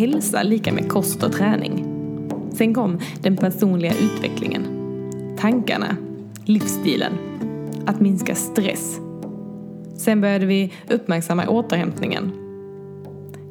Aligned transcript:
Hälsa 0.00 0.42
lika 0.42 0.72
med 0.72 0.88
kost 0.88 1.22
och 1.22 1.32
träning. 1.32 1.84
Sen 2.52 2.74
kom 2.74 2.98
den 3.22 3.36
personliga 3.36 3.92
utvecklingen. 3.94 4.62
Tankarna, 5.38 5.96
livsstilen, 6.44 7.12
att 7.86 8.00
minska 8.00 8.34
stress. 8.34 8.98
Sen 9.96 10.20
började 10.20 10.46
vi 10.46 10.72
uppmärksamma 10.88 11.48
återhämtningen. 11.48 12.32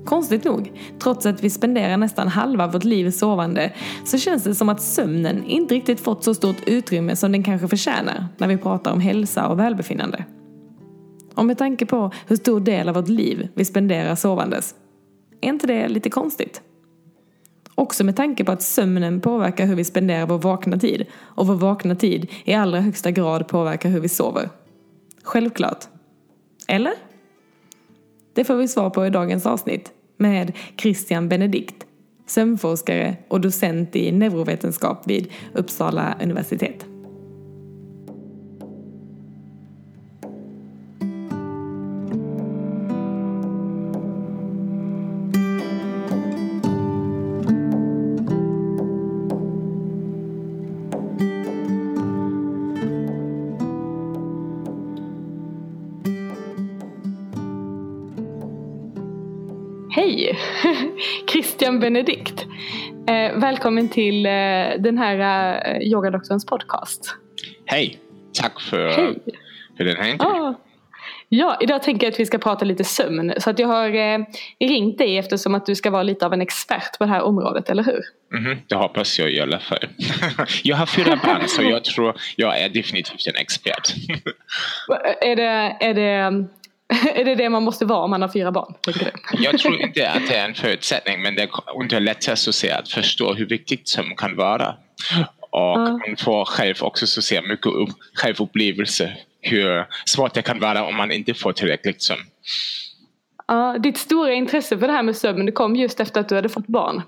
Konstigt 0.05 0.43
nog, 0.43 0.71
trots 0.99 1.25
att 1.25 1.43
vi 1.43 1.49
spenderar 1.49 1.97
nästan 1.97 2.27
halva 2.27 2.67
vårt 2.67 2.83
liv 2.83 3.11
sovande, 3.11 3.73
så 4.05 4.17
känns 4.17 4.43
det 4.43 4.55
som 4.55 4.69
att 4.69 4.81
sömnen 4.81 5.43
inte 5.43 5.75
riktigt 5.75 5.99
fått 5.99 6.23
så 6.23 6.33
stort 6.33 6.67
utrymme 6.67 7.16
som 7.16 7.31
den 7.31 7.43
kanske 7.43 7.67
förtjänar 7.67 8.27
när 8.38 8.47
vi 8.47 8.57
pratar 8.57 8.91
om 8.91 8.99
hälsa 8.99 9.47
och 9.47 9.59
välbefinnande. 9.59 10.25
Och 11.35 11.45
med 11.45 11.57
tanke 11.57 11.85
på 11.85 12.11
hur 12.27 12.35
stor 12.35 12.59
del 12.59 12.89
av 12.89 12.95
vårt 12.95 13.09
liv 13.09 13.47
vi 13.53 13.66
spenderar 13.66 14.16
sovandes, 14.16 14.75
är 15.41 15.49
inte 15.49 15.67
det 15.67 15.88
lite 15.88 16.09
konstigt? 16.09 16.61
Också 17.75 18.03
med 18.03 18.16
tanke 18.16 18.43
på 18.43 18.52
att 18.52 18.61
sömnen 18.61 19.21
påverkar 19.21 19.66
hur 19.66 19.75
vi 19.75 19.84
spenderar 19.84 20.27
vår 20.27 20.38
vakna 20.38 20.77
tid 20.77 21.05
och 21.16 21.47
vår 21.47 21.55
vakna 21.55 21.95
tid 21.95 22.27
i 22.43 22.53
allra 22.53 22.80
högsta 22.80 23.11
grad 23.11 23.47
påverkar 23.47 23.89
hur 23.89 23.99
vi 23.99 24.09
sover. 24.09 24.49
Självklart. 25.23 25.85
Eller? 26.67 26.94
Det 28.33 28.44
får 28.44 28.55
vi 28.55 28.67
svar 28.67 28.89
på 28.89 29.05
i 29.05 29.09
dagens 29.09 29.45
avsnitt 29.45 29.91
med 30.17 30.53
Christian 30.78 31.30
Benedikt, 31.30 31.85
sömnforskare 32.28 33.17
och 33.28 33.41
docent 33.41 33.95
i 33.95 34.11
neurovetenskap 34.11 35.08
vid 35.08 35.31
Uppsala 35.53 36.17
universitet. 36.23 36.85
Benedikt. 61.89 62.45
Eh, 63.07 63.39
välkommen 63.39 63.89
till 63.89 64.25
eh, 64.25 64.31
den 64.79 64.97
här 64.97 65.61
eh, 65.65 65.81
yogadoktorns 65.81 66.45
podcast. 66.45 67.15
Hej! 67.65 67.99
Tack 68.33 68.61
för, 68.61 68.89
Hej. 68.89 69.17
för 69.77 69.83
den 69.83 69.95
här 69.95 70.11
intervjun. 70.11 70.45
Ah. 70.45 70.53
Ja, 71.29 71.57
idag 71.61 71.83
tänker 71.83 72.07
jag 72.07 72.13
att 72.13 72.19
vi 72.19 72.25
ska 72.25 72.37
prata 72.37 72.65
lite 72.65 72.83
sömn. 72.83 73.33
Så 73.37 73.49
att 73.49 73.59
jag 73.59 73.67
har 73.67 73.95
eh, 73.95 74.19
ringt 74.59 74.97
dig 74.97 75.17
eftersom 75.17 75.55
att 75.55 75.65
du 75.65 75.75
ska 75.75 75.91
vara 75.91 76.03
lite 76.03 76.25
av 76.25 76.33
en 76.33 76.41
expert 76.41 76.97
på 76.97 77.05
det 77.05 77.11
här 77.11 77.21
området, 77.21 77.69
eller 77.69 77.83
hur? 77.83 78.01
Mhm, 78.39 78.57
det 78.67 78.75
hoppas 78.75 79.19
jag 79.19 79.31
i 79.31 79.39
alla 79.39 79.59
fall. 79.59 79.79
jag 80.63 80.75
har 80.75 80.85
fyra 80.85 81.19
barn 81.25 81.47
så 81.47 81.63
jag 81.63 81.83
tror 81.83 82.15
jag 82.35 82.59
är 82.59 82.69
definitivt 82.69 83.27
en 83.27 83.35
expert. 83.35 83.93
Är 85.21 85.35
det, 85.35 85.77
är 85.79 85.93
det, 85.93 86.45
är 87.15 87.25
det 87.25 87.35
det 87.35 87.49
man 87.49 87.63
måste 87.63 87.85
vara 87.85 87.99
om 87.99 88.09
man 88.09 88.21
har 88.21 88.29
fyra 88.29 88.51
barn? 88.51 88.73
Jag 89.31 89.59
tror 89.59 89.81
inte 89.81 90.09
att 90.09 90.27
det 90.27 90.35
är 90.35 90.45
en 90.45 90.53
förutsättning 90.55 91.21
men 91.21 91.35
det 91.35 91.49
underlättar 91.79 92.35
så 92.35 92.67
att, 92.67 92.79
att 92.79 92.89
förstå 92.89 93.33
hur 93.33 93.45
viktigt 93.45 93.89
sömn 93.89 94.15
kan 94.15 94.35
vara. 94.35 94.67
Och 95.39 95.49
Ja. 95.51 95.75
man 96.07 96.17
får 96.17 96.45
själv 96.45 96.75
också 96.81 97.07
så 97.07 97.22
säga, 97.22 97.41
mycket 97.41 97.66
upp, 97.66 97.89
självupplevelse 98.13 99.17
hur 99.41 99.85
svårt 100.05 100.33
det 100.33 100.41
kan 100.41 100.59
vara 100.59 100.85
om 100.85 100.95
man 100.95 101.11
inte 101.11 101.33
får 101.33 101.51
tillräckligt 101.53 102.03
sömn. 102.03 102.22
Ja, 103.47 103.78
ditt 103.79 103.97
stora 103.97 104.33
intresse 104.33 104.78
för 104.78 104.88
det 104.88 104.94
här 104.94 105.03
med 105.03 105.16
sömn 105.16 105.45
det 105.45 105.51
kom 105.51 105.75
just 105.75 105.99
efter 105.99 106.22
att 106.22 106.29
du 106.29 106.35
hade 106.35 106.49
fått 106.49 106.67
barn. 106.67 107.01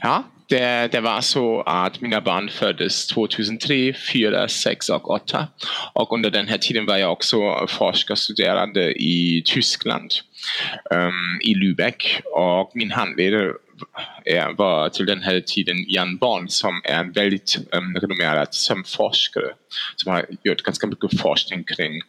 Ja, 0.00 0.22
det, 0.48 0.92
det 0.92 1.00
var 1.00 1.20
så 1.20 1.62
att 1.62 2.00
mina 2.00 2.20
barn 2.20 2.48
föddes 2.48 3.06
2003, 3.06 3.94
4, 4.12 4.48
6 4.48 4.88
och 4.88 5.10
8. 5.10 5.48
Och 5.92 6.12
under 6.12 6.30
den 6.30 6.48
här 6.48 6.58
tiden 6.58 6.86
var 6.86 6.96
jag 6.96 7.12
också 7.12 7.66
forskarstuderande 7.68 8.92
i 8.92 9.42
Tyskland, 9.46 10.10
um, 10.90 11.40
i 11.42 11.54
Lübeck. 11.54 12.20
Och 12.24 12.70
min 12.74 12.90
handledare 12.90 13.52
var 14.56 14.88
till 14.88 15.06
den 15.06 15.22
här 15.22 15.40
tiden 15.40 15.84
Jan 15.88 16.16
Born 16.16 16.48
som 16.48 16.80
är 16.84 17.00
en 17.00 17.12
väldigt 17.12 17.58
um, 17.72 17.94
renommerad 17.94 18.54
sömnforskare 18.54 19.52
som 19.96 20.12
har 20.12 20.26
gjort 20.42 20.62
ganska 20.62 20.86
mycket 20.86 21.20
forskning 21.20 21.64
kring 21.64 22.02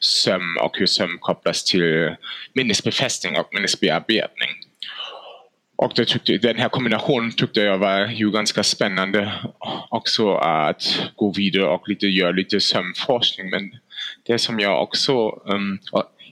sömn 0.00 0.56
och 0.60 0.78
hur 0.78 0.86
sömn 0.86 1.18
kopplas 1.20 1.64
till 1.64 2.16
minnesbefästning 2.52 3.38
och 3.38 3.48
minnesbearbetning. 3.54 4.50
Och 5.76 5.92
det 5.96 6.04
tyckte, 6.04 6.38
den 6.38 6.56
här 6.56 6.68
kombinationen 6.68 7.32
tyckte 7.32 7.60
jag 7.60 7.78
var 7.78 8.06
ju 8.06 8.30
ganska 8.30 8.62
spännande 8.62 9.32
också 9.90 10.34
att 10.34 11.02
gå 11.16 11.32
vidare 11.32 11.66
och 11.66 11.88
lite, 11.88 12.06
göra 12.06 12.30
lite 12.30 12.60
sömnforskning. 12.60 13.50
Men 13.50 13.70
det 14.26 14.38
som 14.38 14.60
jag 14.60 14.82
också, 14.82 15.42
um, 15.46 15.78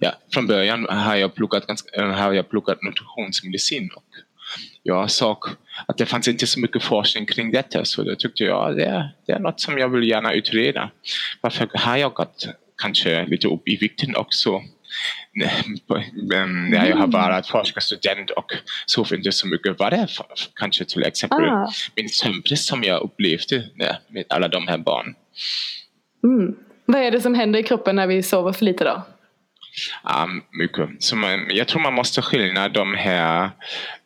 ja, 0.01 0.13
från 0.35 0.47
början 0.47 0.87
har 0.91 1.17
jag 1.17 1.35
pluggat, 1.35 1.67
ganska, 1.67 2.03
eh, 2.03 2.09
har 2.09 2.33
jag 2.33 2.51
pluggat 2.51 2.83
nutritionsmedicin 2.83 3.91
och 3.97 4.05
jag 4.83 5.11
såg 5.11 5.39
att 5.87 5.99
det 5.99 6.07
fanns 6.07 6.29
inte 6.29 6.47
så 6.47 6.61
mycket 6.61 6.83
forskning 6.83 7.27
kring 7.27 7.51
detta 7.51 7.85
så 7.85 8.03
då 8.03 8.15
tyckte 8.15 8.45
jag 8.45 8.77
det, 8.77 9.11
det 9.27 9.33
är 9.33 9.39
något 9.39 9.61
som 9.61 9.79
jag 9.79 9.89
vill 9.89 10.09
gärna 10.09 10.33
utreda. 10.33 10.91
Varför 11.41 11.69
har 11.75 11.97
jag 11.97 12.13
gått 12.13 12.49
kanske 12.83 13.27
lite 13.27 13.49
upp 13.49 13.69
i 13.69 13.77
vikten 13.77 14.17
också 14.17 14.63
när 15.35 16.89
jag 16.89 16.97
har 16.97 17.07
varit 17.07 17.47
forskarstudent 17.47 18.31
och 18.31 18.53
sov 18.87 19.15
inte 19.15 19.33
så 19.33 19.47
mycket. 19.47 19.79
Var 19.79 19.91
det 19.91 20.07
för, 20.07 20.27
kanske 20.55 20.85
till 20.85 21.03
exempel 21.03 21.49
Ah. 21.49 21.73
min 21.97 22.09
sömnbrist 22.09 22.65
som 22.65 22.83
jag 22.83 23.03
upplevde 23.03 23.65
med, 23.75 23.97
med 24.09 24.25
alla 24.29 24.49
de 24.49 24.69
här 24.69 24.79
barnen. 24.79 25.15
Mm. 26.25 26.57
Vad 26.85 27.01
är 27.01 27.11
det 27.11 27.21
som 27.21 27.35
händer 27.35 27.59
i 27.59 27.63
kroppen 27.63 27.97
när 27.97 28.07
vi 28.07 28.23
sover 28.23 28.53
för 28.53 28.65
lite 28.65 28.85
då? 28.85 29.03
Um, 30.25 30.43
mycket. 30.51 30.89
Så 30.99 31.17
man, 31.17 31.47
jag 31.51 31.69
tror 31.69 31.83
man 31.83 31.95
måste 31.95 32.23
skilja 32.23 32.69
de 32.69 32.95
här 32.95 33.51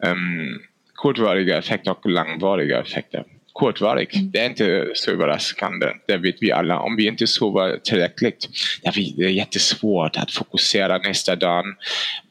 um, 0.06 0.60
kortvariga 0.94 1.58
effekter 1.58 1.90
och 1.90 2.06
långvariga 2.10 2.80
effekter. 2.80 3.24
Kortvarig, 3.58 4.30
det 4.32 4.38
är 4.38 4.46
inte 4.46 4.90
så 4.94 5.10
överraskande. 5.10 5.86
Det 6.06 6.16
vet 6.16 6.36
vi 6.40 6.52
alla. 6.52 6.80
Om 6.80 6.96
vi 6.96 7.06
inte 7.06 7.26
sover 7.26 7.78
tillräckligt, 7.78 8.48
det 8.82 8.88
är 8.88 9.28
jättesvårt 9.28 10.16
att 10.16 10.30
fokusera 10.30 10.98
nästa 10.98 11.36
dag. 11.36 11.64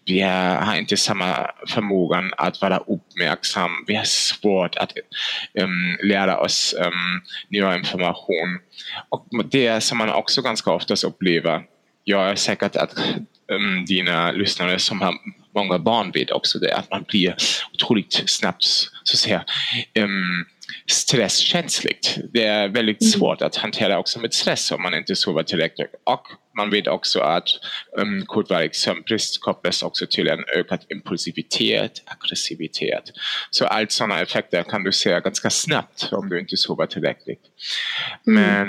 Vi 0.06 0.22
har 0.22 0.76
inte 0.76 0.98
samma 0.98 1.50
förmågan 1.68 2.32
att 2.38 2.62
vara 2.62 2.78
uppmärksam. 2.78 3.72
Vi 3.88 3.96
har 3.96 4.04
svårt 4.04 4.76
att 4.76 4.92
um, 5.62 5.98
lära 6.04 6.38
oss 6.38 6.76
um, 6.80 7.22
nya 7.50 7.76
information. 7.76 8.60
Och 9.10 9.28
det 9.52 9.82
som 9.84 9.98
man 9.98 10.10
också 10.10 10.42
ganska 10.42 10.72
ofta 10.72 11.08
upplever 11.08 11.62
jag 12.08 12.30
är 12.30 12.36
säker 12.36 12.66
att 12.66 12.98
um, 13.52 13.86
dina 13.86 14.32
lyssnare 14.32 14.80
som 14.80 15.02
har 15.02 15.14
många 15.56 15.80
barn 15.80 16.12
vet 16.12 16.32
också 16.32 16.60
det, 16.60 16.76
att 16.76 16.92
man 16.92 17.06
blir 17.08 17.36
otroligt 17.74 18.24
snabbt 18.26 18.64
så 18.64 19.14
att 19.14 19.20
säga, 19.20 19.44
um, 20.00 20.46
stresskänsligt. 20.88 22.18
Det 22.34 22.44
är 22.44 22.68
väldigt 22.68 23.12
svårt 23.12 23.42
att 23.42 23.56
hantera 23.56 24.00
också 24.00 24.20
med 24.20 24.34
stress 24.34 24.72
om 24.72 24.82
man 24.82 24.94
inte 24.94 25.16
sover 25.16 25.44
tillräckligt. 25.44 25.92
Och 26.04 26.28
man 26.58 26.70
vet 26.70 26.88
också 26.88 27.20
att 27.20 27.48
um, 27.98 28.26
kortvarig 28.26 28.76
sömnbrist 28.76 29.42
kopplas 29.42 29.84
också 29.84 30.06
till 30.10 30.28
en 30.28 30.44
ökad 30.56 30.80
impulsivitet, 30.90 31.92
aggressivitet. 32.06 33.04
Så 33.50 33.66
allt 33.66 33.92
sådana 33.92 34.22
effekter 34.22 34.64
kan 34.64 34.84
du 34.84 34.92
se 34.92 35.20
ganska 35.20 35.50
snabbt 35.50 36.10
om 36.12 36.30
du 36.30 36.40
inte 36.40 36.58
sover 36.58 36.86
tillräckligt. 36.86 37.42
Men 38.24 38.68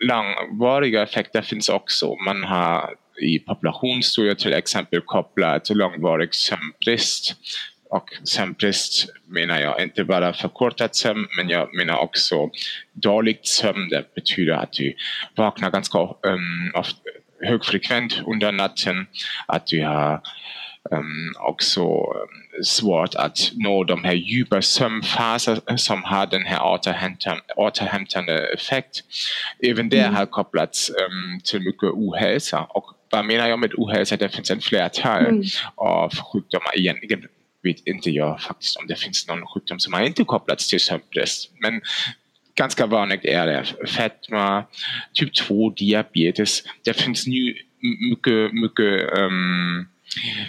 långvariga 0.00 1.02
effekter 1.02 1.42
finns 1.42 1.68
också. 1.68 2.16
Man 2.26 2.44
har 2.44 2.94
i 3.20 3.38
populationsstudier 3.38 4.34
till 4.34 4.52
exempel 4.52 5.00
kopplat 5.00 5.70
långvarig 5.70 6.34
sömnbrist. 6.34 7.34
Och 7.92 8.08
sömnbrist 8.24 9.06
menar 9.26 9.60
jag 9.60 9.82
inte 9.82 10.04
bara 10.04 10.32
förkortad 10.32 10.94
sömn 10.96 11.26
men 11.36 11.48
jag 11.48 11.74
menar 11.74 11.96
också 11.98 12.50
dåligt 12.92 13.46
sömn. 13.46 13.88
Det 13.88 14.14
betyder 14.14 14.52
att 14.52 14.72
du 14.72 14.94
vaknar 15.36 15.70
ganska 15.70 15.98
um, 15.98 16.72
ofta, 16.74 16.98
högfrekvent 17.42 18.22
under 18.26 18.52
natten. 18.52 19.06
Att 19.46 19.66
du 19.66 19.84
har 19.84 20.20
um, 20.90 21.34
också 21.38 21.82
um, 21.82 22.64
svårt 22.64 23.14
att 23.14 23.50
nå 23.54 23.84
de 23.84 24.04
här 24.04 24.12
djupa 24.12 24.62
sömnfaser 24.62 25.76
som 25.76 26.02
har 26.02 26.26
den 26.26 26.46
här 26.46 26.62
återhämtande, 26.64 27.42
återhämtande 27.56 28.52
effekt. 28.54 29.00
Även 29.62 29.88
det 29.88 30.02
har 30.02 30.26
kopplats 30.26 30.90
um, 30.90 31.40
till 31.44 31.60
mycket 31.60 31.82
ohälsa. 31.82 32.66
Och 32.68 32.84
vad 33.10 33.24
menar 33.24 33.48
jag 33.48 33.58
med 33.58 33.72
ohälsa? 33.74 34.16
Det 34.16 34.28
finns 34.28 34.50
en 34.50 34.60
flertal 34.60 35.26
Mm. 35.26 35.42
av 35.74 36.10
sjukdomar. 36.32 36.78
Egentligen 36.78 37.26
vet 37.62 37.86
inte 37.86 38.10
jag 38.10 38.40
faktiskt 38.40 38.76
om 38.76 38.86
det 38.86 38.96
finns 38.96 39.28
någon 39.28 39.46
sjukdom 39.46 39.78
som 39.80 39.92
har 39.92 40.02
inte 40.02 40.24
kopplats 40.24 40.68
till 40.68 40.80
sömnbrist. 40.80 41.50
Men 41.58 41.80
ganska 42.54 42.86
vanligt 42.86 43.24
är 43.24 43.46
det 43.46 43.88
fetma, 43.88 44.64
typ 45.12 45.34
2 45.34 45.70
diabetes. 45.70 46.62
Det 46.84 46.94
finns 46.94 47.26
nu 47.26 47.54
mycket, 48.10 48.52
mycket 48.52 49.18
um, 49.18 49.88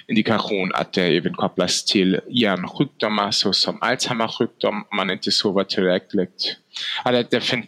indikation 0.08 0.72
att 0.74 0.94
det 0.94 1.18
även 1.18 1.34
kopplas 1.34 1.86
till 1.86 2.20
hjärnsjukdomar 2.30 3.32
såsom 3.32 3.82
Alzheimer-sjukdom 3.82 4.86
om 4.90 4.98
man 4.98 5.12
inte 5.12 5.32
sover 5.32 5.64
tillräckligt. 5.64 6.58
Alltså 7.04 7.28
det 7.32 7.42
fin- 7.42 7.68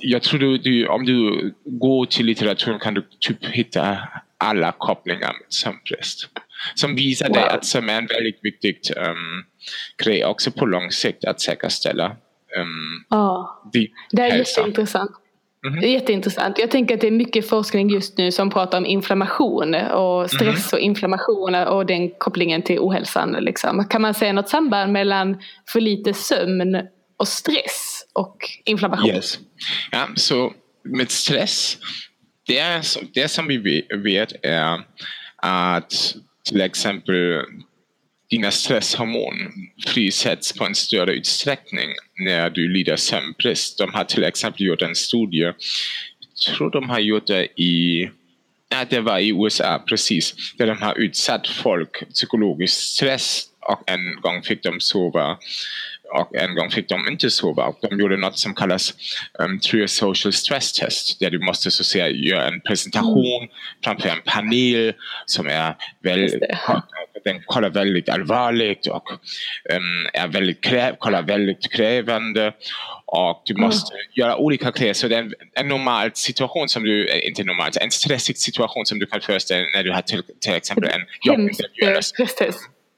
jag 0.00 0.22
tror 0.22 0.40
du, 0.40 0.58
du, 0.58 0.86
om 0.86 1.04
du 1.04 1.54
går 1.64 2.06
till 2.06 2.26
litteraturen 2.26 2.78
kan 2.78 2.94
du 2.94 3.06
typ 3.20 3.44
hitta 3.44 3.98
alla 4.38 4.72
kopplingar 4.72 5.32
med 5.32 5.46
sömnbrist. 5.48 6.28
Som 6.74 6.96
visar 6.96 7.28
wow. 7.28 7.34
dig 7.34 7.48
att 7.48 7.64
sömn 7.64 7.90
är 7.90 7.98
en 7.98 8.06
väldigt 8.06 8.38
viktig 8.42 8.78
um, 8.96 9.44
grej 10.04 10.24
också 10.24 10.50
på 10.50 10.66
lång 10.66 10.90
sikt 10.90 11.24
att 11.24 11.40
säkerställa 11.40 12.06
um, 12.56 13.04
ja, 13.10 13.62
det 13.72 13.88
är 14.12 14.30
hälsa. 14.30 14.60
jätteintressant. 14.60 15.10
Mm. 15.66 15.80
Det 15.80 15.86
är 15.86 15.92
jätteintressant. 15.92 16.58
Jag 16.58 16.70
tänker 16.70 16.94
att 16.94 17.00
det 17.00 17.06
är 17.06 17.10
mycket 17.10 17.48
forskning 17.48 17.90
just 17.90 18.18
nu 18.18 18.32
som 18.32 18.50
pratar 18.50 18.78
om 18.78 18.86
inflammation 18.86 19.74
och 19.74 20.30
stress 20.30 20.72
mm. 20.72 20.72
och 20.72 20.78
inflammation 20.78 21.54
och 21.54 21.86
den 21.86 22.10
kopplingen 22.18 22.62
till 22.62 22.78
ohälsan. 22.78 23.36
Liksom. 23.40 23.84
Kan 23.88 24.02
man 24.02 24.14
säga 24.14 24.32
något 24.32 24.48
samband 24.48 24.92
mellan 24.92 25.42
för 25.68 25.80
lite 25.80 26.14
sömn 26.14 26.76
och 27.16 27.28
stress 27.28 28.06
och 28.12 28.36
inflammation? 28.64 29.10
Yes. 29.10 29.38
Ja, 29.90 30.08
så 30.16 30.52
med 30.84 31.10
stress, 31.10 31.78
det, 32.46 32.58
är, 32.58 32.84
det 33.14 33.28
som 33.28 33.46
vi 33.46 33.84
vet 33.96 34.32
är 34.42 34.84
att 35.36 36.14
till 36.48 36.60
exempel 36.60 37.42
dina 38.30 38.50
stresshormon 38.50 39.34
frisätts 39.86 40.52
på 40.52 40.64
en 40.64 40.74
större 40.74 41.12
utsträckning 41.12 41.88
när 42.18 42.50
du 42.50 42.68
lider 42.68 42.96
sömnbrist. 42.96 43.78
De 43.78 43.94
har 43.94 44.04
till 44.04 44.24
exempel 44.24 44.66
gjort 44.66 44.82
en 44.82 44.94
studie, 44.94 45.42
jag 45.42 46.56
tror 46.56 46.70
de 46.70 46.90
har 46.90 46.98
gjort 46.98 47.26
det 47.26 47.60
i 47.60 48.10
Nej, 48.70 48.86
det 48.90 49.00
var 49.00 49.18
i 49.18 49.28
USA 49.28 49.84
precis, 49.88 50.34
där 50.56 50.66
de 50.66 50.82
har 50.82 50.98
utsatt 50.98 51.48
folk 51.48 52.08
psykologisk 52.08 52.74
stress 52.74 53.42
och 53.60 53.90
en 53.90 54.20
gång 54.20 54.42
fick 54.42 54.62
de 54.62 54.80
sova 54.80 55.38
och 56.20 56.36
en 56.36 56.54
gång 56.54 56.70
fick 56.70 56.88
de 56.88 57.08
inte 57.08 57.30
sova. 57.30 57.64
Och 57.66 57.78
de 57.80 58.00
gjorde 58.00 58.16
något 58.16 58.38
som 58.38 58.54
kallas 58.54 58.94
um, 59.38 59.60
Trier 59.60 59.86
Social 59.86 60.32
Stress 60.32 60.72
Test 60.72 61.20
där 61.20 61.30
du 61.30 61.38
måste 61.38 61.70
så 61.70 61.84
säga 61.84 62.08
göra 62.08 62.48
en 62.48 62.60
presentation 62.60 63.42
mm. 63.42 63.48
framför 63.84 64.08
en 64.08 64.22
panel 64.24 64.92
som 65.26 65.46
är 65.46 65.76
väldigt, 66.02 66.42
den 67.24 67.42
kollar 67.46 67.70
väldigt 67.70 68.08
allvarligt 68.08 68.86
och 68.86 69.10
um, 69.74 70.08
är 70.12 70.28
väldigt 70.28 70.64
krä, 70.64 70.96
kollar 70.98 71.22
väldigt 71.22 71.72
krävande 71.72 72.52
och 73.06 73.42
du 73.46 73.54
måste 73.54 73.94
mm. 73.94 74.06
göra 74.14 74.36
olika 74.36 74.70
grejer. 74.70 74.94
Så 74.94 75.08
det 75.08 75.16
är 75.16 75.20
en, 75.20 75.34
en 75.54 75.68
normal 75.68 76.10
situation 76.14 76.68
som 76.68 76.82
du, 76.82 77.08
eh, 77.08 77.28
inte 77.28 77.44
normalt, 77.44 77.76
en 77.76 77.90
stressig 77.90 78.38
situation 78.38 78.86
som 78.86 78.98
du 78.98 79.06
kan 79.06 79.20
föreställa 79.20 79.60
dig 79.60 79.70
när 79.74 79.84
du 79.84 79.92
har 79.92 80.02
till, 80.02 80.22
till 80.40 80.54
exempel 80.54 80.90
en 80.90 81.06
jobbintervju. 81.24 81.86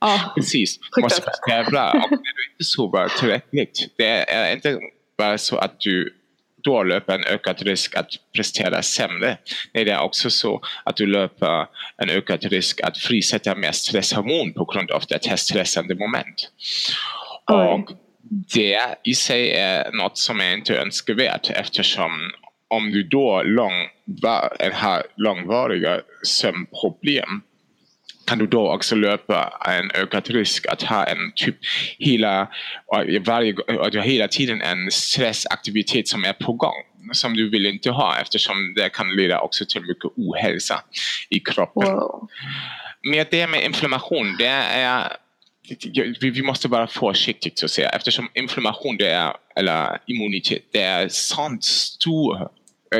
Ja, 0.00 0.32
Precis. 0.34 0.78
Du 0.96 1.02
måste 1.02 1.30
tävla 1.48 1.92
och 1.92 2.10
inte 2.56 2.64
sover 2.64 3.08
tillräckligt. 3.08 3.94
Det 3.96 4.32
är 4.32 4.52
inte 4.52 4.78
bara 5.18 5.38
så 5.38 5.56
att 5.56 5.80
du 5.80 6.14
då 6.62 6.82
löper 6.82 7.14
en 7.14 7.24
ökad 7.24 7.62
risk 7.62 7.94
att 7.94 8.10
prestera 8.36 8.82
sämre. 8.82 9.38
Nej, 9.74 9.84
det 9.84 9.90
är 9.90 10.00
också 10.00 10.30
så 10.30 10.60
att 10.84 10.96
du 10.96 11.06
löper 11.06 11.66
en 11.96 12.10
ökad 12.10 12.44
risk 12.44 12.80
att 12.80 12.98
frisätta 12.98 13.54
mer 13.54 13.72
stresshormon 13.72 14.52
på 14.52 14.64
grund 14.64 14.90
av 14.90 15.02
det 15.08 15.36
stressande 15.38 15.94
moment. 15.94 16.50
Och 17.50 17.90
det 18.54 18.80
i 19.04 19.14
sig 19.14 19.50
är 19.50 19.92
något 19.92 20.18
som 20.18 20.40
är 20.40 20.52
inte 20.52 20.78
önskvärt 20.78 21.50
eftersom 21.50 22.30
om 22.68 22.90
du 22.90 23.02
då 23.02 23.42
lång, 23.42 23.88
har 24.72 25.02
långvariga 25.16 26.00
sömnproblem 26.26 27.42
kan 28.26 28.38
du 28.38 28.46
då 28.46 28.72
också 28.72 28.94
löpa 28.94 29.60
en 29.66 29.90
ökad 30.02 30.28
risk 30.28 30.66
att 30.66 30.82
ha 30.82 31.04
en 31.04 31.32
typ 31.34 31.56
hela, 31.98 32.48
varje, 33.26 33.54
hela 34.02 34.28
tiden 34.28 34.62
en 34.62 34.90
stressaktivitet 34.90 36.08
som 36.08 36.24
är 36.24 36.32
på 36.32 36.52
gång 36.52 36.82
som 37.12 37.34
du 37.34 37.50
vill 37.50 37.66
inte 37.66 37.90
ha 37.90 38.18
eftersom 38.20 38.74
det 38.74 38.88
kan 38.88 39.16
leda 39.16 39.40
också 39.40 39.64
till 39.68 39.80
mycket 39.80 40.10
ohälsa 40.16 40.82
i 41.28 41.40
kroppen. 41.40 41.92
Wow. 41.92 42.28
Med 43.02 43.26
det 43.30 43.46
med 43.46 43.64
inflammation, 43.64 44.36
det 44.38 44.46
är 44.46 45.16
vi 46.20 46.42
måste 46.42 46.68
vara 46.68 46.86
försiktiga 46.86 47.52
så 47.54 47.66
att 47.66 47.70
säga 47.70 47.88
eftersom 47.88 48.28
inflammation 48.34 48.96
det 48.96 49.10
är, 49.10 49.32
eller 49.56 49.98
immunitet, 50.06 50.62
det 50.72 50.82
är 50.82 51.08
sånt 51.08 51.64
stor 51.64 52.48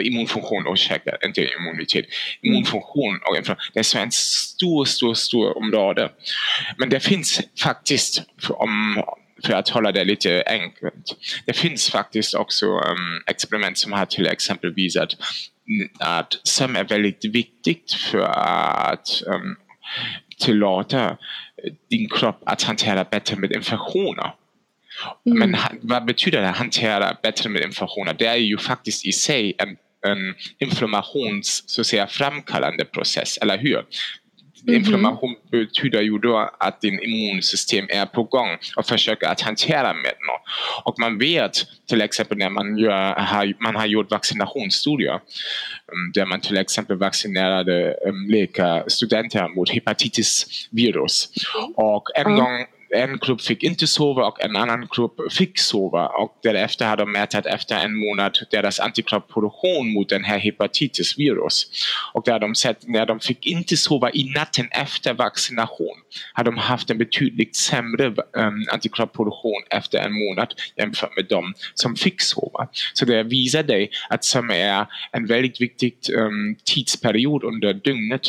immunfunktion, 0.03 0.73
ursäkta, 0.73 1.11
inte 1.25 1.49
immunitet. 1.59 2.07
Immunfunktion 2.43 3.21
och 3.29 3.37
inflammation. 3.37 3.71
Det 3.75 3.79
är 3.79 3.85
så 3.85 3.99
en 3.99 4.13
stor, 4.13 4.85
stor, 4.85 5.15
stor 5.15 5.59
område. 5.59 6.13
Men 6.79 6.89
det 6.89 7.01
finns 7.01 7.41
faktiskt, 7.63 8.23
om, 8.49 9.03
för 9.45 9.53
att 9.53 9.69
hålla 9.69 9.93
det 9.93 10.05
lite 10.05 10.45
enkelt, 10.47 11.17
det 11.47 11.53
finns 11.53 11.91
faktiskt 11.91 12.35
också 12.35 12.67
um, 12.67 13.23
experiment 13.27 13.79
som 13.79 13.93
har 13.93 14.07
till 14.07 14.27
exempel 14.27 14.75
visat 14.75 15.09
att 15.99 16.41
sömn 16.45 16.77
är 16.77 16.85
väldigt 16.85 17.25
viktigt 17.25 17.93
för 17.93 18.19
att 18.19 19.23
um, 19.27 19.57
tillåta 20.39 21.17
din 21.91 22.09
kropp 22.09 22.43
att 22.47 22.63
hantera 22.63 23.05
bättre 23.05 23.37
med 23.37 23.53
infektioner. 23.53 24.33
Mm. 25.27 25.39
Men 25.39 25.57
vad 25.81 26.05
betyder 26.05 26.41
det 26.41 26.47
hantera 26.47 27.17
bättre 27.23 27.51
med 27.51 27.63
infektioner? 27.63 28.15
Det 28.19 28.27
är 28.27 28.37
ju 28.37 28.59
faktiskt 28.59 29.07
i 29.07 29.13
sig 29.13 29.55
en, 29.59 29.69
en 30.13 30.35
inflammations 30.59 31.63
så 31.67 31.81
att 31.81 31.87
säga, 31.87 32.07
framkallande 32.07 32.85
process, 32.85 33.39
eller 33.39 33.59
hur? 33.59 33.85
Mm-hmm. 34.67 34.75
Inflammation 34.75 35.35
betyder 35.51 36.03
ju 36.03 36.19
då 36.19 36.51
att 36.59 36.81
din 36.81 37.01
immunsystem 37.03 37.87
är 37.89 38.07
på 38.07 38.23
gång 38.23 38.59
och 38.77 38.87
försöker 38.87 39.27
att 39.27 39.41
hantera 39.41 39.95
med 39.95 40.15
något. 40.29 40.43
Och 40.85 40.95
man 40.99 41.19
vet 41.19 41.67
till 41.89 42.03
exempel 42.03 42.39
när 42.39 42.51
man, 42.51 42.79
gör, 42.79 43.15
har, 43.15 43.55
man 43.61 43.77
har 43.77 43.87
gjort 43.87 44.11
vaccinationsstudier 44.11 45.15
um, 45.15 46.13
där 46.15 46.27
man 46.27 46.41
till 46.41 46.57
exempel 46.57 46.97
vaccinerade 46.97 47.97
um, 48.07 48.31
läkarstudenter 48.31 49.49
mot 49.49 49.71
hepatitisvirus. 49.71 51.29
Mm. 51.59 51.71
Och 51.77 52.09
en 52.15 52.27
mm. 52.27 52.39
gång 52.39 52.67
en 52.91 53.19
grupp 53.19 53.41
fick 53.41 53.63
inte 53.63 53.87
sova 53.87 54.27
och 54.27 54.45
en 54.45 54.57
annan 54.57 54.89
grupp 54.97 55.33
fick 55.33 55.59
sova 55.59 56.07
och 56.07 56.39
därefter 56.43 56.87
har 56.87 56.97
de 56.97 57.13
mätt 57.13 57.35
efter 57.35 57.85
en 57.85 57.97
månad 57.97 58.39
deras 58.51 58.81
antikroppsproduktion 58.81 59.93
mot 59.93 60.09
den 60.09 60.25
här 60.25 60.39
hepatitisvirus. 60.39 61.67
Och 62.15 62.23
där 62.25 62.39
de 62.39 62.55
sett 62.55 62.89
när 62.89 63.07
de 63.07 63.21
fick 63.21 63.47
inte 63.47 63.77
sova 63.77 64.11
i 64.11 64.33
natten 64.35 64.69
efter 64.71 65.15
vaccination 65.15 65.97
har 66.33 66.45
de 66.45 66.57
haft 66.57 66.91
en 66.91 66.99
betydligt 66.99 67.57
sämre 67.57 68.07
um, 68.07 68.67
antikroppsproduktion 68.73 69.63
efter 69.71 69.99
en 69.99 70.13
månad 70.13 70.55
jämfört 70.77 71.17
med 71.17 71.27
de 71.29 71.55
som 71.75 71.97
fick 71.97 72.21
sova. 72.21 72.69
Så 72.95 73.05
det 73.05 73.23
visar 73.23 73.63
dig 73.63 73.91
att 74.09 74.25
som 74.25 74.51
är 74.51 74.87
en 75.13 75.27
väldigt 75.27 75.61
viktig 75.61 75.95
um, 76.15 76.27
ehm, 76.27 76.57
tidsperiod 76.65 77.45
under 77.45 77.75
dygnet 77.75 78.23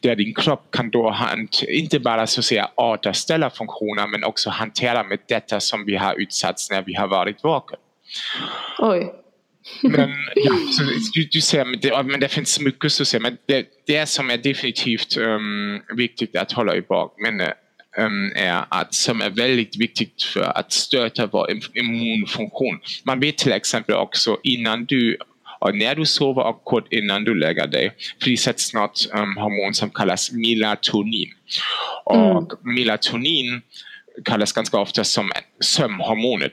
där 0.00 0.16
din 0.16 0.34
kropp 0.34 0.70
kan 0.70 0.90
då 0.90 1.10
ha 1.10 1.28
en, 1.28 1.48
inte 1.68 2.00
bara 2.00 2.26
så 2.26 2.40
att 2.40 2.44
säga 2.44 2.70
återställa 2.76 3.50
funktioner 3.50 3.99
men 4.06 4.24
också 4.24 4.50
hantera 4.50 5.04
med 5.04 5.18
detta 5.28 5.60
som 5.60 5.84
vi 5.84 5.96
har 5.96 6.20
utsatts 6.20 6.70
när 6.70 6.82
vi 6.82 6.94
har 6.94 7.08
varit 7.08 7.42
vaken. 7.42 7.78
Oj. 8.78 9.14
Men, 9.82 10.10
ja, 10.34 10.52
så 10.72 10.82
du, 11.14 11.24
du 11.24 11.40
ser, 11.40 11.64
men 11.64 11.80
det, 11.80 12.02
men 12.02 12.20
det 12.20 12.28
finns 12.28 12.60
mycket 12.60 12.92
så 12.92 13.04
säga, 13.04 13.20
men 13.20 13.36
det, 13.46 13.66
det 13.86 14.06
som 14.06 14.30
är 14.30 14.36
definitivt 14.36 15.16
um, 15.16 15.82
viktigt 15.96 16.36
att 16.36 16.52
hålla 16.52 16.76
i 16.76 16.82
bakminne 16.82 17.54
um, 17.98 18.32
är 18.36 18.64
att 18.68 18.94
som 18.94 19.20
är 19.20 19.30
väldigt 19.30 19.76
viktigt 19.76 20.22
för 20.22 20.58
att 20.58 20.72
stötta 20.72 21.26
vår 21.26 21.46
immunfunktion. 21.74 22.80
Man 23.04 23.20
vet 23.20 23.38
till 23.38 23.52
exempel 23.52 23.94
också 23.94 24.38
innan 24.42 24.84
du 24.84 25.16
och 25.60 25.76
när 25.76 25.94
du 25.94 26.06
sover 26.06 26.42
och 26.42 26.64
kort 26.64 26.92
innan 26.92 27.24
du 27.24 27.34
lägger 27.34 27.66
dig 27.66 27.92
frisätts 28.22 28.74
något 28.74 29.08
um, 29.12 29.36
hormon 29.36 29.74
som 29.74 29.90
kallas 29.90 30.32
melatonin. 30.32 31.28
Och 32.04 32.16
mm. 32.16 32.76
melatonin 32.76 33.62
kallas 34.24 34.52
ganska 34.52 34.78
ofta 34.78 35.04
som 35.04 35.30
sömnhormonet 35.60 36.52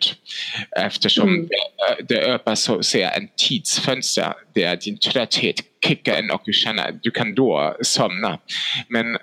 eftersom 0.80 1.30
mm. 1.30 1.48
det, 1.48 2.16
det 2.16 2.22
öppnar 2.22 2.56
så 2.56 2.80
att 2.80 2.86
säga 2.86 3.10
en 3.10 3.28
tidsfönster 3.38 4.34
där 4.56 4.76
din 4.76 4.98
trötthet 4.98 5.56
kickar 5.86 6.20
in 6.20 6.32
och 6.32 6.42
du 6.46 6.54
känner 6.54 6.90
att 6.90 7.04
du 7.04 7.12
kan 7.12 7.36
då 7.36 7.78
somna. 7.82 8.40
Men 8.88 9.18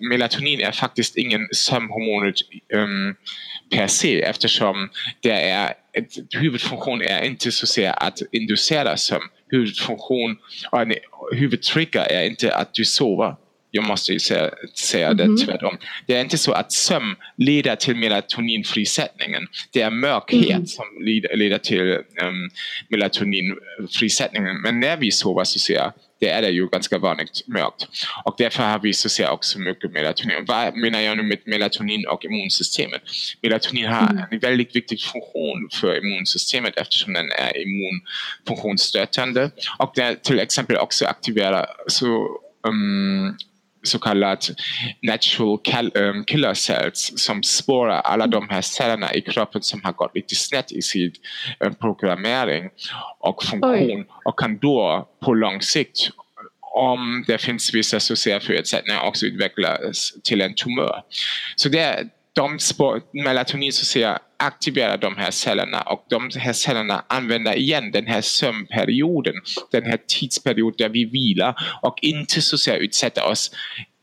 melatonin 0.00 0.60
är 0.60 0.72
faktiskt 0.72 1.16
ingen 1.16 1.48
sömnhormonet 1.52 2.34
um, 2.74 3.14
per 3.70 3.86
se 3.86 4.22
eftersom 4.22 4.88
det 5.20 5.30
är 5.30 5.74
huvudfunktion 6.34 7.02
är 7.02 7.24
inte 7.24 7.52
så 7.52 7.64
att 7.64 7.68
säga 7.68 7.92
att 7.92 8.18
inducera 8.32 8.96
sömn. 8.96 9.28
Huvudfunktion 9.50 10.36
huvudtrigger 11.32 12.12
är 12.12 12.26
inte 12.26 12.54
att 12.54 12.74
du 12.74 12.84
sover 12.84 13.34
Jag 13.70 13.84
måste 13.84 14.12
ju 14.12 14.18
säga, 14.18 14.50
säga 14.74 15.14
det 15.14 15.24
mm. 15.24 15.36
tvärtom. 15.36 15.78
Det 16.06 16.16
är 16.16 16.20
inte 16.20 16.38
så 16.38 16.52
att 16.52 16.72
sömn 16.72 17.16
leder 17.36 17.76
till 17.76 17.96
melatoninfrisättningen. 17.96 19.46
Det 19.72 19.80
är 19.80 19.90
mörkhet 19.90 20.50
mm. 20.50 20.66
som 20.66 20.84
leder 21.34 21.58
till 21.58 21.90
um, 22.22 22.50
melatoninfrisättningen. 22.88 24.60
Men 24.60 24.80
när 24.80 24.96
vi 24.96 25.10
sover 25.10 25.44
så 25.44 25.58
ser 25.58 25.92
det 26.20 26.28
är 26.28 26.42
det 26.42 26.48
ju 26.48 26.68
ganska 26.68 26.98
vanligt 26.98 27.46
mörkt. 27.46 27.88
Och 28.24 28.34
därför 28.38 28.62
har 28.62 28.78
vi 28.78 28.92
så 28.92 29.08
ser 29.08 29.30
också 29.30 29.58
mycket 29.58 29.92
melatonin. 29.92 30.44
Vad 30.46 30.76
menar 30.76 31.00
jag 31.00 31.16
nu 31.16 31.22
med 31.22 31.38
melatonin 31.44 32.06
och 32.06 32.24
immunsystemet? 32.24 33.02
Melatonin 33.42 33.86
har 33.86 34.10
mm. 34.10 34.24
en 34.30 34.38
väldigt 34.38 34.76
viktig 34.76 35.00
funktion 35.00 35.68
för 35.72 35.98
immunsystemet 35.98 36.76
eftersom 36.76 37.12
den 37.12 37.26
är 37.30 37.52
immunfunktionsstötande 37.62 39.50
och 39.78 39.92
den 39.94 40.16
till 40.22 40.40
exempel 40.40 40.76
också 40.76 41.04
aktiverar 41.06 41.66
så 41.86 42.40
um, 42.68 43.36
så 43.82 43.98
kallat 43.98 44.50
natural 45.02 45.90
um, 45.94 46.24
killer 46.24 46.54
cells 46.54 47.12
som 47.16 47.42
spårar 47.42 48.00
alla 48.00 48.26
de 48.26 48.48
här 48.48 48.62
cellerna 48.62 49.14
i 49.14 49.20
kroppen 49.20 49.62
som 49.62 49.80
har 49.84 49.92
gått 49.92 50.14
lite 50.14 50.34
snett 50.34 50.72
i 50.72 50.82
sin 50.82 51.12
um, 51.60 51.74
programmering 51.74 52.70
och 53.18 53.44
funktion 53.44 54.00
Oj. 54.00 54.06
och 54.24 54.38
kan 54.38 54.58
då 54.58 55.08
på 55.20 55.34
lång 55.34 55.62
sikt 55.62 56.10
om 56.78 57.24
det 57.26 57.38
finns 57.38 57.74
vissa 57.74 58.00
sociala 58.00 58.40
förutsättningar 58.40 59.02
också 59.02 59.26
utvecklas 59.26 60.12
till 60.24 60.40
en 60.40 60.54
tumör. 60.54 61.02
Så 61.56 61.68
det, 61.68 62.08
de 62.32 62.58
spår, 62.58 63.02
melatonin 63.12 63.72
så 63.72 63.84
säga, 63.84 64.18
aktivera 64.38 64.96
de 64.96 65.16
här 65.16 65.30
cellerna 65.30 65.82
och 65.82 66.06
de 66.10 66.30
här 66.36 66.52
cellerna 66.52 67.04
använder 67.08 67.56
igen 67.56 67.90
den 67.90 68.06
här 68.06 68.20
sömnperioden, 68.20 69.34
den 69.70 69.84
här 69.84 69.98
tidsperioden 70.06 70.76
där 70.78 70.88
vi 70.88 71.04
vilar 71.04 71.54
och 71.82 71.98
inte 72.02 72.42
så 72.42 72.58
säga 72.58 72.76
utsätter 72.76 73.24
oss 73.24 73.50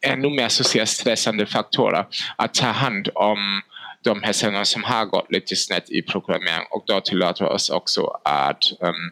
ännu 0.01 0.29
mer 0.29 0.49
så 0.49 0.85
stressande 0.85 1.45
faktorer 1.45 2.05
att 2.37 2.53
ta 2.53 2.67
hand 2.67 3.09
om 3.15 3.61
de 4.03 4.23
här 4.23 4.33
cellerna 4.33 4.65
som 4.65 4.83
har 4.83 5.05
gått 5.05 5.31
lite 5.31 5.55
snett 5.55 5.89
i 5.89 6.01
programmering 6.01 6.67
och 6.71 6.83
då 6.87 7.01
tillåter 7.01 7.45
oss 7.45 7.69
också 7.69 8.01
att 8.23 8.63
um, 8.79 9.11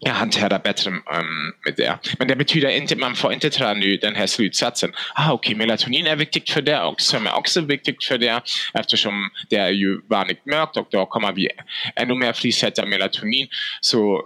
jag 0.00 0.12
hanterar 0.12 0.58
bättre 0.58 0.90
um, 0.90 1.54
med 1.64 1.74
det. 1.76 1.98
Men 2.18 2.28
det 2.28 2.36
betyder 2.36 2.68
inte, 2.68 2.96
man 2.96 3.14
får 3.14 3.32
inte 3.32 3.48
dra 3.48 3.74
nu 3.74 3.96
den 3.96 4.14
här 4.14 4.26
slutsatsen. 4.26 4.92
Ah, 5.14 5.32
Okej, 5.32 5.54
okay, 5.54 5.66
melatonin 5.66 6.06
är 6.06 6.16
viktigt 6.16 6.50
för 6.50 6.62
det 6.62 6.80
och 6.80 7.00
sömn 7.00 7.26
är 7.26 7.34
också 7.34 7.60
viktigt 7.60 8.04
för 8.04 8.18
det 8.18 8.42
eftersom 8.74 9.30
det 9.50 9.56
är 9.56 9.70
ju 9.70 10.00
vanligt 10.10 10.46
mörkt 10.46 10.76
och 10.76 10.88
då 10.90 11.06
kommer 11.06 11.32
vi 11.32 11.48
ännu 11.96 12.14
mer 12.14 12.32
frisätta 12.32 12.86
melatonin. 12.86 13.48
Så 13.80 14.22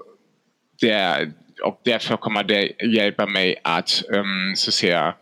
det, 0.81 1.31
och 1.63 1.81
därför 1.85 2.17
kommer 2.17 2.45
det 2.45 2.73
hjälpa 2.83 3.27
mig 3.27 3.57
att 3.65 4.03
um, 4.09 4.57
så 4.57 4.73
säga 4.73 5.15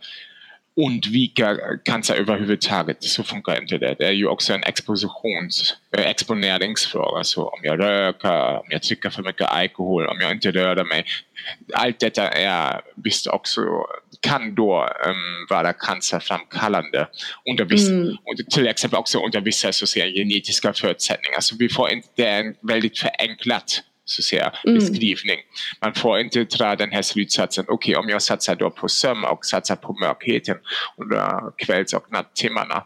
undvika 0.86 1.56
cancer 1.84 2.14
överhuvudtaget. 2.14 3.02
Så 3.02 3.22
funkar 3.22 3.60
inte 3.60 3.78
det. 3.78 3.94
Det 3.98 4.06
är 4.06 4.12
ju 4.12 4.26
också 4.26 4.54
en 4.54 4.62
expositions, 4.62 5.76
äh, 5.96 6.06
exponeringsfråga. 6.06 7.24
Så 7.24 7.48
om 7.48 7.60
jag 7.62 7.80
röker, 7.80 8.58
om 8.58 8.66
jag 8.68 8.80
dricker 8.80 9.10
för 9.10 9.22
mycket 9.22 9.46
alkohol, 9.46 10.06
om 10.06 10.20
jag 10.20 10.32
inte 10.32 10.50
rör 10.50 10.84
mig. 10.84 11.04
Allt 11.72 12.00
detta 12.00 12.28
är 12.28 12.80
visst 12.94 13.26
också 13.26 13.60
kan 14.20 14.54
då 14.54 14.88
um, 15.06 15.46
vara 15.50 15.72
cancerframkallande 15.72 17.08
under 17.50 17.64
vissa, 17.64 17.92
mm. 17.92 18.16
till 18.50 18.68
exempel 18.68 18.98
också 18.98 19.24
under 19.24 19.40
vissa 19.40 19.72
så 19.72 19.86
genetiska 20.00 20.72
förutsättningar. 20.72 21.40
Så 21.40 21.56
vi 21.58 21.68
får 21.68 21.90
inte, 21.90 22.08
det 22.16 22.26
är 22.26 22.40
en 22.40 22.54
väldigt 22.62 22.98
förenklat 22.98 23.82
så 24.04 24.22
säga, 24.22 24.52
mm. 24.64 24.78
beskrivning. 24.78 25.38
Man 25.80 25.94
får 25.94 26.20
inte 26.20 26.44
dra 26.44 26.76
den 26.76 26.90
här 26.90 27.02
slutsatsen, 27.02 27.64
okej 27.68 27.92
okay, 27.92 28.04
om 28.04 28.08
jag 28.08 28.22
satsar 28.22 28.54
då 28.54 28.70
på 28.70 28.88
sömn 28.88 29.24
och 29.24 29.44
satsar 29.44 29.76
på 29.76 29.92
mörkheten 29.92 30.56
under 30.96 31.56
kvälls 31.56 31.92
och 31.92 32.12
nattimmarna 32.12 32.84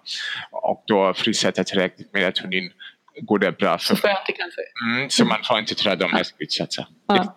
och 0.50 0.85
då 0.87 1.14
frisätter 1.14 1.64
tillräckligt 1.64 2.12
melatonin 2.12 2.71
går 3.23 3.38
det 3.38 3.59
bra. 3.59 3.78
För, 3.78 3.97
så 3.97 4.02
cancer. 4.02 4.64
Mm, 4.87 5.11
så 5.11 5.25
man 5.25 5.38
får 5.44 5.59
inte 5.59 5.75
dra 5.75 5.97
de 5.97 6.12
här 6.12 6.23
slutsatserna. 6.23 6.87
Ja. 7.06 7.37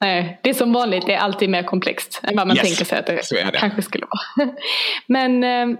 Nej, 0.00 0.40
det 0.42 0.50
är 0.50 0.54
som 0.54 0.72
vanligt, 0.72 1.06
det 1.06 1.14
är 1.14 1.18
alltid 1.18 1.50
mer 1.50 1.62
komplext 1.62 2.20
än 2.22 2.36
vad 2.36 2.46
man 2.46 2.56
yes, 2.56 2.66
tänker 2.66 2.84
sig 2.84 2.98
att 2.98 3.06
det, 3.06 3.22
det. 3.30 3.58
kanske 3.58 3.82
skulle 3.82 4.06
vara. 4.06 4.50
Men 5.06 5.44
eh, 5.44 5.78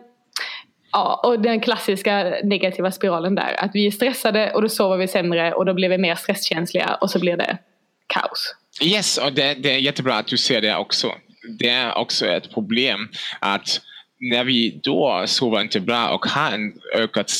Ja, 0.92 1.20
och 1.24 1.40
den 1.40 1.60
klassiska 1.60 2.34
negativa 2.44 2.90
spiralen 2.92 3.34
där. 3.34 3.54
Att 3.58 3.70
vi 3.74 3.86
är 3.86 3.90
stressade 3.90 4.52
och 4.52 4.62
då 4.62 4.68
sover 4.68 4.96
vi 4.96 5.08
sämre 5.08 5.52
och 5.52 5.66
då 5.66 5.74
blir 5.74 5.88
vi 5.88 5.98
mer 5.98 6.14
stresskänsliga 6.14 6.98
och 7.00 7.10
så 7.10 7.18
blir 7.18 7.36
det 7.36 7.58
kaos. 8.06 8.54
Yes, 8.82 9.18
och 9.18 9.32
det, 9.32 9.54
det 9.54 9.74
är 9.74 9.78
jättebra 9.78 10.14
att 10.14 10.26
du 10.26 10.36
ser 10.36 10.60
det 10.60 10.76
också. 10.76 11.12
Det 11.58 11.68
är 11.68 11.94
också 11.94 12.26
ett 12.26 12.54
problem 12.54 13.08
att 13.40 13.80
när 14.22 14.44
vi 14.44 14.80
då 14.82 15.24
sover 15.26 15.60
inte 15.60 15.80
bra 15.80 16.08
och 16.08 16.26
har 16.26 16.52
en 16.52 16.72
ökad 16.94 17.30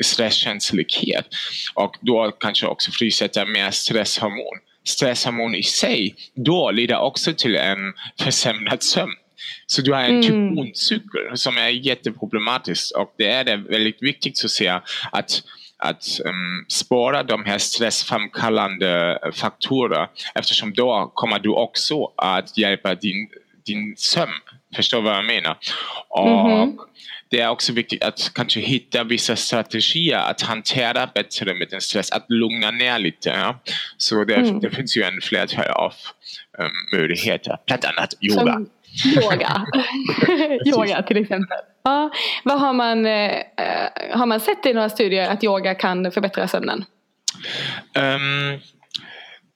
stresskänslighet 0.00 1.26
och 1.74 1.96
då 2.00 2.30
kanske 2.40 2.66
också 2.66 2.90
frisätter 2.90 3.46
mer 3.46 3.70
stresshormon. 3.70 4.58
Stresshormon 4.84 5.54
i 5.54 5.62
sig 5.62 6.14
då 6.34 6.70
leder 6.70 6.98
också 6.98 7.32
till 7.32 7.56
en 7.56 7.92
försämrad 8.20 8.82
sömn. 8.82 9.12
Så 9.66 9.82
du 9.82 9.92
har 9.92 10.02
en 10.02 10.22
typ 10.22 10.32
mm. 10.34 11.36
som 11.36 11.56
är 11.56 11.68
jätteproblematisk 11.68 12.96
och 12.96 13.14
det 13.18 13.30
är 13.30 13.44
det 13.44 13.56
väldigt 13.56 14.02
viktigt 14.02 14.44
att 14.44 14.50
se 14.50 14.68
att 15.12 15.42
att 15.78 16.20
um, 16.24 16.64
spåra 16.68 17.22
de 17.22 17.44
här 17.44 17.58
stressframkallande 17.58 19.18
faktorer 19.32 20.08
eftersom 20.34 20.74
då 20.74 21.12
kommer 21.14 21.38
du 21.38 21.48
också 21.48 22.12
att 22.16 22.58
hjälpa 22.58 22.94
din, 22.94 23.28
din 23.66 23.94
sömn. 23.96 24.32
Förstår 24.76 25.00
vad 25.00 25.16
jag 25.16 25.24
menar? 25.24 25.56
Och 26.08 26.26
mm-hmm. 26.26 26.78
Det 27.28 27.40
är 27.40 27.48
också 27.48 27.72
viktigt 27.72 28.02
att 28.02 28.30
kanske 28.34 28.60
hitta 28.60 29.04
vissa 29.04 29.36
strategier 29.36 30.18
att 30.18 30.42
hantera 30.42 31.10
bättre 31.14 31.54
med 31.54 31.68
den 31.70 31.80
stress, 31.80 32.10
att 32.10 32.24
lugna 32.28 32.70
ner 32.70 32.98
lite. 32.98 33.28
Ja? 33.28 33.60
Så 33.96 34.24
det, 34.24 34.34
mm. 34.34 34.60
det 34.60 34.70
finns 34.70 34.96
ju 34.96 35.02
en 35.02 35.20
flertal 35.20 35.66
av 35.66 35.92
um, 36.58 36.98
möjligheter, 36.98 37.56
bland 37.66 37.84
annat 37.84 38.14
yoga. 38.20 38.52
Som 38.52 38.68
Yoga. 39.04 39.66
yoga 40.66 41.02
till 41.02 41.16
exempel. 41.16 41.58
Ja, 41.84 42.10
vad 42.44 42.60
har, 42.60 42.72
man, 42.72 43.06
eh, 43.06 43.42
har 44.12 44.26
man 44.26 44.40
sett 44.40 44.66
i 44.66 44.72
några 44.72 44.88
studier 44.88 45.30
att 45.30 45.44
yoga 45.44 45.74
kan 45.74 46.12
förbättra 46.12 46.48
sömnen? 46.48 46.84
Um, 47.94 48.60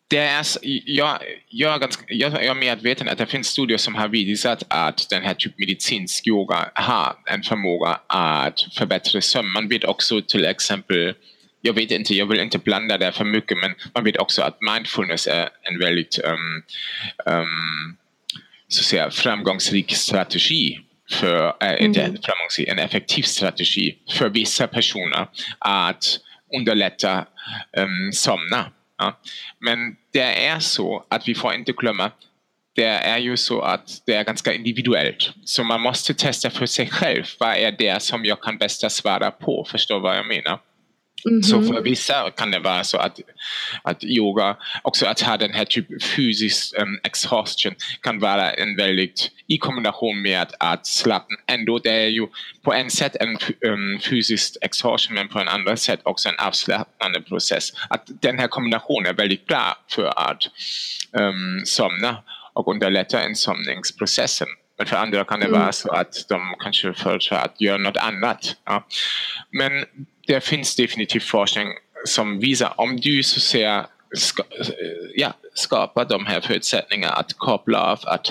det 0.09 0.19
är, 0.19 0.47
jag, 0.85 1.19
jag, 1.49 1.75
är 1.75 1.79
ganska, 1.79 2.05
jag 2.09 2.45
är 2.45 2.55
medveten 2.55 3.09
att 3.09 3.19
det 3.19 3.27
finns 3.27 3.47
studier 3.47 3.79
som 3.79 3.95
har 3.95 4.09
visat 4.09 4.63
att 4.69 5.07
den 5.11 5.23
här 5.23 5.35
typen 5.35 5.55
medicinsk 5.59 6.27
yoga 6.27 6.71
har 6.75 7.15
en 7.27 7.43
förmåga 7.43 8.01
att 8.07 8.61
förbättra 8.79 9.21
sömn. 9.21 9.53
Man 9.53 9.69
vet 9.69 9.85
också 9.85 10.21
till 10.21 10.45
exempel 10.45 11.15
jag 11.61 11.73
vet 11.73 11.91
inte, 11.91 12.15
jag 12.15 12.27
vill 12.27 12.41
inte 12.41 12.59
blanda 12.59 12.99
det 12.99 13.13
för 13.13 13.25
mycket 13.25 13.59
men 13.59 13.75
man 13.95 14.05
vet 14.05 14.17
också 14.17 14.43
att 14.43 14.59
mindfulness 14.61 15.27
är 15.27 15.49
en 15.63 15.79
väldigt 15.79 16.19
um, 16.25 16.63
um, 17.35 17.97
så 18.71 18.81
att 18.81 18.87
säga, 18.87 19.11
framgångsrik 19.11 19.95
strategi 19.95 20.79
för, 21.11 21.55
inte 21.83 22.03
mm. 22.03 22.17
en 22.67 22.79
effektiv 22.79 23.23
strategi 23.23 23.97
för 24.11 24.29
vissa 24.29 24.67
personer 24.67 25.27
att 25.59 26.05
underlätta 26.59 27.27
um, 27.77 28.13
somna. 28.13 28.73
Ja. 28.99 29.21
Men 29.61 29.79
det 30.13 30.47
är 30.47 30.59
så 30.59 31.05
att 31.11 31.29
vi 31.29 31.35
får 31.35 31.55
inte 31.55 31.73
glömma 31.73 32.11
det 32.75 32.85
är 32.85 33.19
ju 33.19 33.37
så 33.37 33.61
att 33.61 34.03
det 34.07 34.15
är 34.15 34.25
ganska 34.25 34.53
individuellt. 34.53 35.31
Så 35.45 35.65
man 35.65 35.81
måste 35.81 36.15
testa 36.15 36.51
för 36.51 36.67
sig 36.67 36.89
själv. 36.91 37.25
Vad 37.39 37.57
är 37.57 37.73
det 37.73 38.03
som 38.03 38.25
jag 38.25 38.41
kan 38.41 38.59
bäst 38.59 38.91
svara 38.91 39.31
på? 39.31 39.67
Förstår 39.71 40.01
vad 40.01 40.17
jag 40.17 40.27
menar? 40.27 40.59
Mm 41.27 41.39
-hmm. 41.39 41.43
Så 41.43 41.63
för 41.63 41.83
vissa 41.83 42.31
kan 42.31 42.51
det 42.51 42.59
vara 42.59 42.85
så 42.85 42.99
att, 42.99 43.21
att 43.83 44.05
yoga, 44.05 44.57
också 44.83 45.07
att 45.07 45.21
ha 45.21 45.37
den 45.37 45.53
här 45.53 45.65
typen 45.65 46.01
fysisk 46.01 46.75
um, 46.79 47.01
exhaustion 47.03 47.75
kan 48.01 48.19
vara 48.19 48.51
en 48.53 48.77
väldigt, 48.77 49.31
i 49.47 49.59
kombination 49.59 50.23
med 50.23 50.43
att, 50.43 50.55
att 50.61 50.87
slappna, 50.87 51.37
ändå 51.47 51.79
det 51.79 51.91
är 51.91 52.07
ju 52.09 52.27
på 52.63 52.73
en 52.73 52.91
sätt 52.91 53.17
en 53.17 53.39
um, 53.71 54.01
fysisk 54.01 54.57
exhaustion 54.61 55.15
men 55.15 55.29
på 55.29 55.39
en 55.39 55.49
annan 55.49 55.77
sätt 55.77 56.01
också 56.03 56.29
en 56.29 56.47
avslappnande 56.47 57.21
process. 57.21 57.73
Att 57.91 58.05
den 58.07 58.39
här 58.39 58.49
kombinationen 58.49 59.07
är 59.07 59.15
väldigt 59.15 59.47
bra 59.47 59.77
för 59.95 60.07
att 60.31 60.43
um, 61.13 61.63
somna 61.65 62.23
och 62.53 62.69
underlätta 62.69 63.29
insomningsprocessen. 63.29 64.49
Men 64.81 64.87
för 64.87 64.97
andra 64.97 65.25
kan 65.25 65.41
det 65.41 65.47
mm. 65.47 65.61
vara 65.61 65.73
så 65.73 65.91
att 65.91 66.15
de 66.29 66.55
kanske 66.59 66.95
föredrar 66.95 67.45
att 67.45 67.61
göra 67.61 67.79
något 67.79 67.97
annat. 67.97 68.57
Ja. 68.65 68.87
Men 69.51 69.85
det 70.27 70.45
finns 70.45 70.77
definitivt 70.77 71.23
forskning 71.25 71.69
som 72.05 72.39
visar 72.39 72.73
om 72.77 72.97
du 72.97 73.23
så 73.23 73.41
säga 73.41 73.87
ska, 74.17 74.43
ja, 75.15 75.33
skapar 75.55 76.05
de 76.05 76.27
här 76.27 76.41
förutsättningarna 76.41 77.13
att 77.13 77.33
koppla 77.39 77.81
av, 77.81 77.99
att 78.03 78.27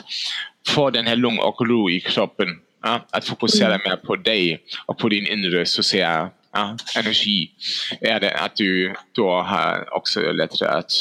få 0.68 0.90
den 0.90 1.08
här 1.08 1.16
lugn 1.16 1.40
och 1.40 1.68
ro 1.68 1.90
i 1.90 2.00
kroppen. 2.00 2.48
Ja, 2.84 3.06
att 3.12 3.26
fokusera 3.26 3.76
mm. 3.76 3.82
mer 3.86 3.96
på 3.96 4.16
dig 4.16 4.64
och 4.86 4.98
på 4.98 5.10
din 5.10 5.28
inre 5.28 5.66
säga, 5.66 6.30
ja, 6.52 6.78
energi. 6.96 7.52
Är 8.02 8.20
det 8.20 8.32
att 8.32 8.56
du 8.56 8.96
då 9.12 9.42
har 9.42 9.94
också 9.94 10.32
lättare 10.32 10.70
att, 10.70 10.92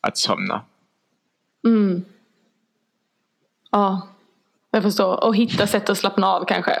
att 0.00 0.18
somna. 0.18 0.64
Mm. 1.64 2.04
Ja, 3.70 4.08
Jag 4.70 4.82
förstår. 4.82 5.24
Och 5.24 5.36
hitta 5.36 5.66
sätt 5.66 5.90
att 5.90 5.98
slappna 5.98 6.26
av 6.26 6.44
kanske. 6.44 6.72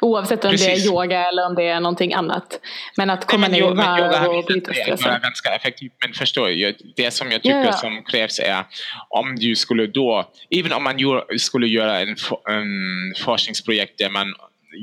Oavsett 0.00 0.44
om 0.44 0.50
Precis. 0.50 0.66
det 0.66 0.72
är 0.72 0.92
yoga 0.92 1.28
eller 1.28 1.46
om 1.46 1.54
det 1.54 1.68
är 1.68 1.80
någonting 1.80 2.14
annat. 2.14 2.60
Men 2.96 3.10
att 3.10 3.26
komma 3.26 3.48
Nej, 3.48 3.60
men, 3.62 3.76
ner 3.76 3.98
i 3.98 4.08
varv 4.08 4.38
och 4.38 4.44
bryta 4.44 4.72
stressen. 4.74 5.10
är 5.10 5.18
ganska 5.20 5.54
effektivt. 5.54 5.92
Men 6.04 6.12
förstår 6.12 6.48
du, 6.48 6.76
det 6.96 7.10
som 7.10 7.30
jag 7.30 7.42
tycker 7.42 7.56
yeah. 7.56 7.80
som 7.80 8.02
krävs 8.02 8.38
är 8.38 8.64
om 9.08 9.36
du 9.36 9.56
skulle 9.56 9.86
då, 9.86 10.30
även 10.50 10.72
om 10.72 10.84
man 10.84 10.96
skulle 11.38 11.66
göra 11.66 12.00
en, 12.00 12.08
en 12.48 13.14
forskningsprojekt 13.24 13.98
där 13.98 14.10
man 14.10 14.34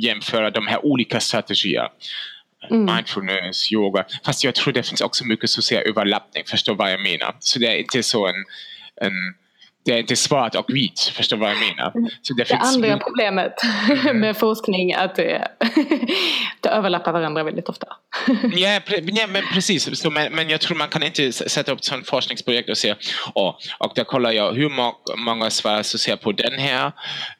jämför 0.01 0.51
de 0.51 0.67
här 0.67 0.85
olika 0.85 1.19
strategierna 1.19 1.89
Mm. 2.69 2.95
mindfulness, 2.95 3.71
yoga. 3.71 4.05
Fast 4.25 4.43
jag 4.43 4.55
tror 4.55 4.73
det 4.73 4.83
finns 4.83 5.01
också 5.01 5.25
mycket 5.25 5.49
social 5.49 5.83
överlappning, 5.85 6.43
förstår 6.45 6.75
vad 6.75 6.91
jag 6.91 7.01
menar. 7.01 7.35
Så 7.39 7.59
det 7.59 7.67
är 7.67 7.75
inte 7.75 8.03
så 8.03 8.27
en, 8.27 8.45
en 9.01 9.13
det 9.87 9.93
är 9.93 9.99
inte 9.99 10.15
svart 10.15 10.55
och 10.55 10.65
vitt, 10.67 10.99
förstår 10.99 11.37
vad 11.37 11.49
jag 11.49 11.57
menar? 11.57 11.93
Så 12.21 12.33
det, 12.33 12.43
det 12.43 12.55
andra 12.55 12.97
problemet 12.97 13.53
mm. 13.89 14.19
med 14.19 14.37
forskning 14.37 14.91
är 14.91 15.05
att 15.05 15.15
det, 15.15 15.47
det 16.61 16.69
överlappar 16.69 17.11
varandra 17.11 17.43
väldigt 17.43 17.69
ofta. 17.69 17.87
ja, 18.55 18.79
ja, 18.89 19.27
men 19.27 19.43
precis. 19.53 19.99
Så, 20.01 20.09
men, 20.09 20.33
men 20.33 20.49
jag 20.49 20.61
tror 20.61 20.77
man 20.77 20.87
kan 20.87 21.03
inte 21.03 21.31
sätta 21.31 21.71
upp 21.71 21.79
ett 21.79 21.85
sådant 21.85 22.07
forskningsprojekt 22.07 22.69
och 22.69 22.77
säga 22.77 22.95
oh, 23.35 23.55
och 23.79 23.91
där 23.95 24.03
kollar 24.03 24.31
jag 24.31 24.53
hur 24.53 24.69
må 24.69 24.95
många 25.17 25.49
svarar 25.49 25.83
så 25.83 25.97
ser 25.97 26.15
på 26.15 26.31
den 26.31 26.59
här 26.59 26.91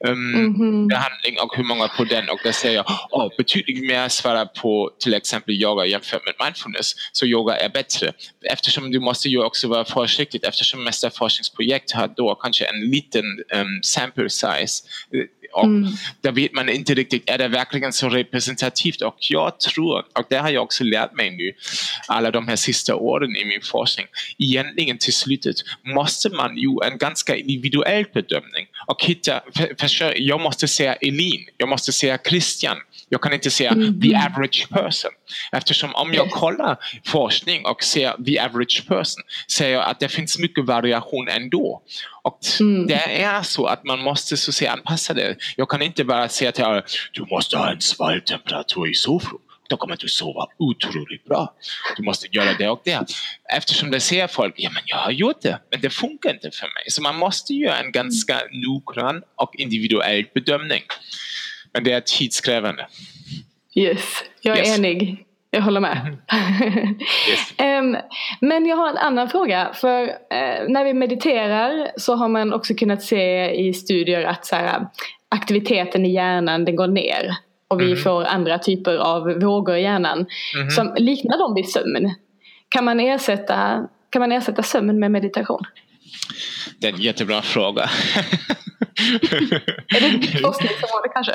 um, 0.08 0.34
mm 0.34 0.54
-hmm. 0.54 0.88
behandling 0.88 1.40
och 1.42 1.56
hur 1.56 1.64
många 1.64 1.88
på 1.88 2.04
den 2.04 2.28
och 2.28 2.40
där 2.44 2.52
säger 2.52 2.76
jag 2.76 2.86
oh, 3.10 3.28
betydligt 3.38 3.88
mer 3.88 4.08
svarar 4.08 4.44
på 4.44 4.90
till 5.00 5.14
exempel 5.14 5.54
yoga 5.54 5.86
jämfört 5.86 6.24
med 6.24 6.34
mindfulness. 6.44 6.92
Så 7.12 7.26
yoga 7.26 7.56
är 7.56 7.68
bättre. 7.68 8.12
Eftersom 8.50 8.90
du 8.90 9.00
måste 9.00 9.28
ju 9.28 9.42
också 9.42 9.68
vara 9.68 9.84
försiktig 9.84 10.44
eftersom 10.44 10.84
mesta 10.84 11.10
forskningsprojekt 11.10 11.92
har 11.92 12.08
då 12.16 12.37
kanske 12.42 12.64
en 12.64 12.80
liten 12.80 13.24
um, 13.54 13.82
sample 13.82 14.30
size. 14.30 14.82
Och 15.52 15.64
mm. 15.64 15.92
där 16.20 16.32
vet 16.32 16.52
man 16.52 16.68
inte 16.68 16.94
riktigt, 16.94 17.30
är 17.30 17.38
det 17.38 17.48
verkligen 17.48 17.92
så 17.92 18.08
representativt? 18.08 19.02
Och 19.02 19.16
jag 19.30 19.60
tror, 19.60 19.98
och 19.98 20.24
det 20.28 20.36
har 20.36 20.50
jag 20.50 20.62
också 20.62 20.84
lärt 20.84 21.12
mig 21.12 21.30
nu, 21.30 21.52
alla 22.08 22.30
de 22.30 22.48
här 22.48 22.56
sista 22.56 22.96
åren 22.96 23.36
i 23.36 23.44
min 23.44 23.60
forskning, 23.62 24.06
egentligen 24.38 24.98
till 24.98 25.14
slutet 25.14 25.56
måste 25.94 26.28
man 26.28 26.56
ju 26.56 26.76
en 26.84 26.98
ganska 26.98 27.36
individuell 27.36 28.04
bedömning 28.14 28.66
och 28.86 29.04
hitta, 29.04 29.40
för, 29.56 29.88
för, 29.88 30.20
jag 30.20 30.40
måste 30.40 30.68
säga 30.68 30.94
Elin, 30.94 31.46
jag 31.56 31.68
måste 31.68 31.92
säga 31.92 32.18
Christian, 32.28 32.76
jag 33.08 33.22
kan 33.22 33.32
inte 33.32 33.50
säga 33.50 33.70
mm. 33.70 34.00
the 34.00 34.16
average 34.16 34.68
person. 34.68 35.10
Eftersom 35.52 35.94
om 35.94 36.14
jag 36.14 36.30
kollar 36.30 36.76
forskning 37.06 37.66
och 37.66 37.84
ser 37.84 38.24
the 38.24 38.38
average 38.40 38.84
person 38.88 39.22
ser 39.48 39.68
jag 39.68 39.84
att 39.84 40.00
det 40.00 40.08
finns 40.08 40.38
mycket 40.38 40.64
variation 40.64 41.28
ändå. 41.28 41.82
Och 42.22 42.38
mm. 42.60 42.86
det 42.86 43.22
är 43.22 43.42
så 43.42 43.66
att 43.66 43.84
man 43.84 43.98
måste 43.98 44.36
så 44.36 44.52
säga 44.52 44.72
anpassa 44.72 45.14
det. 45.14 45.36
Jag 45.56 45.68
kan 45.68 45.82
inte 45.82 46.04
bara 46.04 46.28
säga 46.28 46.52
till 46.52 46.64
alla, 46.64 46.82
du 47.12 47.26
måste 47.30 47.56
ha 47.56 47.70
en 47.70 47.80
svaltemperatur 47.80 48.90
i 48.90 48.94
sovrummet 48.94 49.48
då 49.68 49.76
kommer 49.76 49.96
du 49.96 50.08
sova 50.08 50.46
otroligt 50.58 51.24
bra. 51.24 51.54
Du 51.96 52.02
måste 52.02 52.26
göra 52.30 52.54
det 52.54 52.68
och 52.68 52.82
det. 52.84 53.06
Eftersom 53.52 53.90
det 53.90 54.00
ser 54.00 54.26
folk, 54.26 54.54
ja 54.56 54.70
men 54.70 54.82
jag 54.86 54.96
har 54.96 55.10
gjort 55.10 55.42
det, 55.42 55.58
men 55.70 55.80
det 55.80 55.90
funkar 55.90 56.30
inte 56.30 56.50
för 56.50 56.66
mig. 56.66 56.84
Så 56.88 57.02
man 57.02 57.16
måste 57.16 57.54
göra 57.54 57.78
en 57.78 57.92
ganska 57.92 58.40
noggrann 58.52 59.22
och 59.34 59.54
individuell 59.54 60.24
bedömning. 60.34 60.82
Men 61.72 61.84
det 61.84 61.92
är 61.92 62.00
tidskrävande. 62.00 62.86
Yes, 63.78 64.24
jag 64.40 64.58
är 64.58 64.62
yes. 64.62 64.78
enig. 64.78 65.24
Jag 65.50 65.62
håller 65.62 65.80
med. 65.80 66.16
Yes. 67.28 67.54
um, 67.58 67.96
men 68.40 68.66
jag 68.66 68.76
har 68.76 68.88
en 68.88 68.96
annan 68.96 69.28
fråga. 69.28 69.70
För 69.74 70.02
uh, 70.02 70.68
när 70.68 70.84
vi 70.84 70.94
mediterar 70.94 71.90
så 71.96 72.14
har 72.14 72.28
man 72.28 72.52
också 72.52 72.74
kunnat 72.74 73.02
se 73.02 73.50
i 73.50 73.74
studier 73.74 74.24
att 74.24 74.46
så 74.46 74.56
här, 74.56 74.86
aktiviteten 75.28 76.06
i 76.06 76.14
hjärnan 76.14 76.64
den 76.64 76.76
går 76.76 76.88
ner. 76.88 77.36
Och 77.68 77.80
vi 77.80 77.86
mm. 77.86 77.98
får 77.98 78.24
andra 78.24 78.58
typer 78.58 78.96
av 78.96 79.40
vågor 79.40 79.76
i 79.76 79.82
hjärnan 79.82 80.26
mm. 80.56 80.70
som 80.70 80.94
liknar 80.96 81.38
dem 81.38 81.54
vid 81.54 81.68
sömn. 81.68 82.14
Kan 82.68 82.84
man 82.84 83.00
ersätta, 83.00 83.86
kan 84.10 84.20
man 84.20 84.32
ersätta 84.32 84.62
sömn 84.62 84.98
med 84.98 85.10
meditation? 85.10 85.62
Det 86.80 86.88
är 86.88 86.92
en 86.92 87.00
jättebra 87.00 87.42
fråga. 87.42 87.90
är 89.88 90.00
det 90.00 90.18
ditt 90.18 90.40
forskningsområde 90.40 91.08
kanske? 91.14 91.32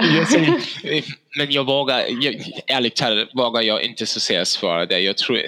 men 1.37 1.51
jag 1.51 1.65
vågar, 1.65 2.05
jag, 2.21 2.35
ärligt 2.67 2.95
talat 2.95 3.29
vågar 3.33 3.61
jag 3.61 3.83
inte 3.83 4.05
så 4.05 4.19
säga 4.19 4.45
svara 4.45 4.85
det. 4.85 4.99
Jag 4.99 5.17
tror, 5.17 5.41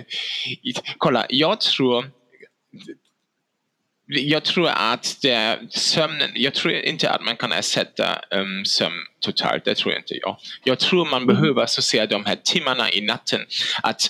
kolla, 0.98 1.26
jag 1.30 1.60
tror 1.60 2.12
jag 4.08 4.44
tror 4.44 4.70
att 4.70 5.18
det, 5.22 5.60
sömnen, 5.70 6.32
jag 6.36 6.54
tror 6.54 6.74
inte 6.74 7.10
att 7.10 7.26
man 7.26 7.38
kan 7.38 7.52
ersätta 7.52 8.22
um, 8.32 8.66
sömn 8.66 9.06
totalt, 9.20 9.66
det 9.66 9.76
tror 9.76 9.94
jag 9.94 10.02
inte 10.02 10.16
jag. 10.22 10.38
Jag 10.64 10.80
tror 10.80 11.06
man 11.06 11.24
mm. 11.24 11.36
behöver 11.36 11.66
så 11.66 11.82
säga 11.82 12.06
de 12.06 12.26
här 12.26 12.36
timmarna 12.44 12.92
i 12.92 13.02
natten 13.02 13.42
att 13.84 14.02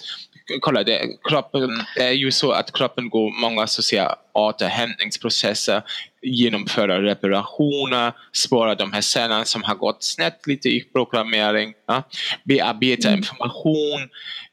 kolla, 0.60 0.84
det, 0.84 1.02
kroppen, 1.30 1.84
det 1.96 2.04
är 2.04 2.12
ju 2.12 2.32
så 2.32 2.52
att 2.52 2.72
kroppen 2.72 3.10
går 3.10 3.32
många 3.42 3.68
så 3.68 3.82
att 3.82 3.86
säga, 3.86 4.16
återhämtningsprocesser, 4.34 5.84
genomföra 6.26 7.02
reparationer, 7.02 8.14
spara 8.34 8.76
de 8.76 8.94
här 8.94 9.02
cellerna 9.02 9.46
som 9.46 9.64
har 9.64 9.76
gått 9.76 10.04
snett 10.04 10.48
lite 10.48 10.70
i 10.70 10.84
programmering, 10.94 11.74
ja? 11.88 12.04
bearbeta 12.44 13.08
mm. 13.08 13.18
information, 13.18 14.10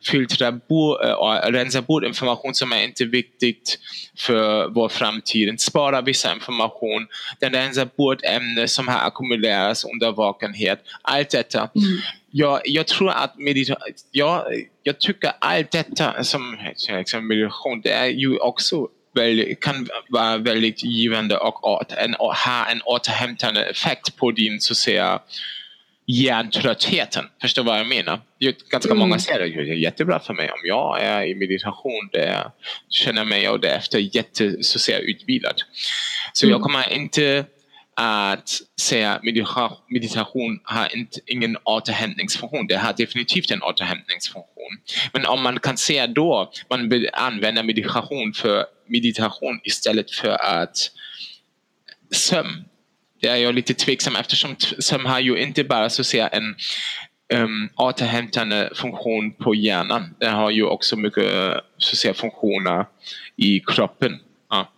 filtra 0.07 0.53
bort, 0.53 1.05
äh, 1.05 1.51
rensa 1.51 1.83
bort 1.83 2.05
information 2.05 2.55
som 2.55 2.73
är 2.73 2.85
inte 2.85 3.05
viktigt 3.05 3.79
för 4.17 4.69
vår 4.69 4.89
framtid, 4.89 5.61
spara 5.61 6.01
vissa 6.01 6.33
information, 6.33 7.07
den 7.41 7.53
rensar 7.53 7.89
bort 7.97 8.23
ämnen 8.23 8.69
som 8.69 8.89
har 8.89 9.07
ackumulerats 9.07 9.85
under 9.85 10.13
vakenhet, 10.13 10.81
allt 11.03 11.31
detta. 11.31 11.59
Mm 11.77 11.99
jag, 12.35 12.61
jag 12.65 12.87
tror 12.87 13.11
att 13.11 13.39
meditation, 13.39 13.83
jag, 14.11 14.45
jag 14.83 14.99
tycker 15.01 15.33
allt 15.39 15.71
detta 15.71 16.25
som 16.25 16.59
meditation, 17.29 17.81
det 17.81 17.91
är 17.93 18.07
ju 18.07 18.37
också 18.37 18.89
väldigt, 19.15 19.61
kan 19.61 19.89
vara 20.09 20.39
väldigt 20.39 20.85
givande 20.85 21.37
och 21.37 21.93
en, 21.93 22.15
ha 22.15 22.67
en 22.71 22.83
återhämtande 22.83 23.65
effekt 23.65 24.17
på 24.17 24.31
din 24.31 24.61
så 24.61 24.73
att 24.73 24.77
säga 24.77 25.21
hjärntröttheten. 26.07 27.25
Förstår 27.41 27.63
vad 27.63 27.79
jag 27.79 27.87
menar? 27.87 28.21
Ganska 28.71 28.91
mm. 28.91 28.99
många 28.99 29.19
säger 29.19 29.45
att 29.45 29.67
det 29.67 29.73
är 29.73 29.75
jättebra 29.75 30.21
för 30.21 30.35
mig 30.35 30.51
om 30.51 30.61
jag 30.65 31.03
är 31.03 31.27
i 31.27 31.35
meditation 31.35 32.09
där 32.13 32.27
jag 32.27 32.53
känner 32.89 33.25
mig 33.25 33.49
och 33.49 33.61
därefter 33.61 34.17
jätte 34.17 34.63
så 34.63 34.79
säga, 34.79 34.99
utvilad. 34.99 35.63
Så 36.33 36.47
mm. 36.47 36.53
jag 36.53 36.63
kommer 36.63 36.93
inte 36.93 37.45
att 37.97 38.49
säga 38.81 39.21
meditation, 39.23 39.77
meditation 39.89 40.61
har 40.65 40.97
inte, 40.97 41.21
ingen 41.27 41.57
återhämtningsfunktion. 41.65 42.67
Det 42.67 42.77
har 42.77 42.93
definitivt 42.93 43.51
en 43.51 43.63
återhämtningsfunktion. 43.63 44.79
Men 45.13 45.27
om 45.27 45.43
man 45.43 45.59
kan 45.61 45.77
säga 45.77 46.07
då 46.07 46.53
man 46.71 47.07
använder 47.13 47.63
meditation 47.63 48.33
för 48.33 48.65
meditation 48.93 49.61
istället 49.65 50.11
för 50.11 50.29
att 50.29 50.77
sömn. 52.11 52.65
Det 53.21 53.29
är 53.29 53.37
jag 53.37 53.55
lite 53.55 53.75
tveksam 53.75 54.17
eftersom 54.17 54.57
sömn 54.79 55.07
har 55.07 55.21
ju 55.21 55.37
inte 55.37 55.65
bara 55.65 55.91
så 55.91 56.03
att 56.03 56.07
säga 56.07 56.29
en 56.29 56.55
um, 57.35 57.69
återhämtande 57.77 58.71
funktion 58.75 59.33
på 59.33 59.55
hjärnan. 59.55 60.15
Den 60.21 60.35
har 60.35 60.51
ju 60.51 60.65
också 60.65 60.97
mycket 60.97 61.25
så 61.79 61.93
att 61.93 61.99
säga, 61.99 62.15
funktioner 62.15 62.87
i 63.37 63.61
kroppen. 63.61 64.19
Ja. 64.51 64.73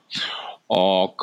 Och 0.66 1.22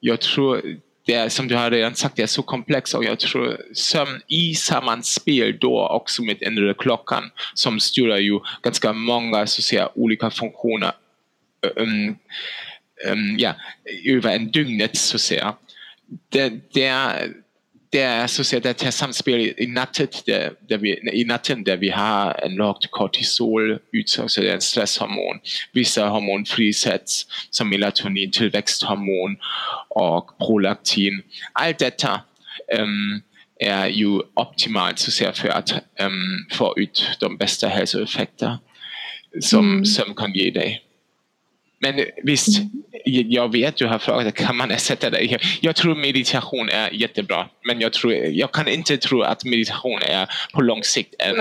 jag 0.00 0.20
tror 0.20 0.62
det 1.06 1.14
är 1.14 1.28
som 1.28 1.48
du 1.48 1.56
har 1.56 1.70
redan 1.70 1.94
sagt, 1.94 2.16
det 2.16 2.22
är 2.22 2.26
så 2.26 2.42
komplext 2.42 2.94
och 2.94 3.04
jag 3.04 3.18
tror 3.18 3.60
sömn 3.74 4.20
i 4.26 4.54
sammanspel 4.54 5.58
då 5.60 5.88
också 5.88 6.22
med 6.22 6.42
inre 6.42 6.74
klockan 6.74 7.30
som 7.54 7.80
styr 7.80 8.16
ju 8.16 8.40
ganska 8.62 8.92
många 8.92 9.46
så 9.46 9.60
att 9.60 9.64
säga, 9.64 9.88
olika 9.94 10.30
funktioner 10.30 10.92
um, 11.76 12.16
ja, 13.38 13.54
så 14.96 15.16
att 15.16 15.20
säga. 15.20 15.54
Det, 16.28 16.52
det, 16.72 16.84
är, 16.84 17.30
det 17.90 18.00
är 18.00 18.26
så 18.26 18.40
att 18.42 18.46
säga 18.46 18.60
det 18.60 18.82
här 18.82 18.90
samspel 18.90 19.40
i 19.56 19.66
natten, 19.66 20.06
där, 20.26 20.52
där 20.68 20.78
vi, 20.78 21.10
i 21.12 21.24
natten 21.24 21.64
där 21.64 21.76
vi 21.76 21.90
har 21.90 22.40
en 22.44 22.54
lågt 22.54 22.90
kortisol, 22.90 23.78
alltså 24.18 24.40
det 24.40 24.50
är 24.50 24.54
en 24.54 24.60
stresshormon. 24.60 25.40
Vissa 25.72 26.06
hormon 26.06 26.44
frisätts 26.44 27.26
som 27.50 27.70
melatonin, 27.70 28.30
tillväxthormon 28.30 29.36
och 29.88 30.38
prolaktin. 30.38 31.22
Allt 31.52 31.78
detta 31.78 32.20
um, 32.78 33.22
är 33.60 33.86
ju 33.86 34.20
optimalt 34.34 34.98
så 34.98 35.08
att 35.08 35.14
säga, 35.14 35.32
för 35.32 35.48
att 35.48 35.72
um, 36.00 36.46
få 36.50 36.74
ut 36.76 37.10
de 37.20 37.36
bästa 37.36 37.68
hälsoeffekter 37.68 38.58
som 39.40 39.72
mm. 39.72 39.84
sömn 39.84 40.14
kan 40.14 40.32
ge 40.32 40.50
dig. 40.50 40.83
Men 41.78 42.04
visst, 42.22 42.62
jag 43.04 43.52
vet 43.52 43.76
du 43.76 43.86
har 43.86 43.98
frågat, 43.98 44.34
kan 44.34 44.56
man 44.56 44.70
ersätta 44.70 45.10
det? 45.10 45.38
Jag 45.60 45.76
tror 45.76 45.94
meditation 45.94 46.68
är 46.68 46.90
jättebra, 46.90 47.46
men 47.66 47.80
jag, 47.80 47.92
tror, 47.92 48.14
jag 48.14 48.52
kan 48.52 48.68
inte 48.68 48.96
tro 48.96 49.22
att 49.22 49.44
meditation 49.44 50.00
är 50.02 50.28
på 50.54 50.60
lång 50.60 50.82
sikt 50.82 51.14
en, 51.18 51.36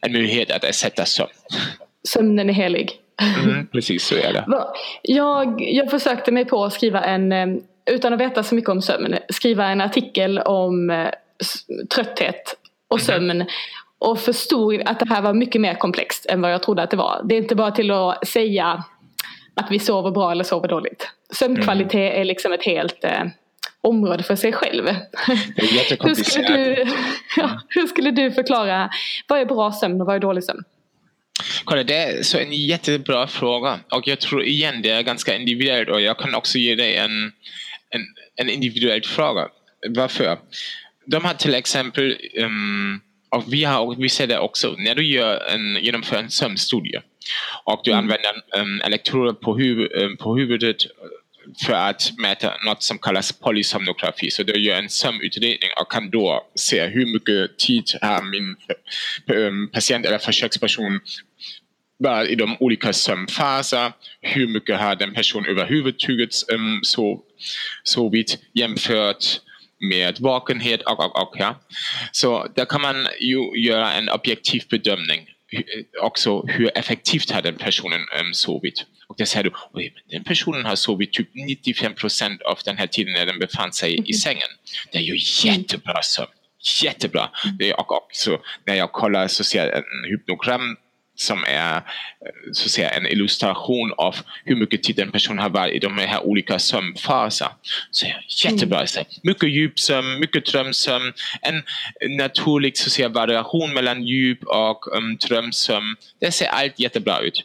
en 0.00 0.12
möjlighet 0.12 0.50
att 0.50 0.64
ersätta 0.64 1.04
sömn. 1.04 1.30
Sömnen 2.08 2.50
är 2.50 2.54
helig. 2.54 2.92
Mm, 3.44 3.66
precis 3.66 4.04
så 4.04 4.14
är 4.14 4.32
det. 4.32 4.44
Jag, 5.02 5.62
jag 5.62 5.90
försökte 5.90 6.32
mig 6.32 6.44
på 6.44 6.64
att 6.64 6.72
skriva 6.72 7.04
en 7.04 7.32
utan 7.90 8.12
att 8.12 8.20
veta 8.20 8.42
så 8.42 8.54
mycket 8.54 8.70
om 8.70 8.82
sömn, 8.82 9.18
skriva 9.28 9.66
en 9.66 9.80
artikel 9.80 10.38
om 10.38 10.90
eh, 10.90 11.08
trötthet 11.94 12.56
och 12.88 12.98
mhm. 12.98 13.04
sömn. 13.04 13.44
Och 13.98 14.18
förstod 14.18 14.82
att 14.86 15.00
det 15.00 15.08
här 15.08 15.22
var 15.22 15.34
mycket 15.34 15.60
mer 15.60 15.74
komplext 15.74 16.26
än 16.26 16.40
vad 16.40 16.52
jag 16.52 16.62
trodde 16.62 16.82
att 16.82 16.90
det 16.90 16.96
var. 16.96 17.20
Det 17.24 17.34
är 17.34 17.38
inte 17.38 17.54
bara 17.54 17.70
till 17.70 17.90
att 17.90 18.28
säga 18.28 18.84
att 19.54 19.70
vi 19.70 19.78
sover 19.78 20.10
bra 20.10 20.30
eller 20.30 20.44
sover 20.44 20.68
dåligt. 20.68 21.08
Sömnkvalitet 21.32 21.94
mm. 21.94 22.20
är 22.20 22.24
liksom 22.24 22.52
ett 22.52 22.64
helt 22.64 23.04
eh, 23.04 23.24
område 23.80 24.22
för 24.22 24.36
sig 24.36 24.52
själv. 24.52 24.84
Det 24.84 25.62
är 25.62 26.04
hur, 26.06 26.14
skulle 26.14 26.64
du, 26.64 26.86
ja, 27.36 27.60
hur 27.68 27.86
skulle 27.86 28.10
du 28.10 28.30
förklara 28.32 28.90
vad 29.28 29.40
är 29.40 29.44
bra 29.44 29.72
sömn 29.72 30.00
och 30.00 30.06
vad 30.06 30.16
är 30.16 30.20
dålig 30.20 30.44
sömn? 30.44 30.64
Kolla, 31.64 31.82
det 31.82 31.94
är 31.94 32.22
så 32.22 32.38
en 32.38 32.52
jättebra 32.52 33.26
fråga 33.26 33.80
och 33.90 34.08
jag 34.08 34.20
tror 34.20 34.44
igen 34.44 34.82
det 34.82 34.90
är 34.90 35.02
ganska 35.02 35.36
individuellt 35.36 35.88
och 35.88 36.00
jag 36.00 36.18
kan 36.18 36.34
också 36.34 36.58
ge 36.58 36.74
dig 36.74 36.96
en, 36.96 37.32
en, 37.90 38.06
en 38.36 38.48
individuell 38.48 39.02
fråga. 39.02 39.48
Varför? 39.88 40.38
De 41.06 41.24
har 41.24 41.34
till 41.34 41.54
exempel 41.54 42.16
um, 42.36 43.00
och 43.28 43.44
vi, 43.52 43.64
har, 43.64 43.94
vi 43.94 44.08
ser 44.08 44.26
det 44.26 44.38
också 44.38 44.74
när 44.78 44.94
du 44.94 45.06
gör 45.06 45.40
en, 45.54 45.76
genomför 45.76 46.16
en 46.16 46.30
sömnstudie 46.30 47.00
och 47.64 47.80
du 47.84 47.90
mm. 47.90 48.04
använder 48.04 48.42
um, 48.56 48.80
elektroder 48.84 49.32
på, 49.32 49.56
huvud, 49.56 49.92
um, 49.92 50.16
på 50.16 50.36
huvudet 50.36 50.76
för 51.66 51.72
att 51.72 52.12
mäta 52.18 52.52
något 52.66 52.82
som 52.82 52.98
kallas 52.98 53.32
polysomnografi. 53.32 54.30
Så 54.30 54.42
du 54.42 54.60
gör 54.60 54.78
en 54.78 54.88
sömnutredning 54.88 55.70
och 55.80 55.92
kan 55.92 56.10
då 56.10 56.46
se 56.54 56.86
hur 56.86 57.06
mycket 57.06 57.58
tid 57.58 57.84
har 58.02 58.22
min 58.22 58.56
patient 59.72 60.06
eller 60.06 60.18
försöksperson 60.18 61.00
var 61.98 62.24
i 62.24 62.34
de 62.34 62.56
olika 62.60 62.92
sömnfaser. 62.92 63.92
Hur 64.20 64.46
mycket 64.46 64.80
har 64.80 64.96
den 64.96 65.14
personen 65.14 65.50
överhuvudtaget 65.50 66.34
um, 66.52 66.82
sovit 67.84 68.38
jämfört 68.52 69.40
med 69.80 70.20
vakenhet 70.20 70.82
och, 70.82 71.00
och, 71.00 71.22
och. 71.22 71.36
Ja. 71.38 71.60
Så 72.12 72.46
där 72.54 72.64
kan 72.64 72.80
man 72.80 73.06
ju 73.20 73.50
göra 73.56 73.92
en 73.92 74.08
objektiv 74.08 74.62
bedömning 74.70 75.28
också 76.02 76.46
hur 76.46 76.78
effektivt 76.78 77.30
har 77.30 77.42
den 77.42 77.54
personen 77.54 78.00
um, 78.00 78.34
sovit. 78.34 78.86
Och 79.06 79.16
där 79.18 79.24
säger 79.24 79.44
du, 79.44 79.52
oj, 79.72 79.94
den 80.10 80.24
personen 80.24 80.64
har 80.64 80.76
sovit 80.76 81.12
typ 81.12 81.28
95 81.34 81.94
procent 81.94 82.42
av 82.42 82.58
den 82.64 82.78
här 82.78 82.86
tiden 82.86 83.12
när 83.12 83.26
den 83.26 83.38
befann 83.38 83.72
sig 83.72 83.94
mm. 83.94 84.04
i 84.06 84.12
sängen. 84.12 84.48
Det 84.92 84.98
är 84.98 85.02
ju 85.02 85.18
jättebra 85.48 86.02
sömn. 86.02 86.28
Jättebra. 86.82 87.30
Mm. 87.60 87.74
Och 87.78 87.92
också 87.92 88.40
när 88.66 88.74
jag 88.74 88.92
kollar 88.92 89.28
så 89.28 89.44
ser 89.44 89.66
jag 89.66 89.76
en 89.76 90.10
hypnogram 90.10 90.76
som 91.20 91.44
är 91.44 91.76
eh, 91.76 91.82
så 92.52 92.64
att 92.64 92.70
säga, 92.70 92.90
en 92.90 93.06
illustration 93.06 93.92
av 93.96 94.16
hur 94.44 94.56
mycket 94.56 94.82
tid 94.82 94.98
en 94.98 95.12
person 95.12 95.38
har 95.38 95.50
varit 95.50 95.74
i 95.74 95.78
de 95.78 95.98
här 95.98 96.26
olika 96.26 96.58
sömnfaserna. 96.58 97.50
Så 97.90 98.06
jättebra. 98.44 98.78
Mm. 98.78 99.04
Mycket 99.22 99.50
djupsömn, 99.50 100.20
mycket 100.20 100.46
drömsömn, 100.46 101.12
en 101.40 101.62
naturlig 102.16 102.76
så 102.76 102.86
att 102.86 102.92
säga, 102.92 103.08
variation 103.08 103.72
mellan 103.72 104.02
djup 104.02 104.44
och 104.44 104.96
um, 104.96 105.16
drömsömn. 105.16 105.96
Det 106.20 106.32
ser 106.32 106.46
allt 106.46 106.78
jättebra 106.78 107.20
ut. 107.20 107.44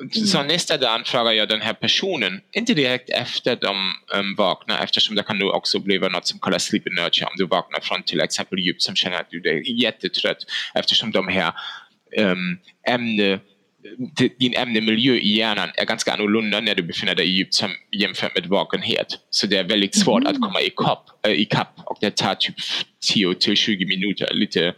Mm. 0.00 0.26
Så 0.26 0.42
nästa 0.42 0.76
dag 0.76 1.06
frågar 1.06 1.32
jag 1.32 1.48
den 1.48 1.60
här 1.60 1.72
personen, 1.72 2.40
inte 2.52 2.74
direkt 2.74 3.10
efter 3.10 3.56
de 3.56 3.92
um, 4.14 4.34
vaknar 4.34 4.84
eftersom 4.84 5.16
det 5.16 5.22
kan 5.22 5.38
nu 5.38 5.44
också 5.44 5.78
bli 5.78 5.98
något 5.98 6.26
som 6.26 6.38
kallas 6.38 6.64
sleep 6.64 6.86
inertia 6.86 7.26
om 7.26 7.32
du 7.36 7.46
vaknar 7.46 7.80
från 7.80 8.02
till 8.02 8.20
exempel 8.20 8.58
djup 8.58 8.82
som 8.82 8.96
känner 8.96 9.20
att 9.20 9.30
du 9.30 9.38
är 9.50 9.82
jättetrött 9.82 10.38
eftersom 10.74 11.10
de 11.10 11.28
här 11.28 11.52
um, 12.16 12.58
ämne, 12.88 13.40
din 14.38 14.54
ämnemiljö 14.54 15.14
i 15.14 15.36
hjärnan 15.36 15.68
är 15.74 15.84
ganska 15.84 16.12
annorlunda 16.12 16.60
när 16.60 16.74
du 16.74 16.82
befinner 16.82 17.14
dig 17.14 17.26
i 17.26 17.30
djupt 17.30 17.64
jämfört 17.92 18.34
med 18.34 18.46
vakenhet. 18.46 19.06
Så 19.30 19.46
det 19.46 19.56
är 19.56 19.64
väldigt 19.64 19.94
svårt 19.94 20.22
mm. 20.22 20.32
att 20.32 20.40
komma 20.40 20.60
ikapp, 20.60 21.04
äh, 21.26 21.32
ikapp 21.32 21.72
och 21.84 21.98
det 22.00 22.16
tar 22.16 22.34
typ 22.34 22.54
10 23.14 23.34
till 23.34 23.56
20 23.56 23.86
minuter, 23.86 24.28
lite 24.34 24.74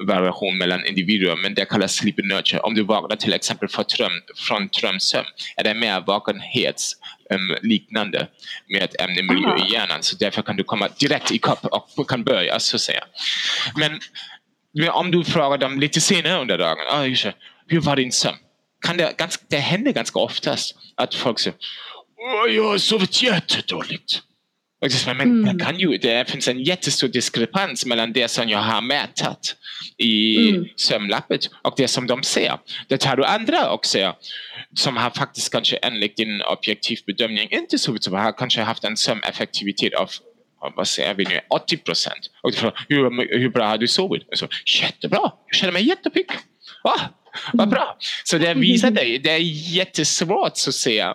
variation 0.00 0.58
mellan 0.58 0.86
individer, 0.86 1.36
men 1.36 1.54
det 1.54 1.64
kallas 1.64 1.94
sleep 1.94 2.16
nurture. 2.18 2.60
Om 2.60 2.74
du 2.74 2.82
vaknar 2.82 3.16
till 3.16 3.32
exempel 3.32 3.68
från, 3.68 3.84
dröm, 3.96 4.12
från 4.36 4.68
drömsömn 4.80 5.26
är 5.56 5.64
det 5.64 5.74
mer 5.74 6.00
vakenhets 6.06 6.92
um, 7.30 7.56
liknande 7.62 8.26
med 8.68 8.88
ämnemiljö 9.00 9.56
i 9.56 9.72
hjärnan, 9.72 10.02
så 10.02 10.16
därför 10.16 10.42
kan 10.42 10.56
du 10.56 10.64
komma 10.64 10.88
direkt 11.00 11.30
ikapp 11.30 11.64
och 11.96 12.10
kan 12.10 12.24
börja 12.24 12.60
så 12.60 12.76
att 12.76 12.80
säga. 12.80 13.04
Men 13.76 14.00
om 14.90 15.10
du 15.10 15.24
frågar 15.24 15.58
dem 15.58 15.80
lite 15.80 16.00
senare 16.00 16.40
under 16.40 16.58
dagen, 16.58 16.76
ah, 16.90 17.02
hur 17.68 17.80
var 17.80 17.96
din 17.96 18.12
sömn? 18.12 18.36
Kan 18.80 18.96
det, 18.96 19.16
ganska, 19.18 19.44
det 19.48 19.56
händer 19.56 19.92
ganska 19.92 20.18
oftast 20.18 20.74
att 20.96 21.14
folk 21.14 21.38
säger 21.38 21.58
jag 22.48 22.64
har 22.64 22.78
sovit 22.78 23.22
jättedåligt. 23.22 24.22
Men 25.06 25.20
mm. 25.20 25.58
kan 25.58 25.78
ju, 25.78 25.98
det 25.98 26.30
finns 26.30 26.48
en 26.48 26.62
jättestor 26.62 27.08
diskrepans 27.08 27.86
mellan 27.86 28.12
det 28.12 28.28
som 28.28 28.48
jag 28.48 28.58
har 28.58 28.82
mätat 28.82 29.56
i 29.98 30.48
mm. 30.48 30.64
sömnlappet 30.76 31.50
och 31.62 31.74
det 31.76 31.88
som 31.88 32.06
de 32.06 32.22
ser. 32.22 32.58
Det 32.88 32.98
tar 32.98 33.16
du 33.16 33.24
andra 33.24 33.70
också 33.70 34.16
som 34.74 34.96
har 34.96 35.10
faktiskt 35.10 35.52
kanske 35.52 35.76
enligt 35.76 36.16
din 36.16 36.42
objektiv 36.42 36.98
bedömning 37.06 37.48
inte 37.50 37.78
sovit 37.78 38.04
så 38.04 38.10
bra, 38.10 38.20
har 38.20 38.32
kanske 38.32 38.62
haft 38.62 38.84
en 38.84 38.96
sömneffektivitet 38.96 39.94
av 39.94 40.10
vad 40.76 40.88
säger 40.88 41.14
vi 41.14 41.24
nu, 41.24 41.40
80 41.50 41.76
procent. 41.76 42.30
Och 42.42 42.50
du 42.50 42.56
frågar, 42.56 42.84
hur, 42.88 43.38
hur 43.38 43.48
bra 43.48 43.66
har 43.66 43.78
du 43.78 43.88
sovit? 43.88 44.26
Jag 44.28 44.38
sa, 44.38 44.48
jättebra, 44.82 45.32
jag 45.46 45.54
känner 45.54 45.72
mig 45.72 45.88
jättepigg. 45.88 46.26
Va? 46.84 47.00
Vad 47.52 47.68
bra! 47.68 47.96
Så 48.24 48.38
det 48.38 48.54
visar 48.54 48.90
dig, 48.90 49.18
det 49.18 49.30
är 49.30 49.38
jättesvårt 49.74 50.56
så 50.56 50.70
att 50.70 50.74
säga 50.74 51.14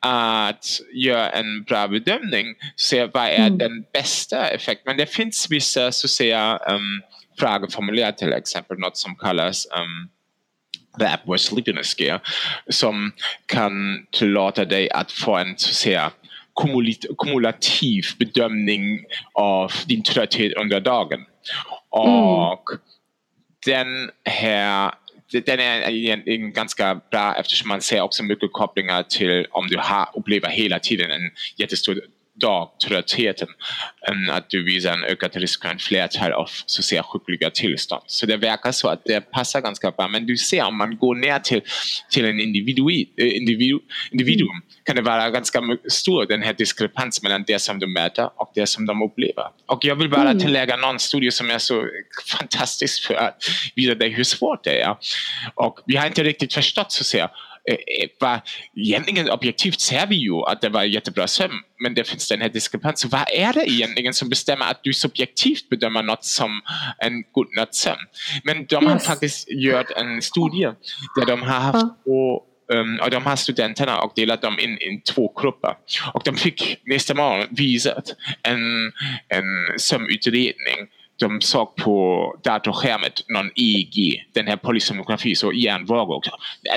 att 0.00 0.66
göra 0.94 1.30
en 1.30 1.62
bra 1.62 1.88
bedömning. 1.88 2.54
Se 2.76 3.06
vad 3.06 3.24
är 3.24 3.46
mm. 3.46 3.58
den 3.58 3.84
bästa 3.92 4.48
effekten? 4.48 4.82
Men 4.86 4.96
det 4.96 5.06
finns 5.06 5.46
vissa 5.50 5.92
så 5.92 6.06
att 6.06 6.10
säga 6.10 6.58
um, 6.68 7.02
frågeformulär 7.38 8.12
till 8.12 8.32
exempel, 8.32 8.78
något 8.78 8.96
som 8.96 9.16
kallas 9.16 9.66
um, 9.66 10.08
the 10.98 11.04
Epworth 11.04 11.44
Sleepiness 11.44 11.86
Scale 11.86 12.20
som 12.68 13.12
kan 13.46 14.06
tillåta 14.12 14.64
dig 14.64 14.90
att 14.90 15.12
få 15.12 15.36
en 15.36 15.54
så 15.58 15.68
att 15.68 15.74
säga 15.74 16.10
kumulativ 17.18 18.04
bedömning 18.18 19.04
av 19.32 19.72
din 19.86 20.02
trötthet 20.02 20.52
under 20.52 20.80
dagen. 20.80 21.24
Och 21.90 22.72
mm. 22.72 22.80
den 23.66 24.10
här 24.24 24.94
den 25.32 25.60
är 25.60 25.90
egentligen 25.90 26.52
ganska 26.52 27.00
bra 27.10 27.34
eftersom 27.34 27.68
man 27.68 27.80
ser 27.80 28.00
också 28.00 28.22
mycket 28.22 28.52
kopplingar 28.52 29.02
till 29.02 29.46
om 29.50 29.66
du 29.66 29.78
har, 29.78 30.08
upplever 30.14 30.48
hela 30.48 30.78
tiden 30.78 31.10
en 31.10 31.30
jättestor 31.56 32.00
dagtröttheten 32.40 33.48
att 34.30 34.50
du 34.50 34.64
visar 34.64 34.92
en 34.92 35.04
ökad 35.04 35.36
risk 35.36 35.62
för 35.62 35.68
en 35.68 35.78
flertal 35.78 36.32
av 36.32 36.46
säga, 36.66 37.02
sjukliga 37.02 37.50
tillstånd. 37.50 38.02
Så 38.06 38.26
det 38.26 38.36
verkar 38.36 38.72
så 38.72 38.88
att 38.88 39.04
det 39.04 39.20
passar 39.20 39.60
ganska 39.60 39.90
bra. 39.90 40.08
Men 40.08 40.26
du 40.26 40.36
ser 40.36 40.64
om 40.64 40.78
man 40.78 40.96
går 40.96 41.14
ner 41.14 41.38
till, 41.38 41.60
till 42.10 42.24
en 42.24 42.40
individu, 42.40 42.82
eh, 43.16 43.36
individu, 43.36 43.78
individuum 44.10 44.62
kan 44.84 44.96
det 44.96 45.02
vara 45.02 45.30
ganska 45.30 45.60
stor 45.88 46.26
den 46.26 46.42
här 46.42 46.52
diskrepansen 46.52 47.22
mellan 47.22 47.44
det 47.46 47.58
som 47.58 47.78
de 47.78 47.92
mäter 47.92 48.30
och 48.36 48.52
det 48.54 48.66
som 48.66 48.86
de 48.86 49.02
upplever. 49.02 49.44
Och 49.66 49.84
jag 49.84 49.96
vill 49.96 50.10
bara 50.10 50.30
mm. 50.30 50.38
tillägga 50.38 50.76
någon 50.76 50.98
studie 50.98 51.30
som 51.30 51.50
är 51.50 51.58
så 51.58 51.84
fantastisk 52.38 53.06
för 53.06 53.14
att 53.14 53.42
visa 53.74 53.94
dig 53.94 54.08
hur 54.10 54.24
svårt 54.24 54.64
det 54.64 54.80
är. 54.80 54.96
Och 55.54 55.78
vi 55.86 55.96
har 55.96 56.06
inte 56.06 56.22
riktigt 56.22 56.54
förstått 56.54 56.92
så 56.92 57.24
att 57.24 57.30
säga 57.68 57.76
Eh, 57.78 58.04
eh, 58.04 58.08
var, 58.20 58.40
egentligen 58.76 59.30
objektivt 59.30 59.80
ser 59.80 60.06
vi 60.06 60.16
ju 60.16 60.34
att 60.46 60.60
det 60.60 60.68
var 60.68 60.82
jättebra 60.82 61.26
sömn, 61.26 61.54
men 61.82 61.94
det 61.94 62.04
finns 62.04 62.28
den 62.28 62.40
här 62.40 62.48
diskrepansen. 62.48 63.10
Vad 63.10 63.24
är 63.34 63.52
det 63.52 63.70
egentligen 63.70 64.14
som 64.14 64.28
bestämmer 64.28 64.70
att 64.70 64.80
du 64.82 64.92
subjektivt 64.92 65.68
bedömer 65.68 66.02
något 66.02 66.24
som 66.24 66.60
en 66.98 67.22
god 67.32 67.56
nattsömn? 67.56 67.98
Men 68.44 68.66
de 68.66 68.86
har 68.86 68.98
faktiskt 68.98 69.50
gjort 69.50 69.90
en 69.96 70.22
studie 70.22 70.72
där 71.16 71.26
de 71.26 71.42
har 71.42 71.60
haft 71.60 72.04
två 72.04 72.42
Um, 72.72 73.00
och 73.02 73.10
de 73.10 73.26
här 73.26 73.36
studenterna 73.36 74.00
och 74.00 74.12
delat 74.16 74.42
dem 74.42 74.58
in 74.58 74.70
i 74.70 75.02
två 75.14 75.32
grupper. 75.40 75.74
Och 76.14 76.22
de 76.24 76.36
fick 76.36 76.80
nästa 76.84 77.14
morgon 77.14 77.46
visat 77.50 78.04
en, 78.42 78.92
en 79.28 79.78
sömnutredning 79.78 80.88
de 81.20 81.40
såg 81.40 81.76
på 81.76 82.34
datorskärmen 82.44 83.10
någon 83.28 83.50
EEG, 83.56 84.28
den 84.32 84.46
här 84.46 84.56
polysomnografi, 84.56 85.34
så 85.34 85.52
hjärnvågor. 85.52 86.22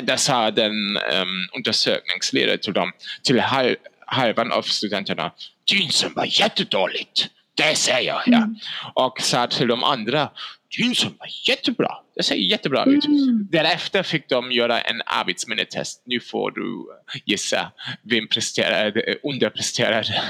Där 0.03 0.17
sa 0.17 0.51
den 0.51 0.71
um, 0.71 1.49
undersökningsledaren 1.55 2.59
till 2.59 2.73
dem, 2.73 2.91
till 3.23 3.39
halv, 3.39 3.75
halvan 4.05 4.51
av 4.51 4.61
studenterna, 4.61 5.31
Gynsen 5.65 6.13
var 6.15 6.41
jättedåligt. 6.41 7.27
Det 7.55 7.75
säger 7.75 8.07
jag. 8.07 8.21
Ja. 8.25 8.37
Mm. 8.37 8.55
Och 8.93 9.21
sa 9.21 9.47
till 9.47 9.67
de 9.67 9.83
andra, 9.83 10.29
Gynsen 10.77 11.11
var 11.19 11.27
jättebra. 11.47 11.91
Det 12.15 12.23
ser 12.23 12.35
jättebra 12.35 12.85
ut. 12.85 13.05
Mm. 13.05 13.47
Därefter 13.51 14.03
fick 14.03 14.29
de 14.29 14.51
göra 14.51 14.81
en 14.81 15.01
arbetsminnetest. 15.05 16.01
Nu 16.05 16.19
får 16.19 16.51
du 16.51 16.85
gissa 17.25 17.71
vem 18.01 18.27
presterade, 18.27 19.15
underpresterade. 19.23 20.21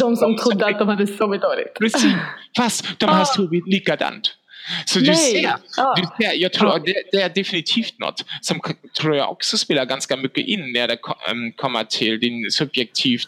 de 0.00 0.16
som 0.16 0.36
trodde 0.36 0.66
att 0.66 0.78
de 0.78 0.88
hade 0.88 1.06
sovit 1.06 1.42
dåligt. 1.42 1.74
Precis. 1.78 2.12
Fast 2.56 2.98
de 2.98 3.08
har 3.08 3.24
sovit 3.24 3.66
likadant. 3.66 4.36
Så 4.84 4.98
du 4.98 5.14
ser, 5.14 5.56
ja. 5.76 5.94
du 5.96 6.24
ser, 6.24 6.32
jag 6.32 6.52
tror 6.52 6.78
det, 6.86 6.94
det, 7.12 7.22
är 7.22 7.28
definitivt 7.28 7.98
något 7.98 8.24
som 8.40 8.60
tror 9.00 9.16
jag 9.16 9.30
också 9.30 9.58
spelar 9.58 9.84
ganska 9.84 10.16
mycket 10.16 10.46
in 10.46 10.72
när 10.72 10.88
det 10.88 10.98
um, 11.30 11.52
kommer 11.52 11.84
till 11.84 12.20
din 12.20 12.50
subjektivt 12.50 13.26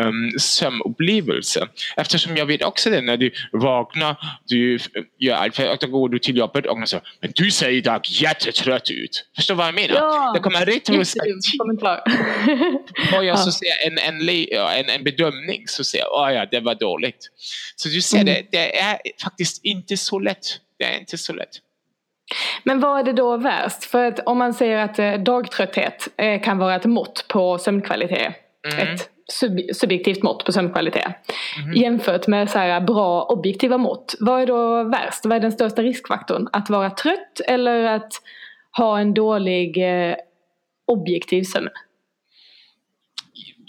um, 0.00 0.30
sömnupplevelse. 0.38 1.68
Eftersom 1.96 2.36
jag 2.36 2.46
vet 2.46 2.62
också 2.62 2.90
det 2.90 3.00
när 3.00 3.16
du 3.16 3.30
vaknar, 3.52 4.16
du 4.46 4.78
gör 5.18 5.36
allt 5.36 5.56
för 5.56 5.66
att 5.66 5.80
du 6.10 6.18
till 6.18 6.36
jobbet 6.36 6.66
och 6.66 6.88
så 6.88 7.00
men 7.20 7.32
du 7.34 7.50
ser 7.50 7.68
idag 7.68 8.00
jättetrött 8.04 8.90
ut. 8.90 9.24
Förstår 9.36 9.54
du 9.54 9.58
vad 9.58 9.66
jag 9.66 9.74
menar? 9.74 9.94
Ja. 9.94 10.32
Det 10.34 10.40
kommer 10.40 10.66
retrospektivt. 10.66 11.60
Och 13.16 13.24
jag 13.24 13.38
så 13.44 13.52
ser 13.52 13.86
en, 13.86 13.98
en, 13.98 14.28
en, 14.28 14.90
en 14.90 15.04
bedömning 15.04 15.68
så 15.68 15.84
ser 15.84 15.98
jag, 15.98 16.12
oh 16.12 16.32
ja, 16.34 16.46
det 16.50 16.60
var 16.60 16.74
dåligt. 16.74 17.30
Så 17.76 17.88
du 17.88 18.00
ser, 18.00 18.20
mm. 18.20 18.26
det, 18.26 18.46
det 18.50 18.78
är 18.78 18.98
faktiskt 19.22 19.64
inte 19.64 19.96
så 19.96 20.18
lätt 20.18 20.60
det 20.78 20.84
är 20.84 20.98
inte 20.98 21.18
så 21.18 21.32
lätt. 21.32 21.50
Men 22.64 22.80
vad 22.80 22.98
är 22.98 23.04
det 23.04 23.12
då 23.12 23.36
värst? 23.36 23.84
För 23.84 24.04
att 24.04 24.20
om 24.26 24.38
man 24.38 24.54
säger 24.54 24.76
att 24.84 24.98
eh, 24.98 25.12
dagtrötthet 25.12 26.08
eh, 26.16 26.42
kan 26.42 26.58
vara 26.58 26.74
ett 26.74 26.84
mått 26.84 27.24
på 27.28 27.58
sömnkvalitet. 27.58 28.34
Mm. 28.72 28.94
Ett 28.94 29.10
sub 29.32 29.58
subjektivt 29.74 30.22
mått 30.22 30.44
på 30.44 30.52
sömnkvalitet. 30.52 31.06
Mm. 31.64 31.76
Jämfört 31.76 32.26
med 32.26 32.50
så 32.50 32.58
här 32.58 32.80
bra 32.80 33.22
objektiva 33.22 33.78
mått. 33.78 34.14
Vad 34.20 34.42
är 34.42 34.46
då 34.46 34.82
värst? 34.82 35.24
Vad 35.24 35.36
är 35.36 35.40
den 35.40 35.52
största 35.52 35.82
riskfaktorn? 35.82 36.48
Att 36.52 36.70
vara 36.70 36.90
trött 36.90 37.40
eller 37.46 37.84
att 37.84 38.12
ha 38.76 39.00
en 39.00 39.14
dålig 39.14 39.76
eh, 40.08 40.16
objektiv 40.86 41.42
sömn? 41.42 41.68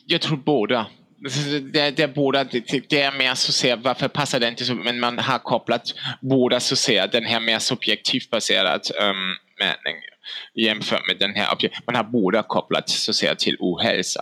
Jag 0.06 0.22
tror 0.22 0.38
båda 0.38 0.88
det, 1.73 1.91
det, 1.91 2.08
båda, 2.08 2.43
det, 2.43 2.89
det 2.89 3.01
är 3.01 3.17
mer 3.17 3.36
säga, 3.36 3.75
varför 3.75 4.08
passar 4.08 4.39
det 4.39 4.47
inte 4.47 4.73
men 4.73 4.99
man 4.99 5.19
har 5.19 5.39
kopplat 5.39 5.93
båda 6.21 6.60
så 6.60 6.73
att 6.73 6.79
säga, 6.79 7.08
den 7.08 7.25
här 7.25 7.39
mer 7.39 7.60
subjektivt 7.60 8.29
baserad 8.29 8.82
um, 9.01 9.36
mätning 9.60 9.95
jämfört 10.55 11.08
med 11.08 11.17
den 11.19 11.36
här, 11.36 11.58
man 11.86 11.95
har 11.95 12.03
båda 12.03 12.43
kopplat 12.43 12.89
så 12.89 13.13
säga 13.13 13.36
till 13.36 13.58
ohälsa. 13.60 14.21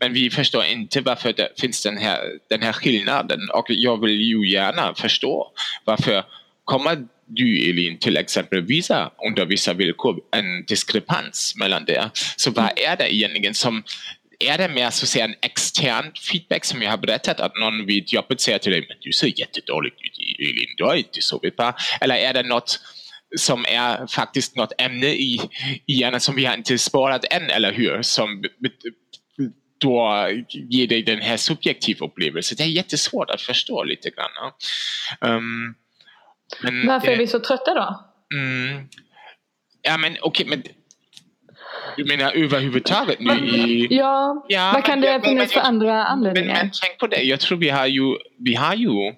Men 0.00 0.12
vi 0.12 0.30
förstår 0.30 0.64
inte 0.64 1.00
varför 1.00 1.32
det 1.32 1.60
finns 1.60 1.82
den 1.82 1.96
här, 1.96 2.20
den 2.50 2.62
här 2.62 2.72
skillnaden 2.72 3.40
och 3.54 3.66
jag 3.68 4.00
vill 4.00 4.20
ju 4.20 4.50
gärna 4.50 4.94
förstå 4.94 5.52
varför 5.84 6.24
kommer 6.64 7.06
du 7.28 7.70
Elin 7.70 7.98
till 7.98 8.16
exempel 8.16 8.62
visa 8.62 9.10
under 9.28 9.46
vissa 9.46 9.74
villkor 9.74 10.20
en 10.36 10.64
diskrepans 10.64 11.54
mellan 11.56 11.84
det. 11.84 12.10
Så 12.36 12.50
vad 12.50 12.78
är 12.78 12.96
det 12.96 13.14
egentligen 13.14 13.54
som 13.54 13.82
är 14.38 14.58
det 14.58 14.68
mer 14.68 14.90
så 14.90 15.04
att 15.04 15.08
säga 15.08 15.24
en 15.24 15.34
extern 15.42 16.12
feedback 16.32 16.64
som 16.64 16.82
jag 16.82 16.90
har 16.90 16.98
berättat 16.98 17.40
att 17.40 17.52
någon 17.56 17.86
vid 17.86 18.12
jobbet 18.12 18.40
säger 18.40 18.58
till 18.58 18.72
dig 18.72 18.86
men 18.88 18.96
du 19.00 19.12
ser 19.12 19.40
jättedåligt 19.40 19.96
ut 20.00 20.48
Elin, 20.48 20.74
du 20.76 20.84
har 20.84 20.94
inte 20.94 21.22
sovit 21.22 21.56
bra. 21.56 21.76
Eller 22.00 22.14
är 22.14 22.34
det 22.34 22.42
något 22.42 22.80
som 23.36 23.64
är 23.68 24.06
faktiskt 24.06 24.56
något 24.56 24.72
ämne 24.78 25.06
i, 25.06 25.40
i 25.86 25.92
hjärnan 26.00 26.20
som 26.20 26.36
vi 26.36 26.44
har 26.44 26.54
inte 26.54 26.78
sparat 26.78 27.24
än, 27.30 27.50
eller 27.50 27.72
hur? 27.72 28.02
Som 28.02 28.44
då 29.80 30.28
ger 30.48 30.86
dig 30.86 31.02
den 31.02 31.20
här 31.20 31.36
subjektiva 31.36 32.06
upplevelsen. 32.06 32.56
Det 32.56 32.62
är 32.62 32.66
jättesvårt 32.66 33.30
att 33.30 33.42
förstå 33.42 33.84
lite 33.84 34.10
grann. 34.10 34.52
Um, 35.20 35.74
Varför 36.86 37.08
är 37.08 37.16
vi 37.16 37.26
så 37.26 37.40
trötta 37.40 37.74
då? 37.74 38.04
Mm, 38.36 38.88
ja 39.82 39.96
men 39.96 40.16
okej, 40.20 40.46
okay, 40.46 40.46
men 40.46 40.62
du 41.96 42.04
menar 42.04 42.32
överhuvudtaget 42.36 43.20
nu 43.20 43.32
i... 43.32 43.88
Ja, 43.90 44.46
ja 44.48 44.70
vad 44.74 44.84
kan 44.84 45.00
det 45.00 45.20
finnas 45.24 45.52
för 45.52 45.60
andra 45.60 46.04
anledningar? 46.04 46.54
Men, 46.54 46.56
men 46.56 46.70
tänk 46.82 46.98
på 46.98 47.06
det, 47.06 47.22
jag 47.22 47.40
tror 47.40 47.58
vi 47.58 47.68
har 47.68 47.86
ju, 47.86 48.16
vi 48.38 48.54
har 48.54 48.74
ju 48.74 49.14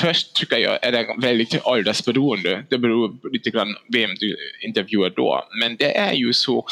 Först 0.00 0.34
tycker 0.34 0.56
jag 0.56 0.78
är 0.82 0.92
det 0.92 1.06
väldigt 1.18 1.66
åldersberoende. 1.66 2.64
Det 2.70 2.78
beror 2.78 3.30
lite 3.32 3.50
grann 3.50 3.76
vem 3.88 4.10
du 4.14 4.36
intervjuar 4.60 5.10
då. 5.10 5.44
Men 5.60 5.76
det 5.76 5.96
är 5.98 6.12
ju 6.12 6.32
så 6.32 6.66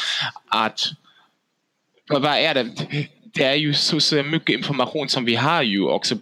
att 0.47 0.89
vad 2.09 2.25
är 2.25 2.53
det? 2.53 2.69
Det 3.33 3.43
är 3.43 3.55
ju 3.55 3.73
så, 3.73 3.99
så 3.99 4.23
mycket 4.23 4.55
information 4.55 5.09
som 5.09 5.25
vi 5.25 5.35
har 5.35 5.63
ju 5.63 5.83
också 5.83 6.15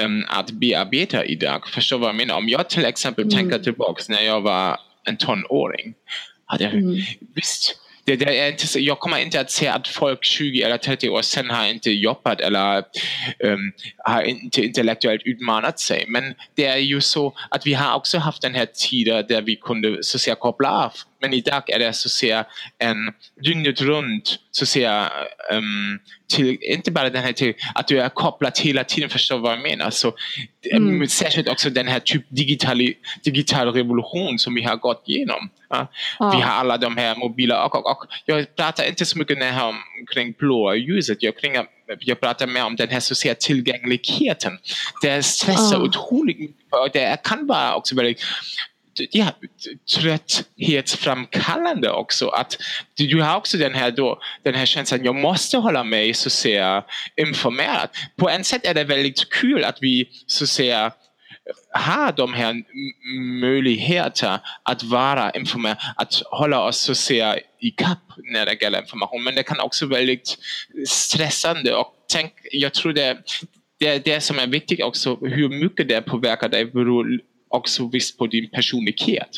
um, 0.00 0.24
att 0.28 0.50
bearbeta 0.50 1.24
idag. 1.24 1.68
Förstår 1.68 1.98
vad 1.98 2.08
jag 2.08 2.16
menar? 2.16 2.36
Om 2.36 2.48
jag 2.48 2.68
till 2.68 2.84
exempel 2.84 3.24
mm. 3.24 3.36
tänker 3.36 3.58
tillbaka 3.58 4.02
när 4.08 4.22
jag 4.22 4.40
var 4.40 4.80
en 5.04 5.16
tonåring. 5.16 5.94
Hade, 6.46 6.66
mm. 6.66 6.96
Visst, 7.34 7.81
det, 8.04 8.16
det 8.16 8.38
är 8.38 8.50
inte, 8.50 8.80
jag 8.80 8.98
kommer 8.98 9.18
inte 9.18 9.40
att 9.40 9.50
säga 9.50 9.74
att 9.74 9.88
folk 9.88 10.24
20 10.24 10.62
eller 10.62 10.78
30 10.78 11.08
år 11.08 11.22
sedan 11.22 11.50
har 11.50 11.66
inte 11.66 11.90
jobbat 11.90 12.40
eller 12.40 12.84
um, 13.44 13.72
har 13.98 14.22
inte 14.22 14.64
intellektuellt 14.64 15.22
utmanat 15.24 15.80
sig. 15.80 16.04
Men 16.08 16.34
det 16.54 16.66
är 16.66 16.76
ju 16.76 17.00
så 17.00 17.34
att 17.50 17.66
vi 17.66 17.74
har 17.74 17.94
också 17.94 18.18
haft 18.18 18.42
den 18.42 18.54
här 18.54 18.66
tiden 18.66 19.24
där 19.28 19.42
vi 19.42 19.56
kunde 19.56 20.02
så 20.02 20.16
att 20.16 20.20
säga 20.20 20.34
koppla 20.34 20.70
av. 20.70 20.92
Men 21.22 21.32
idag 21.32 21.70
är 21.70 21.78
det 21.78 21.92
så 21.92 22.08
att 22.08 22.12
säga 22.12 22.44
en 22.78 22.96
dygnet 23.40 23.80
runt 23.80 24.38
så 24.50 24.64
att 24.64 24.68
säga 24.68 25.12
um, 25.52 25.98
till, 26.34 26.58
inte 26.62 26.90
bara 26.90 27.10
den 27.10 27.22
här 27.22 27.32
till 27.32 27.54
att 27.74 27.88
du 27.88 28.00
är 28.00 28.08
kopplad 28.08 28.58
hela 28.58 28.84
tiden, 28.84 29.10
förstår 29.10 29.38
vad 29.38 29.52
jag 29.52 29.62
menar. 29.62 29.90
Så, 29.90 30.12
mm. 30.72 31.08
Särskilt 31.08 31.48
också 31.48 31.70
den 31.70 31.88
här 31.88 32.00
typ 32.00 32.24
digital, 32.28 32.92
digital 33.24 33.72
revolution 33.72 34.38
som 34.38 34.54
vi 34.54 34.62
har 34.62 34.76
gått 34.76 35.08
igenom. 35.08 35.50
Ja. 35.68 35.92
Ja. 36.18 36.32
Vi 36.36 36.42
har 36.42 36.52
alla 36.52 36.76
de 36.76 36.96
här 36.96 37.16
mobila 37.16 37.64
och, 37.64 37.74
och, 37.74 37.90
och 37.90 38.06
jag 38.26 38.56
pratar 38.56 38.88
inte 38.88 39.06
så 39.06 39.18
mycket 39.18 39.38
här 39.38 39.68
om, 39.68 39.76
kring 40.14 40.32
blåa 40.32 40.74
ljuset. 40.74 41.22
Jag, 41.22 41.38
kring, 41.38 41.54
jag 42.00 42.20
pratar 42.20 42.46
mer 42.46 42.64
om 42.64 42.76
den 42.76 42.88
här 42.88 43.00
säga, 43.00 43.34
tillgängligheten. 43.34 44.58
Det 45.02 45.22
stressar 45.22 45.76
ja. 45.76 45.82
otroligt 45.82 46.38
mycket. 46.38 46.56
Det 46.92 47.16
kan 47.24 47.46
vara 47.46 47.74
också 47.74 47.96
väldigt 47.96 48.22
ja, 49.10 49.26
trötthetsframkallande 49.96 51.90
också. 51.90 52.28
Att 52.28 52.56
du 52.94 53.22
har 53.22 53.36
också 53.36 53.58
den 53.58 53.74
här, 53.74 53.90
då, 53.90 54.20
den 54.42 54.54
här 54.54 54.66
känslan, 54.66 55.04
jag 55.04 55.14
måste 55.14 55.56
hålla 55.58 55.84
mig 55.84 56.14
så 56.14 56.30
säga 56.30 56.84
informerad. 57.16 57.88
På 58.16 58.30
ett 58.30 58.46
sätt 58.46 58.66
är 58.66 58.74
det 58.74 58.84
väldigt 58.84 59.30
kul 59.30 59.64
att 59.64 59.78
vi 59.80 60.08
så 60.26 60.46
säga 60.46 60.92
har 61.72 62.12
de 62.12 62.34
här 62.34 62.62
möjligheterna 63.40 64.40
att 64.62 64.82
vara 64.82 65.30
informerade, 65.30 65.80
att 65.96 66.22
hålla 66.30 66.60
oss 66.60 66.78
så 66.78 66.94
säga 66.94 67.38
i 67.60 67.70
kapp 67.70 67.98
när 68.32 68.46
det 68.46 68.62
gäller 68.62 68.80
information. 68.80 69.24
Men 69.24 69.34
det 69.34 69.42
kan 69.42 69.60
också 69.60 69.86
vara 69.86 69.98
väldigt 69.98 70.38
stressande 70.88 71.74
och 71.74 71.94
tänk, 72.12 72.32
jag 72.52 72.74
tror 72.74 72.92
det, 72.92 73.18
det, 73.80 74.04
det 74.04 74.20
som 74.20 74.38
är 74.38 74.46
viktigt 74.46 74.82
också, 74.82 75.18
hur 75.20 75.48
mycket 75.48 75.88
det 75.88 76.02
påverkar 76.02 76.48
dig 76.48 76.64
beror 76.64 77.20
också 77.52 77.88
visst 77.92 78.18
på 78.18 78.26
din 78.26 78.50
personlighet. 78.50 79.28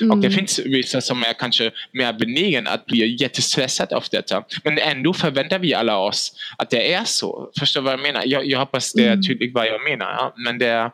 Mm. 0.00 0.10
Och 0.10 0.18
det 0.18 0.30
finns 0.30 0.58
vissa 0.58 1.00
som 1.00 1.22
är 1.22 1.32
kanske 1.32 1.70
mer 1.92 2.12
benägen 2.12 2.66
att 2.66 2.86
bli 2.86 3.16
jättestressad 3.20 3.92
av 3.92 4.04
detta. 4.10 4.44
Men 4.64 4.78
ändå 4.78 5.14
förväntar 5.14 5.58
vi 5.58 5.74
alla 5.74 5.98
oss 5.98 6.32
att 6.58 6.70
det 6.70 6.92
är 6.92 7.04
så. 7.04 7.50
Förstår 7.58 7.80
du 7.80 7.84
vad 7.84 7.92
jag 7.92 8.00
menar? 8.00 8.22
Jag, 8.26 8.46
jag 8.46 8.58
hoppas 8.58 8.92
det 8.92 9.02
är 9.02 9.12
mm. 9.12 9.22
tydligt 9.22 9.54
vad 9.54 9.66
jag 9.66 9.90
menar. 9.90 10.06
Ja? 10.06 10.34
Men 10.36 10.58
det 10.58 10.66
är, 10.66 10.90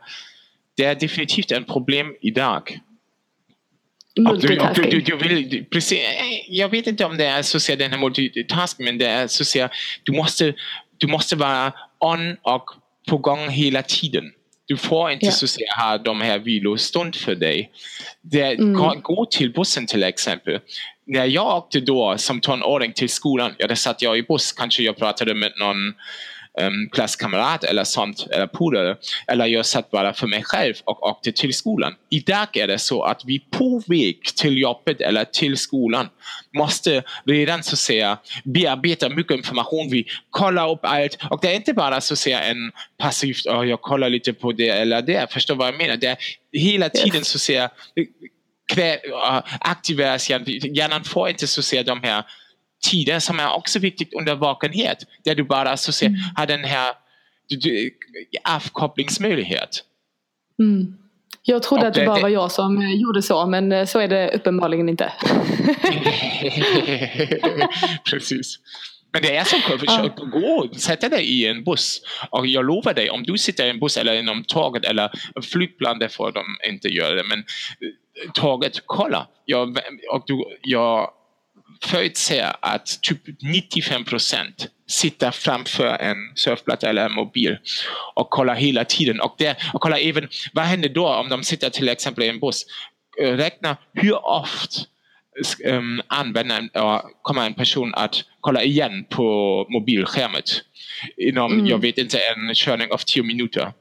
det 0.76 0.84
är 0.84 0.94
definitivt 0.94 1.52
ett 1.52 1.66
problem 1.66 2.14
idag. 2.20 2.80
Multitasking. 4.20 4.90
Du, 4.90 5.00
du, 5.00 5.16
du, 5.16 5.28
vill, 5.28 5.64
precis, 5.70 5.98
jag 6.48 6.68
vet 6.68 6.86
inte 6.86 7.04
om 7.04 7.16
det 7.16 7.24
är 7.24 7.42
så 7.42 7.56
att 7.56 7.62
säga 7.62 7.76
den 7.76 7.90
här 7.90 7.98
multitasking 7.98 8.84
men 8.84 8.98
det 8.98 9.06
är 9.06 9.26
så 9.26 9.42
att 9.42 9.46
säga 9.46 9.70
du 10.02 10.12
måste, 10.12 10.54
du 10.98 11.06
måste 11.06 11.36
vara 11.36 11.72
on 11.98 12.36
och 12.42 12.70
på 13.08 13.18
gång 13.18 13.48
hela 13.48 13.82
tiden. 13.82 14.32
Du 14.66 14.76
får 14.76 15.10
inte 15.10 15.26
ja. 15.26 15.32
så 15.32 15.46
säga 15.46 15.66
ha 15.76 15.98
de 15.98 16.20
här 16.20 16.38
vilostund 16.38 17.16
för 17.16 17.34
dig. 17.34 17.70
Det, 18.20 18.42
mm. 18.42 19.00
Gå 19.02 19.26
till 19.26 19.52
bussen 19.52 19.86
till 19.86 20.02
exempel. 20.02 20.58
När 21.06 21.24
jag 21.24 21.56
åkte 21.56 21.80
då 21.80 22.18
som 22.18 22.40
tonåring 22.40 22.92
till 22.92 23.08
skolan, 23.08 23.54
ja, 23.58 23.66
där 23.66 23.74
satt 23.74 24.02
jag 24.02 24.18
i 24.18 24.22
buss, 24.22 24.52
kanske 24.52 24.82
jag 24.82 24.96
pratade 24.96 25.34
med 25.34 25.52
någon 25.56 25.94
um, 26.62 26.88
klasskamrat 26.92 27.64
eller 27.64 27.84
sånt, 27.84 28.26
eller 28.30 28.46
polare. 28.46 28.96
Eller 29.26 29.46
jag 29.46 29.66
satt 29.66 29.90
bara 29.90 30.12
för 30.12 30.26
mig 30.26 30.42
själv 30.44 30.74
och 30.84 31.02
åkte 31.02 31.32
till 31.32 31.54
skolan. 31.54 31.94
Idag 32.10 32.56
är 32.56 32.66
det 32.66 32.78
så 32.78 33.02
att 33.02 33.22
vi 33.24 33.38
på 33.38 33.82
väg 33.86 34.22
till 34.36 34.58
jobbet 34.58 35.00
eller 35.00 35.24
till 35.24 35.56
skolan 35.56 36.08
måste 36.56 37.02
redan 37.24 37.62
så 37.62 37.74
att 37.74 37.78
säga 37.78 38.18
bearbeta 38.44 39.08
mycket 39.08 39.36
information. 39.36 39.90
Vi 39.90 40.06
kollar 40.30 40.70
upp 40.70 40.80
allt 40.82 41.18
och 41.30 41.38
det 41.42 41.48
är 41.48 41.54
inte 41.54 41.74
bara 41.74 42.00
så 42.00 42.14
att 42.14 42.18
säga 42.18 42.42
en 42.42 42.72
passivt, 42.98 43.46
oh, 43.46 43.68
jag 43.68 43.80
kollar 43.80 44.10
lite 44.10 44.32
på 44.32 44.52
det 44.52 44.68
eller 44.68 45.02
det. 45.02 45.32
Förstår 45.32 45.54
vad 45.54 45.68
jag 45.68 45.78
menar? 45.78 45.96
Det 45.96 46.06
är 46.06 46.16
hela 46.52 46.88
tiden 46.88 47.24
så 47.24 47.36
att 47.36 47.40
säga 47.40 47.70
aktiveras 49.60 50.30
hjärnan. 50.30 50.46
Hjärnan 50.74 51.04
får 51.04 51.28
inte 51.28 51.46
så 51.46 51.60
att 51.60 51.64
säga 51.64 51.82
de 51.82 52.02
här 52.02 52.24
tider 52.90 53.18
som 53.18 53.40
är 53.40 53.52
också 53.52 53.78
viktigt 53.78 54.14
under 54.14 54.34
vakenhet. 54.34 54.98
Där 55.24 55.34
du 55.34 55.44
bara 55.44 55.76
så 55.76 55.92
ser, 55.92 56.06
mm. 56.06 56.20
har 56.36 56.46
den 56.46 56.64
här 56.64 56.92
du, 57.48 57.56
du, 57.56 57.90
avkopplingsmöjlighet. 58.44 59.84
Mm. 60.58 60.94
Jag 61.42 61.62
trodde 61.62 61.82
och 61.82 61.88
att 61.88 61.94
det 61.94 62.06
bara 62.06 62.20
var 62.20 62.28
jag 62.28 62.52
som 62.52 62.82
eh, 62.82 62.94
gjorde 62.94 63.22
så 63.22 63.46
men 63.46 63.72
eh, 63.72 63.84
så 63.86 63.98
är 63.98 64.08
det 64.08 64.30
uppenbarligen 64.34 64.88
inte. 64.88 65.12
Precis. 68.10 68.58
Men 69.12 69.22
det 69.22 69.36
är 69.36 69.44
så 69.44 69.56
ja. 69.86 70.08
gå 70.16 70.46
och 70.46 70.76
sätta 70.76 71.08
dig 71.08 71.24
i 71.24 71.46
en 71.46 71.64
buss 71.64 72.00
och 72.30 72.46
jag 72.46 72.64
lovar 72.64 72.94
dig 72.94 73.10
om 73.10 73.22
du 73.22 73.38
sitter 73.38 73.66
i 73.66 73.70
en 73.70 73.80
buss 73.80 73.96
eller 73.96 74.14
inom 74.14 74.44
tåget 74.44 74.84
eller 74.84 75.10
flygplan, 75.42 75.98
det 75.98 76.08
får 76.08 76.32
de 76.32 76.44
inte 76.68 76.88
göra 76.88 77.14
det, 77.14 77.24
men 77.28 77.38
eh, 77.38 78.30
tåget, 78.34 78.82
kolla, 78.86 79.26
jag, 79.44 79.78
och 80.12 80.24
du, 80.26 80.44
jag 80.62 81.10
förutser 81.82 82.52
att 82.60 82.86
typ 83.02 83.20
95 83.42 84.04
procent 84.04 84.68
sitter 84.86 85.30
framför 85.30 85.86
en 85.86 86.16
surfplatta 86.34 86.88
eller 86.88 87.06
en 87.06 87.12
mobil 87.12 87.58
och 88.14 88.30
kollar 88.30 88.54
hela 88.54 88.84
tiden 88.84 89.20
och, 89.20 89.34
det, 89.38 89.56
och 89.72 89.80
kollar 89.80 89.98
även 89.98 90.28
vad 90.52 90.64
händer 90.64 90.88
då 90.88 91.08
om 91.08 91.28
de 91.28 91.42
sitter 91.42 91.70
till 91.70 91.88
exempel 91.88 92.24
i 92.24 92.28
en 92.28 92.40
buss. 92.40 92.66
Eh, 93.20 93.36
räkna 93.36 93.76
hur 93.92 94.26
ofta 94.26 94.80
um, 95.64 96.02
använder, 96.06 96.60
uh, 96.60 97.00
kommer 97.22 97.46
en 97.46 97.54
person 97.54 97.94
att 97.94 98.24
kolla 98.40 98.62
igen 98.62 99.04
på 99.10 99.22
mobilskärmen 99.70 100.42
inom, 101.16 101.52
mm. 101.52 101.66
jag 101.66 101.78
vet 101.78 101.98
inte, 101.98 102.18
en 102.18 102.54
körning 102.54 102.92
av 102.92 102.98
10 102.98 103.22
minuter. 103.22 103.72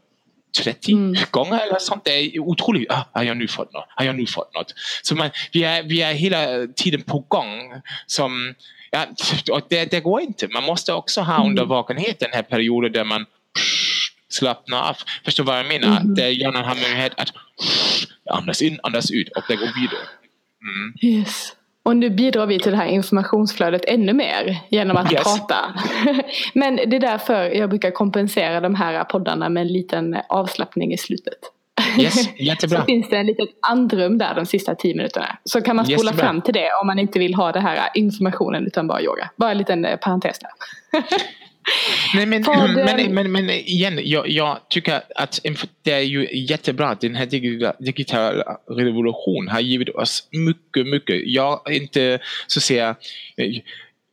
30 0.58 0.92
mm. 0.92 1.16
gånger 1.32 1.60
eller 1.60 1.80
sånt. 1.80 2.06
Det 2.06 2.12
är 2.12 2.40
otroligt. 2.40 2.92
Ah, 2.92 3.06
har 3.14 3.24
jag 3.24 3.38
nu 3.38 3.48
fått 3.48 3.74
något? 3.74 3.86
Har 3.90 4.06
jag 4.06 4.16
nu 4.16 4.26
fått 4.26 4.54
något? 4.54 4.74
Så 5.02 5.16
man, 5.16 5.30
vi, 5.52 5.64
är, 5.64 5.84
vi 5.84 6.02
är 6.02 6.14
hela 6.14 6.68
tiden 6.76 7.02
på 7.02 7.20
gång. 7.20 7.82
Som, 8.06 8.56
ja, 8.92 9.06
och 9.52 9.62
det, 9.70 9.92
det 9.92 10.00
går 10.00 10.22
inte. 10.22 10.48
Man 10.48 10.64
måste 10.64 10.94
också 10.94 11.22
ha 11.22 11.36
mm. 11.36 11.48
undervakenhet 11.48 12.20
den 12.20 12.32
här 12.34 12.44
perioden 12.44 12.92
där 12.92 13.04
man 13.04 13.26
psh, 13.26 14.12
slappnar 14.30 14.90
av. 14.90 14.98
Förstår 15.26 15.44
vad 15.44 15.60
jag 15.60 15.68
menar? 15.68 16.02
Mm. 16.02 16.16
Där 16.16 16.28
hjärnan 16.28 16.66
har 16.66 16.76
möjlighet 16.76 17.14
att 17.18 17.34
andas 18.30 18.62
in, 18.62 18.80
andas 18.84 19.12
ut 19.12 19.30
och 19.30 19.44
det 19.48 19.56
går 19.56 19.82
vidare. 19.82 20.08
Mm. 20.62 20.94
Yes. 21.02 21.54
Och 21.84 21.98
nu 21.98 22.10
bidrar 22.10 22.46
vi 22.46 22.60
till 22.60 22.72
det 22.72 22.78
här 22.78 22.88
informationsflödet 22.88 23.86
ännu 23.88 24.14
mer 24.14 24.60
genom 24.70 24.98
att 24.98 25.12
yes. 25.12 25.24
prata. 25.24 25.56
Men 26.54 26.76
det 26.76 26.96
är 26.96 27.00
därför 27.00 27.50
jag 27.50 27.70
brukar 27.70 27.92
kompensera 27.92 28.60
de 28.60 28.76
här 28.76 29.04
poddarna 29.04 29.50
med 29.50 29.62
en 29.62 29.68
liten 29.68 30.18
avslappning 30.30 30.94
i 30.94 30.98
slutet. 30.98 31.40
Yes, 32.00 32.40
jättebra. 32.40 32.80
Så 32.82 32.86
finns 32.86 33.10
det 33.10 33.18
en 33.18 33.26
liten 33.26 33.48
andrum 33.68 34.18
där 34.18 34.36
de 34.36 34.46
sista 34.46 34.76
tio 34.76 34.96
minuterna. 34.96 35.38
Så 35.44 35.62
kan 35.62 35.76
man 35.76 35.86
spola 35.86 36.12
jättebra. 36.12 36.26
fram 36.26 36.42
till 36.42 36.54
det 36.54 36.70
om 36.82 36.88
man 36.88 37.00
inte 37.00 37.20
vill 37.20 37.34
ha 37.34 37.52
det 37.52 37.60
här 37.60 37.90
informationen 37.94 38.68
utan 38.68 38.88
bara 38.88 39.02
yoga. 39.02 39.30
Bara 39.36 39.52
en 39.52 39.58
liten 39.58 39.86
eh, 39.86 39.98
parentes 39.98 40.40
där. 40.40 40.50
Nej, 42.14 42.26
men, 42.26 42.44
men, 42.86 43.14
men, 43.14 43.32
men, 43.32 43.50
igen, 43.50 44.00
jag, 44.04 44.30
jag, 44.30 44.60
tycker 44.70 45.02
att 45.16 45.40
det 45.84 45.92
är 45.92 46.00
ju 46.00 46.28
jättebra 46.34 46.90
att 46.90 47.02
den 47.02 47.16
här 47.16 47.26
digitala 47.80 48.58
revolutionen 48.70 49.50
har 49.50 49.60
givit 49.60 49.90
oss 49.90 50.28
mycket, 50.32 50.88
mycket. 50.88 51.22
Jag 51.26 51.72
är 51.72 51.76
inte 51.76 52.20
så 52.48 52.62
säga 52.62 52.96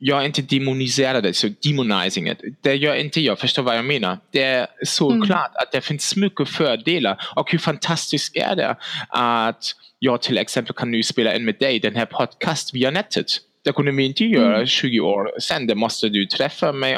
jag 0.03 0.21
är 0.21 0.27
inte 0.27 0.43
demoniserad, 0.43 1.37
så 1.37 1.49
demonizing 1.63 2.29
it. 2.29 2.41
Det 2.61 2.75
gör 2.75 2.95
inte 2.95 3.21
jag, 3.21 3.39
förstår 3.39 3.63
vad 3.63 3.77
jag 3.77 3.85
menar. 3.85 4.19
Det 4.31 4.43
är 4.43 4.67
såklart 4.83 5.31
mm. 5.31 5.63
att 5.63 5.73
det 5.73 5.81
finns 5.81 6.17
mycket 6.17 6.49
fördelar 6.49 7.23
och 7.37 7.53
hur 7.53 7.59
fantastiskt 7.59 8.37
är 8.37 8.57
det 8.57 8.77
att 9.09 9.75
jag 9.99 10.23
till 10.23 10.39
exempel 10.39 10.75
kan 10.75 10.91
nu 10.91 11.03
spela 11.03 11.37
in 11.37 11.45
med 11.45 11.57
dig 11.61 11.79
den 11.79 11.97
här 11.97 12.07
podcast 12.07 12.75
via 12.75 12.91
nätet 12.91 13.27
det 13.65 13.73
kunde 13.73 13.93
vi 13.93 14.05
inte 14.05 14.25
göra 14.25 14.55
mm. 14.55 14.67
20 14.67 15.01
år 15.01 15.41
sedan. 15.41 15.67
Det 15.67 15.75
måste 15.75 16.09
du 16.09 16.27
träffa 16.27 16.73
mig. 16.73 16.97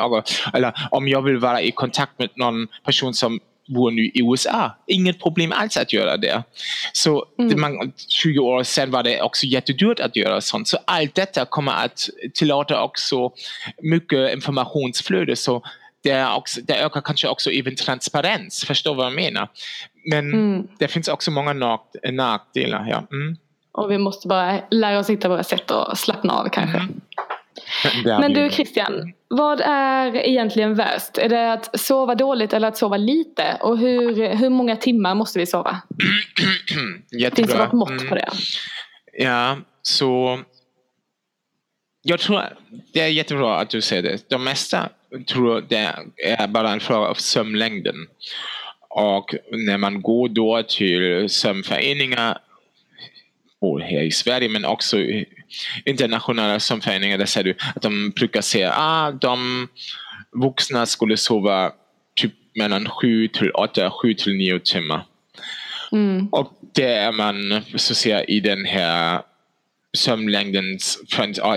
Eller 0.55 0.72
om 0.90 1.09
jag 1.09 1.22
vill 1.22 1.37
vara 1.37 1.62
i 1.62 1.70
kontakt 1.72 2.18
med 2.18 2.29
någon 2.37 2.68
person 2.85 3.14
som 3.14 3.40
bor 3.68 3.90
nu 3.90 4.03
i 4.03 4.20
USA. 4.22 4.77
Inget 4.87 5.20
problem 5.20 5.53
alls 5.53 5.77
att 5.77 5.92
göra 5.92 6.16
det. 6.16 6.42
Så 6.92 7.27
mm. 7.38 7.61
man, 7.61 7.92
20 8.09 8.38
år 8.38 8.62
sedan 8.62 8.90
var 8.90 9.03
det 9.03 9.22
också 9.22 9.46
jättedyrt 9.46 10.01
att 10.01 10.16
göra 10.16 10.40
sånt. 10.40 10.68
Så 10.68 10.79
allt 10.85 11.14
detta 11.14 11.44
kommer 11.44 11.72
att 11.72 12.09
tillåta 12.35 12.83
också 12.83 13.33
mycket 13.83 14.35
informationsflöde. 14.35 15.37
Så 15.37 15.62
det, 16.03 16.27
också, 16.27 16.61
det 16.61 16.75
ökar 16.75 17.01
kanske 17.01 17.29
också 17.29 17.51
även 17.51 17.77
transparens. 17.77 18.64
Förstår 18.66 18.94
vad 18.94 19.07
jag 19.07 19.14
menar? 19.14 19.48
Men 20.11 20.33
mm. 20.33 20.66
det 20.79 20.88
finns 20.88 21.09
också 21.09 21.31
många 21.31 21.79
nackdelar. 22.12 22.87
Ja. 22.88 23.07
Mm. 23.12 23.37
Och 23.72 23.90
vi 23.90 23.98
måste 23.98 24.28
bara 24.28 24.61
lära 24.70 24.98
oss 24.98 25.11
hitta 25.11 25.28
våra 25.28 25.42
sätt 25.42 25.70
att 25.70 25.98
slappna 25.98 26.32
av 26.32 26.48
kanske. 26.48 26.78
Mm. 26.78 28.20
Men 28.20 28.32
du 28.32 28.50
Christian, 28.50 29.12
vad 29.28 29.61
är 29.61 30.16
egentligen 30.16 30.74
värst? 30.74 31.18
Är 31.18 31.28
det 31.28 31.52
att 31.52 31.80
sova 31.80 32.14
dåligt 32.14 32.52
eller 32.52 32.68
att 32.68 32.76
sova 32.76 32.96
lite? 32.96 33.58
Och 33.61 33.78
hur, 33.78 34.35
hur 34.35 34.50
många 34.50 34.76
timmar 34.76 35.14
måste 35.14 35.38
vi 35.38 35.46
sova? 35.46 35.82
Jättebra. 37.12 37.37
Finns 37.37 37.52
det 37.52 37.58
något 37.58 37.72
mått 37.72 38.08
på 38.08 38.14
det? 38.14 38.28
Mm. 38.28 39.32
Ja, 39.32 39.56
så 39.82 40.40
jag 42.02 42.20
tror 42.20 42.42
det 42.92 43.00
är 43.00 43.08
jättebra 43.08 43.56
att 43.56 43.70
du 43.70 43.80
säger 43.80 44.02
det. 44.02 44.28
De 44.28 44.44
mesta 44.44 44.88
tror 45.28 45.64
det 45.68 45.94
är 46.24 46.48
bara 46.48 46.70
en 46.70 46.80
fråga 46.80 47.08
av 47.08 47.14
sömnlängden. 47.14 47.94
Och 48.88 49.35
när 49.50 49.78
man 49.78 50.02
går 50.02 50.28
då 50.28 50.62
till 50.62 51.28
sömnföreningar 51.28 52.38
både 53.62 53.85
här 53.85 54.03
i 54.03 54.11
Sverige 54.11 54.48
men 54.48 54.64
också 54.64 54.96
internationella 55.85 56.61
samföreningar 56.61 57.18
där 57.18 57.27
ser 57.27 57.44
du 57.44 57.55
att 57.75 57.83
de 57.83 58.11
brukar 58.11 58.40
säga 58.40 58.72
att 58.72 58.79
ah, 58.79 59.11
de 59.11 59.68
vuxna 60.33 60.87
skulle 60.87 61.16
sova 61.16 61.72
typ 62.14 62.35
mellan 62.55 62.88
7 62.88 63.29
till 63.29 63.51
8, 63.51 63.90
7 63.90 64.14
till 64.14 64.37
9 64.37 64.59
timmar. 64.59 65.07
Mm. 65.92 66.29
Och 66.29 66.53
det 66.75 66.94
är 66.94 67.12
man 67.12 67.62
så 67.77 67.92
att 67.92 67.96
säga 67.96 68.25
i 68.25 68.40
den 68.40 68.64
här 68.64 69.20
sömnlängdens, 69.96 70.98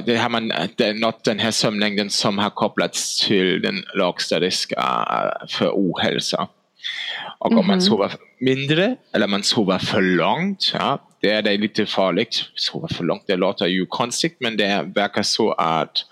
det 0.06 0.18
har 0.18 0.30
man 0.30 0.48
det 0.76 0.86
är 0.86 0.94
något 0.94 1.24
den 1.24 1.40
här 1.40 1.52
sömnlängden 1.52 2.10
som 2.10 2.38
har 2.38 2.50
kopplats 2.50 3.28
till 3.28 3.62
den 3.62 3.84
lägsta 4.00 4.40
risken 4.40 4.80
för 5.50 5.72
ohälsa. 5.74 6.48
Och 7.40 7.52
om 7.52 7.68
man 7.68 7.78
mhm. 7.78 7.82
sover 7.82 8.12
mindre 8.40 8.96
eller 9.14 9.28
man 9.28 9.44
sover 9.44 9.78
för 9.80 10.02
långt, 10.02 10.72
ja, 10.74 11.10
det 11.26 11.32
är 11.32 11.42
det 11.42 11.58
lite 11.58 11.86
farligt. 11.86 12.46
Sova 12.56 12.88
för 12.88 13.04
långt, 13.04 13.24
det 13.28 13.36
låter 13.36 13.68
ju 13.68 13.86
konstigt 13.86 14.38
men 14.40 14.58
det 14.58 14.92
verkar 14.96 15.24
så 15.24 15.52
att 15.52 16.06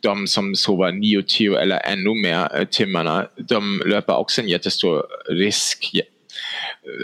de 0.00 0.26
som 0.26 0.54
sover 0.54 0.92
9, 0.92 1.22
10 1.22 1.58
eller 1.58 1.80
ännu 1.84 2.22
mer 2.22 2.64
timmarna, 2.64 3.26
de 3.36 3.82
löper 3.86 4.16
också 4.16 4.40
en 4.40 4.48
jättestor 4.48 5.02
risk 5.30 6.00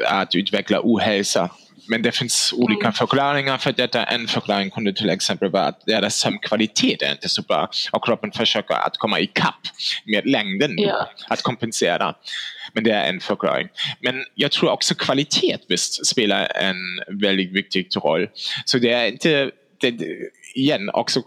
att 0.07 0.35
utveckla 0.35 0.81
ohälsa. 0.83 1.51
Men 1.91 2.03
det 2.03 2.13
finns 2.13 2.55
olika 2.57 2.87
mm. 2.87 2.93
förklaringar 2.93 3.59
för 3.59 3.73
detta. 3.73 4.05
En 4.05 4.27
förklaring 4.27 4.71
kunde 4.71 4.93
till 4.93 5.11
exempel 5.11 5.51
vara 5.51 5.65
att 5.65 5.87
deras 5.87 6.15
sömnkvalitet 6.15 7.03
är 7.03 7.13
inte 7.13 7.29
så 7.29 7.43
bra 7.43 7.69
och 7.93 8.05
kroppen 8.05 8.33
försöker 8.33 8.75
att 8.75 8.97
komma 8.97 9.21
ikapp 9.21 9.63
med 10.05 10.27
längden, 10.27 10.75
ja. 10.77 11.09
att 11.29 11.43
kompensera. 11.43 12.15
Men 12.79 12.85
det 12.85 12.93
är 12.93 13.09
en 13.09 13.21
förklaring. 13.21 13.69
Men 14.01 14.25
jag 14.35 14.53
tror 14.53 14.71
också 14.71 14.95
kvalitet 14.95 15.59
visst 15.69 16.07
spelar 16.07 16.53
en 16.57 16.77
väldigt 17.21 17.53
viktig 17.53 17.89
roll. 17.97 18.29
Så 18.65 18.79
det 18.79 18.93
är 18.93 19.07
inte, 19.07 19.51
det, 19.81 19.97
igen 20.55 20.91
också, 20.93 21.23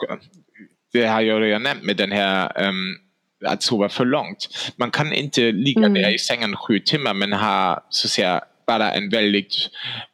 det 0.94 1.06
har 1.06 1.22
jag 1.22 1.42
redan 1.42 1.64
nämnt 1.64 1.84
med 1.84 1.98
den 1.98 2.12
här 2.12 2.68
um, 2.68 2.98
att 3.46 3.64
sova 3.64 3.90
för 3.90 4.06
långt. 4.06 4.72
Man 4.76 4.92
kan 4.92 5.14
inte 5.14 5.52
ligga 5.52 5.86
mm. 5.86 5.94
där 5.94 6.14
i 6.14 6.18
sängen 6.18 6.56
sju 6.56 6.80
timmar 6.80 7.14
men 7.14 7.34
ha 7.34 7.88
så 7.90 8.08
att 8.08 8.12
säga 8.12 8.42
bara 8.68 8.92
en 8.92 9.10
väldigt 9.10 9.56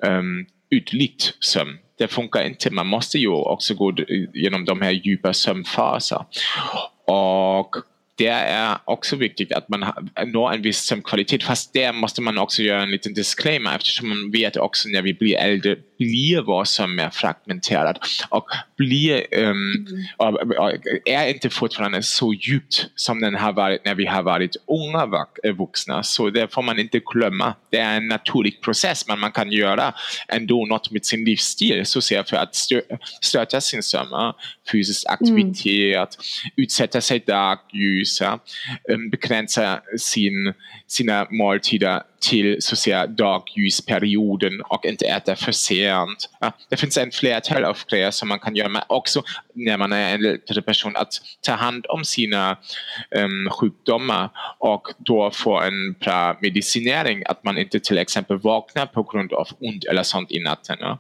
um, 0.04 0.45
ytligt 0.71 1.34
sömn. 1.39 1.78
Det 1.97 2.08
funkar 2.08 2.43
inte. 2.45 2.71
Man 2.71 2.88
måste 2.88 3.17
ju 3.17 3.30
också 3.30 3.73
gå 3.73 3.93
genom 4.34 4.65
de 4.65 4.82
här 4.82 4.91
djupa 4.91 5.34
sömnfaser. 5.34 6.26
Och 7.08 7.76
det 8.17 8.27
är 8.27 8.77
också 8.86 9.15
viktigt 9.15 9.51
att 9.51 9.69
man 9.69 9.86
når 10.25 10.53
en 10.53 10.62
viss 10.62 10.93
kvalitet. 11.03 11.39
Fast 11.39 11.73
där 11.73 11.93
måste 11.93 12.21
man 12.21 12.38
också 12.38 12.62
göra 12.62 12.84
en 12.84 12.91
liten 12.91 13.13
disclaimer 13.13 13.75
eftersom 13.75 14.10
man 14.10 14.32
vet 14.32 14.58
också 14.58 14.89
när 14.89 15.01
vi 15.01 15.13
blir 15.13 15.38
äldre 15.38 15.75
blir 15.97 16.41
vår 16.41 16.63
sömn 16.63 16.95
mer 16.95 17.10
fragmenterad 17.10 17.99
och 18.29 18.45
blir, 18.77 19.39
um, 19.39 19.86
och, 20.17 20.27
och 20.27 20.71
är 21.05 21.27
inte 21.27 21.49
fortfarande 21.49 22.03
så 22.03 22.33
djupt 22.33 22.89
som 22.95 23.21
den 23.21 23.36
har 23.36 23.53
varit 23.53 23.86
när 23.86 23.95
vi 23.95 24.05
har 24.05 24.23
varit 24.23 24.55
unga 24.67 25.25
vuxna. 25.57 26.03
Så 26.03 26.29
det 26.29 26.53
får 26.53 26.62
man 26.62 26.79
inte 26.79 26.99
glömma. 26.99 27.53
Det 27.69 27.77
är 27.77 27.97
en 27.97 28.07
naturlig 28.07 28.62
process 28.62 29.07
men 29.07 29.19
man 29.19 29.31
kan 29.31 29.51
göra 29.51 29.93
ändå 30.27 30.65
något 30.65 30.91
med 30.91 31.05
sin 31.05 31.25
livsstil 31.25 31.86
så 31.86 32.01
ser 32.01 32.23
för 32.23 32.38
att 32.38 32.55
stötta 33.21 33.62
sin 33.62 33.83
sömn, 33.83 34.33
fysisk 34.71 35.03
aktivitet, 35.10 36.17
mm. 36.17 36.53
utsätta 36.55 37.01
sig 37.01 37.23
dagljus, 37.27 38.21
um, 38.89 39.10
begränsa 39.10 39.81
sin, 39.98 40.54
sina 40.87 41.27
måltider 41.31 42.02
till 42.20 42.58
så 42.60 42.74
att 42.74 42.80
säga 42.80 43.08
dagljusperioden 43.08 44.62
och 44.62 44.86
inte 44.86 45.06
äta 45.06 45.36
för 45.36 45.52
sent. 45.52 46.30
Ja, 46.40 46.52
det 46.70 46.78
finns 46.78 46.98
en 46.98 47.12
flertal 47.12 47.63
av 47.63 47.78
grejer 47.90 48.12
som 48.12 48.30
man 48.30 48.40
kan 48.40 48.56
göra 48.56 48.70
men 48.70 48.82
också 48.88 49.24
när 49.54 49.78
man 49.78 49.94
är 49.94 50.15
en 50.15 50.26
äldre 50.26 50.62
person 50.62 50.96
att 50.96 51.13
ta 51.42 51.52
hand 51.52 51.86
om 51.90 52.06
sina 52.06 52.58
um, 53.12 53.50
sjukdomar 53.50 54.30
och 54.60 54.88
då 54.98 55.32
få 55.32 55.62
en 55.62 55.94
bra 55.94 56.38
medicinering 56.42 57.24
att 57.26 57.44
man 57.44 57.58
inte 57.58 57.80
till 57.80 57.98
exempel 57.98 58.38
vaknar 58.38 58.86
på 58.86 59.04
grund 59.04 59.34
av 59.34 59.48
ont 59.60 59.86
eller 59.86 60.04
sånt 60.04 60.32
i 60.32 60.40
natten. 60.40 60.78
Ja. 60.80 61.00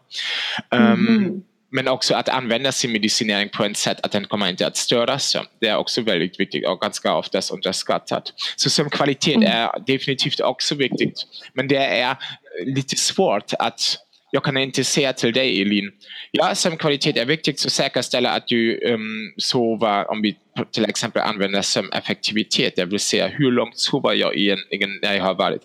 Um, 0.71 1.07
mm 1.07 1.41
men 1.71 1.87
också 1.87 2.15
att 2.15 2.29
använda 2.29 2.71
sin 2.71 2.91
medicinering 2.91 3.49
på 3.49 3.63
ett 3.63 3.77
sätt 3.77 3.99
att 4.03 4.11
den 4.11 4.25
kommer 4.25 4.49
inte 4.49 4.67
att 4.67 4.77
störa 4.77 5.19
sömn. 5.19 5.47
Det 5.61 5.67
är 5.67 5.77
också 5.77 6.01
väldigt 6.01 6.39
viktigt 6.39 6.67
och 6.67 6.79
ganska 6.81 7.15
oftast 7.15 7.51
underskattat. 7.51 8.33
Så 8.55 8.69
sömnkvalitet 8.69 9.35
mm. 9.35 9.51
är 9.51 9.69
definitivt 9.87 10.39
också 10.39 10.75
viktigt. 10.75 11.23
Men 11.53 11.67
det 11.67 11.85
är 11.85 12.17
lite 12.65 12.95
svårt 12.95 13.53
att 13.59 13.97
jag 14.31 14.43
kan 14.43 14.57
inte 14.57 14.83
säga 14.83 15.13
till 15.13 15.33
dig 15.33 15.61
Elin, 15.61 15.91
ja 16.31 16.55
sömnkvalitet 16.55 17.17
är 17.17 17.25
viktigt 17.25 17.59
så 17.59 17.69
säkerställa 17.69 18.29
att 18.29 18.47
du 18.47 18.79
um, 18.93 19.33
sover, 19.37 20.11
om 20.11 20.21
vi 20.21 20.37
till 20.71 20.85
exempel 20.85 21.21
använder 21.21 21.61
sömneffektivitet, 21.61 22.75
det 22.75 22.85
vill 22.85 22.99
säga 22.99 23.27
hur 23.27 23.51
långt 23.51 23.77
sover 23.77 24.13
jag 24.13 24.37
egentligen 24.37 24.99
när 25.01 25.13
jag 25.13 25.23
har 25.23 25.35
varit 25.35 25.61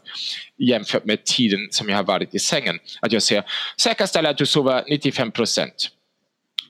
jämfört 0.59 1.05
med 1.05 1.25
tiden 1.25 1.69
som 1.71 1.89
jag 1.89 1.97
har 1.97 2.05
varit 2.05 2.35
i 2.35 2.39
sängen. 2.39 2.79
Att 3.01 3.13
jag 3.13 3.23
säger 3.23 3.45
säkerställa 3.81 4.31
att 4.31 4.39
du 4.39 4.47
sover 4.47 4.85
95 4.89 5.31
procent 5.31 5.91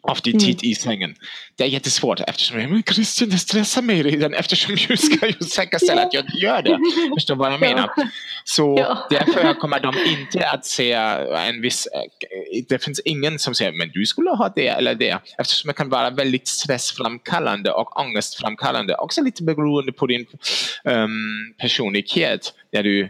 av 0.02 0.18
din 0.22 0.38
tid 0.38 0.60
mm. 0.62 0.70
i 0.70 0.74
sängen. 0.74 1.14
Det 1.56 1.64
är 1.64 1.68
jättesvårt 1.68 2.20
eftersom 2.20 2.60
jag, 2.60 2.94
Christian 2.94 3.30
det 3.30 3.38
stressar 3.38 3.82
mig 3.82 4.02
redan 4.02 4.34
eftersom 4.34 4.76
jag 4.88 4.98
ska 4.98 5.26
ju 5.26 5.32
säkerställa 5.32 6.02
att 6.02 6.14
jag 6.14 6.24
gör 6.34 6.62
det. 6.62 6.78
Förstår 7.16 7.34
vad 7.34 7.52
jag 7.52 7.60
menar? 7.60 7.90
Så 8.44 8.74
ja. 8.78 9.06
därför 9.10 9.54
kommer 9.54 9.80
de 9.80 9.94
inte 10.06 10.48
att 10.48 10.66
säga 10.66 11.18
en 11.48 11.60
viss, 11.60 11.88
det 12.68 12.84
finns 12.84 13.00
ingen 13.04 13.38
som 13.38 13.54
säger 13.54 13.72
men 13.72 13.88
du 13.88 14.06
skulle 14.06 14.30
ha 14.30 14.52
det 14.56 14.68
eller 14.68 14.94
det 14.94 15.18
eftersom 15.38 15.68
det 15.68 15.74
kan 15.74 15.88
vara 15.88 16.10
väldigt 16.10 16.48
stressframkallande 16.48 17.70
och 17.70 18.00
ångestframkallande 18.00 18.94
också 18.94 19.22
lite 19.22 19.42
beroende 19.42 19.92
på 19.92 20.06
din 20.06 20.26
um, 20.84 21.54
personlighet 21.58 22.54
när 22.72 22.82
du 22.82 23.08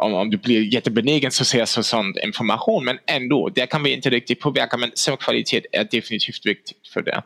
om, 0.00 0.14
om 0.14 0.30
du 0.30 0.36
blir 0.36 0.74
jättebenägen 0.74 1.30
så 1.30 1.42
ses 1.42 1.74
för 1.74 1.82
sån 1.82 2.14
information 2.24 2.84
men 2.84 2.98
ändå, 3.06 3.48
det 3.48 3.66
kan 3.66 3.82
vi 3.82 3.94
inte 3.94 4.10
riktigt 4.10 4.40
påverka 4.40 4.76
men 4.76 4.90
sömnkvalitet 4.94 5.64
är 5.72 5.84
definitivt 5.84 6.46
viktigt 6.46 6.88
för 6.92 7.02
det. 7.02 7.22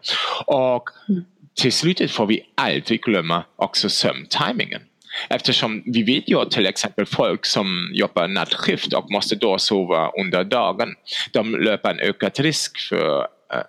Och 0.46 0.90
mm. 1.08 1.24
till 1.54 1.72
slutet 1.72 2.10
får 2.10 2.26
vi 2.26 2.42
aldrig 2.54 3.02
glömma 3.02 3.44
också 3.56 3.88
sömntimingen. 3.88 4.80
Eftersom 5.28 5.82
vi 5.86 6.02
vet 6.02 6.28
ju 6.28 6.44
till 6.44 6.66
exempel 6.66 7.06
folk 7.06 7.46
som 7.46 7.90
jobbar 7.92 8.28
nattskift 8.28 8.92
och 8.92 9.10
måste 9.10 9.34
då 9.34 9.58
sova 9.58 10.10
under 10.20 10.44
dagen. 10.44 10.94
De 11.32 11.54
löper 11.54 11.90
en 11.90 12.00
ökad 12.00 12.40
risk 12.40 12.78
för 12.88 13.18
uh, 13.18 13.62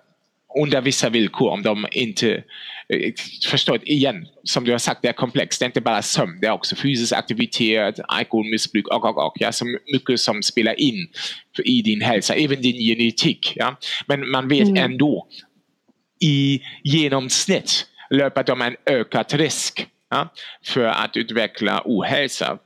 under 0.62 0.80
vissa 0.80 1.08
villkor 1.08 1.50
om 1.50 1.62
de 1.62 1.86
inte 1.90 2.42
Eh, 2.88 3.12
förstå 3.50 3.76
igen, 3.76 4.26
som 4.44 4.64
du 4.64 4.72
har 4.72 4.78
sagt, 4.78 5.02
det 5.02 5.08
är 5.08 5.12
komplext. 5.12 5.60
Det 5.60 5.64
är 5.64 5.66
inte 5.66 5.80
bara 5.80 6.02
sömn, 6.02 6.38
det 6.40 6.46
är 6.46 6.52
också 6.52 6.76
fysisk 6.76 7.12
aktivitet, 7.12 8.00
alkoholmissbruk 8.08 8.88
och, 8.88 9.04
och, 9.04 9.26
och. 9.26 9.32
Ja, 9.34 9.52
så 9.52 9.64
mycket 9.92 10.20
som 10.20 10.42
spelar 10.42 10.80
in 10.80 11.08
i 11.64 11.82
din 11.82 12.00
hälsa, 12.00 12.34
även 12.34 12.62
din 12.62 12.76
genetik. 12.76 13.52
Ja. 13.56 13.76
Men 14.06 14.30
man 14.30 14.48
vet 14.48 14.68
mm. 14.68 14.84
ändå 14.84 15.26
i 16.20 16.60
genomsnitt 16.84 17.86
löper 18.10 18.44
de 18.44 18.62
en 18.62 18.76
ökad 18.86 19.32
risk 19.32 19.86
ja, 20.10 20.28
för 20.64 20.84
att 20.84 21.16
utveckla 21.16 21.82
ohälsa 21.84 22.58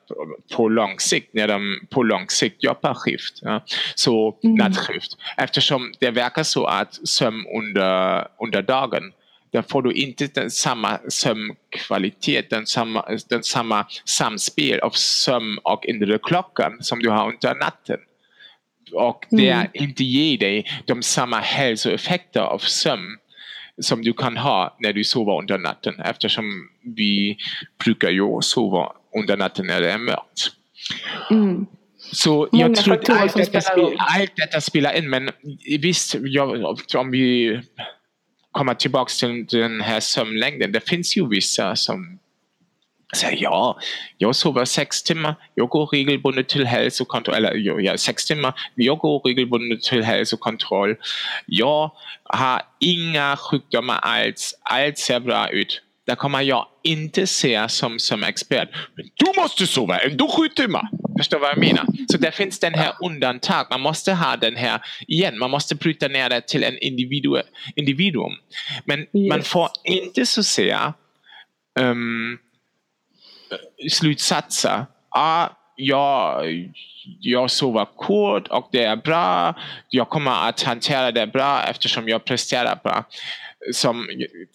på 0.57 0.68
lång 0.68 0.99
sikt 0.99 1.35
när 1.35 1.49
de 1.49 1.81
på 1.91 2.03
lång 2.03 2.29
sikt 2.29 2.64
jobbar 2.64 2.95
skift. 2.95 3.39
Ja. 3.43 3.64
Så 3.95 4.39
mm. 4.45 4.57
nattskift. 4.57 5.16
Eftersom 5.37 5.93
det 6.01 6.11
verkar 6.11 6.43
så 6.43 6.64
att 6.64 7.09
sömn 7.09 7.47
under, 7.57 8.27
under 8.43 8.62
dagen 8.62 9.12
där 9.53 9.62
får 9.62 9.82
du 9.82 9.92
inte 9.92 10.26
den 10.26 10.51
samma 10.51 10.98
sömnkvalitet, 11.09 12.51
den 12.51 12.66
samma, 12.66 13.05
den 13.28 13.42
samma 13.42 13.86
samspel 14.05 14.80
av 14.80 14.90
sömn 14.90 15.59
och 15.62 15.86
inre 15.86 16.18
klockan 16.18 16.76
som 16.80 16.98
du 16.98 17.11
har 17.11 17.28
under 17.32 17.55
natten. 17.55 17.98
Och 18.92 19.26
det 19.30 19.51
mm. 19.51 19.66
inte 19.72 20.05
ger 20.05 20.38
dig 20.38 20.66
de 20.86 21.03
samma 21.03 21.38
hälsoeffekter 21.38 22.40
av 22.40 22.59
sömn 22.59 23.16
som 23.80 24.03
du 24.03 24.12
kan 24.12 24.36
ha 24.36 24.76
när 24.80 24.92
du 24.92 25.05
sover 25.05 25.38
under 25.38 25.59
natten 25.59 26.01
eftersom 26.01 26.68
vi 26.96 27.36
brukar 27.84 28.11
ju 28.11 28.40
sova 28.40 28.92
under 29.16 29.36
natten 29.36 29.66
när 29.66 29.80
det 29.80 29.92
är 29.92 29.98
mörkt. 29.98 30.51
Mm. 31.30 31.66
Så 32.12 32.48
Många 32.53 32.66
jag 32.66 32.76
tror 32.76 32.94
att 32.94 33.09
allt 33.09 33.34
detta, 33.34 33.61
spel, 33.61 33.96
allt 33.98 34.36
detta 34.36 34.61
spelar 34.61 34.96
in 34.96 35.11
men 35.11 35.30
visst, 35.80 36.16
jag, 36.20 36.76
om 36.94 37.11
vi 37.11 37.61
komma 38.53 38.74
tillbaka 38.74 39.11
till 39.48 39.61
den 39.61 39.80
här 39.80 40.01
sömnlängden. 40.01 40.72
Det 40.72 40.88
finns 40.88 41.16
ju 41.16 41.28
vissa 41.28 41.76
som 41.76 42.18
säger 43.16 43.42
ja, 43.42 43.78
jag 44.18 44.36
sover 44.36 44.64
sex 44.64 45.03
timmar, 45.03 45.34
jag 45.55 45.68
går 45.68 45.86
regelbundet 45.86 46.48
till 46.48 46.66
hälsokontroll, 46.66 47.36
eller 47.36 47.55
ja, 47.80 47.98
sex 47.98 48.24
timmar, 48.24 48.55
jag 48.74 48.98
går 48.98 49.20
regelbundet 49.20 49.82
till 49.82 50.03
hälsokontroll. 50.03 50.96
Jag 51.46 51.92
har 52.24 52.62
inga 52.78 53.36
sjukdomar 53.36 53.98
alls, 53.98 54.55
allt 54.62 54.98
ser 54.98 55.20
bra 55.20 55.48
ut. 55.48 55.82
Det 56.07 56.14
kommer 56.14 56.42
jag 56.42 56.66
inte 56.82 57.26
se 57.26 57.68
som, 57.68 57.98
som 57.98 58.24
expert. 58.24 58.68
Men 58.94 59.07
du 59.14 59.40
måste 59.40 59.66
sova 59.66 59.98
ändå 59.98 60.28
sju 60.28 60.48
timmar. 60.48 60.88
Förstår 61.19 61.39
vad 61.39 61.51
jag 61.51 61.59
menar? 61.59 61.87
Så 62.13 62.19
det 62.19 62.33
finns 62.33 62.59
den 62.59 62.75
här 62.75 62.93
undantag. 63.01 63.67
Man 63.71 63.81
måste 63.81 64.13
ha 64.13 64.37
den 64.37 64.57
här, 64.57 64.81
igen, 65.09 65.39
man 65.39 65.51
måste 65.51 65.75
bryta 65.75 66.09
ner 66.09 66.29
det 66.29 66.41
till 66.41 66.65
en 66.65 66.79
individu, 66.79 67.43
individuum. 67.77 68.33
Men 68.85 69.01
yes. 69.01 69.09
man 69.13 69.43
får 69.43 69.69
inte 69.85 70.27
så 70.27 70.43
säga 70.43 70.95
um, 71.81 72.39
slutsatser. 73.91 74.87
Ah, 75.09 75.49
jag, 75.77 76.45
jag 77.21 77.51
sover 77.51 77.87
kort 77.97 78.49
och 78.49 78.69
det 78.73 78.85
är 78.85 78.97
bra. 78.97 79.55
Jag 79.89 80.09
kommer 80.09 80.49
att 80.49 80.63
hantera 80.63 81.13
det 81.13 81.27
bra 81.27 81.63
eftersom 81.63 82.09
jag 82.09 82.25
presterar 82.25 82.81
bra 82.83 83.05
som, 83.73 84.09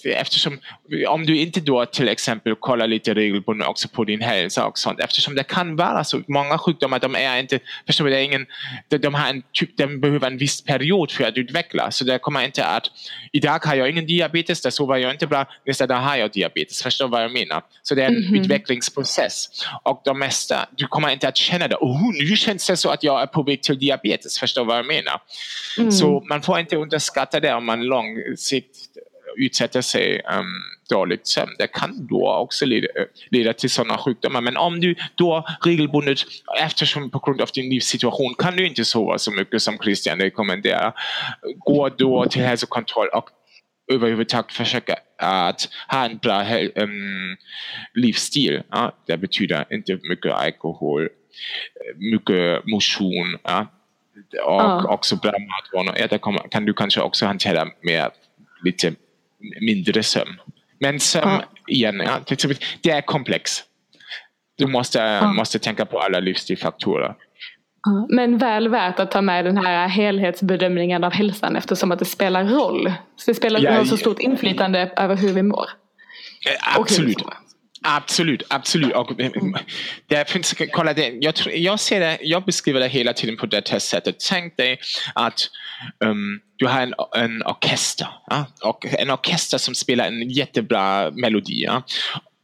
eftersom, 0.04 0.60
om 1.08 1.26
du 1.26 1.38
inte 1.38 1.62
då 1.62 1.86
till 1.86 2.10
exempel 2.10 2.56
kollar 2.56 2.88
lite 2.88 3.14
regelbundet 3.14 3.68
också 3.68 3.88
på 3.88 4.04
din 4.04 4.22
hälsa 4.22 4.66
och 4.66 4.80
sånt 4.80 5.00
eftersom 5.00 5.36
det 5.36 5.44
kan 5.44 5.76
vara 5.76 6.04
så 6.04 6.22
många 6.28 6.58
sjukdomar 6.58 7.00
de 7.00 7.16
är 7.16 7.40
inte, 7.40 7.60
förstår 7.86 8.10
är 8.10 8.20
ingen, 8.20 8.46
de, 8.88 8.98
de, 8.98 9.14
har 9.14 9.30
en 9.30 9.44
typ, 9.52 9.78
de 9.78 10.00
behöver 10.00 10.28
en 10.28 10.38
viss 10.38 10.62
period 10.62 11.12
för 11.12 11.24
att 11.24 11.38
utvecklas 11.38 11.98
så 11.98 12.06
det 12.06 12.20
kommer 12.20 12.46
inte 12.46 12.66
att 12.66 12.84
idag 13.32 13.66
har 13.66 13.76
jag 13.76 13.90
ingen 13.90 14.06
diabetes, 14.06 14.62
det 14.62 14.72
sover 14.72 14.98
jag 14.98 15.12
inte 15.12 15.28
bra, 15.28 15.46
nästa 15.66 15.88
dag 15.88 15.96
har 15.96 16.16
jag 16.16 16.32
diabetes, 16.32 16.84
förstår 16.84 17.08
vad 17.08 17.24
jag 17.24 17.34
menar? 17.34 17.62
Så 17.84 17.96
det 17.96 18.02
är 18.02 18.08
en 18.08 18.16
mm 18.16 18.30
-hmm. 18.30 18.42
utvecklingsprocess 18.42 19.48
och 19.84 20.02
de 20.06 20.20
mesta, 20.20 20.70
du 20.78 20.88
kommer 20.88 21.10
inte 21.10 21.28
att 21.28 21.38
känna 21.38 21.68
det, 21.68 21.76
oh 21.76 22.12
nu 22.14 22.36
känns 22.36 22.68
det 22.68 22.78
så 22.78 22.90
att 22.90 23.04
jag 23.04 23.22
är 23.22 23.28
på 23.28 23.44
väg 23.44 23.64
till 23.64 23.80
diabetes, 23.80 24.40
förstår 24.40 24.66
vad 24.66 24.78
jag 24.78 24.86
menar? 24.86 25.22
Mm. 25.78 25.92
Så 25.92 26.26
man 26.30 26.42
får 26.42 26.60
inte 26.60 26.76
underskatta 26.76 27.40
det 27.40 27.54
om 27.54 27.66
man 27.66 27.84
långsiktigt 27.84 28.95
utsätter 29.38 29.82
sig 29.82 30.22
um, 30.38 30.46
dåligt 30.90 31.28
sömn. 31.28 31.56
Det 31.58 31.68
kan 31.68 32.08
då 32.08 32.34
också 32.34 32.66
leda, 32.66 32.88
leda 33.30 33.54
till 33.54 33.70
sådana 33.70 33.98
sjukdomar. 33.98 34.42
Men 34.42 34.58
om 34.58 34.80
du 34.80 34.96
då 35.16 35.46
regelbundet, 35.66 36.20
eftersom 36.60 37.10
på 37.10 37.20
grund 37.20 37.42
av 37.42 37.50
din 37.54 37.70
livssituation 37.70 38.36
kan 38.38 38.56
du 38.56 38.68
inte 38.68 38.86
sova 38.86 39.18
så 39.18 39.32
mycket 39.32 39.62
som 39.62 39.78
Christian 39.78 40.20
rekommenderar, 40.20 40.94
gå 41.58 41.90
då 41.90 42.26
till 42.26 42.42
hälsokontroll 42.42 43.08
och 43.08 43.30
överhuvudtaget 43.92 44.52
försöka 44.52 44.96
att 45.18 45.70
ha 45.88 46.06
en 46.06 46.18
bra 46.18 46.44
um, 46.76 47.38
livsstil. 47.94 48.62
Ja? 48.72 48.96
Det 49.08 49.18
betyder 49.18 49.66
inte 49.70 50.00
mycket 50.10 50.34
alkohol, 50.34 51.10
mycket 51.96 52.66
motion 52.66 53.38
ja? 53.44 53.68
och 54.46 54.62
ja. 54.62 54.88
också 54.90 55.16
bra 55.16 55.32
matvanor. 55.32 55.96
Ja, 56.00 56.08
det 56.08 56.50
kan 56.52 56.66
du 56.66 56.74
kanske 56.74 57.02
också 57.02 57.26
hantera 57.26 57.68
med 57.82 58.12
lite 58.64 58.94
mindre 59.62 60.04
sömn. 60.04 60.40
Men 60.80 61.00
sömn, 61.00 61.42
igen, 61.68 62.02
ja, 62.06 62.36
det 62.82 62.90
är 62.90 63.02
komplex. 63.02 63.64
Du 64.58 64.68
måste, 64.68 65.26
måste 65.26 65.60
tänka 65.60 65.86
på 65.86 66.00
alla 66.00 66.20
livsstilfaktorer. 66.20 67.16
Men 68.10 68.38
väl 68.38 68.68
värt 68.68 69.00
att 69.00 69.12
ta 69.12 69.22
med 69.22 69.46
den 69.46 69.58
här 69.58 69.88
helhetsbedömningen 69.88 71.04
av 71.04 71.14
hälsan 71.14 71.56
eftersom 71.56 71.92
att 71.92 72.00
det 72.00 72.06
spelar 72.06 72.44
roll. 72.44 72.94
Så 73.16 73.32
det 73.32 73.36
spelar 73.36 73.60
ja, 73.60 73.86
så 73.86 73.98
stort 73.98 74.20
inflytande 74.20 74.92
över 74.98 75.16
hur 75.16 75.34
vi 75.34 75.44
mår. 75.44 75.66
Absolut. 76.78 77.18
Absolut, 77.88 78.44
absolut. 78.50 78.94
Och 78.94 79.20
eh, 79.20 79.32
mm, 79.36 79.56
det 80.08 80.30
finns, 80.30 80.54
kolla 80.72 80.94
det, 80.94 81.14
jag, 81.22 81.34
jag, 81.54 81.80
ser 81.80 82.00
det, 82.00 82.18
jag 82.22 82.46
beskriver 82.46 82.80
det 82.80 82.88
hela 82.88 83.14
tiden 83.14 83.38
på 83.38 83.46
det 83.46 83.70
här 83.70 83.80
sättet. 83.80 84.16
Tänk 84.30 84.58
dig 84.58 84.80
att 85.16 85.50
um, 86.00 86.42
du 86.56 86.68
har 86.68 86.82
en, 86.82 86.94
en 87.16 87.44
orkester. 87.44 88.08
Ja? 88.30 88.46
Och 88.62 88.86
en 88.86 89.12
orkester 89.12 89.58
som 89.58 89.76
spelar 89.76 90.06
en 90.06 90.30
jättebra 90.30 91.12
melodi. 91.12 91.64
Ja? 91.64 91.84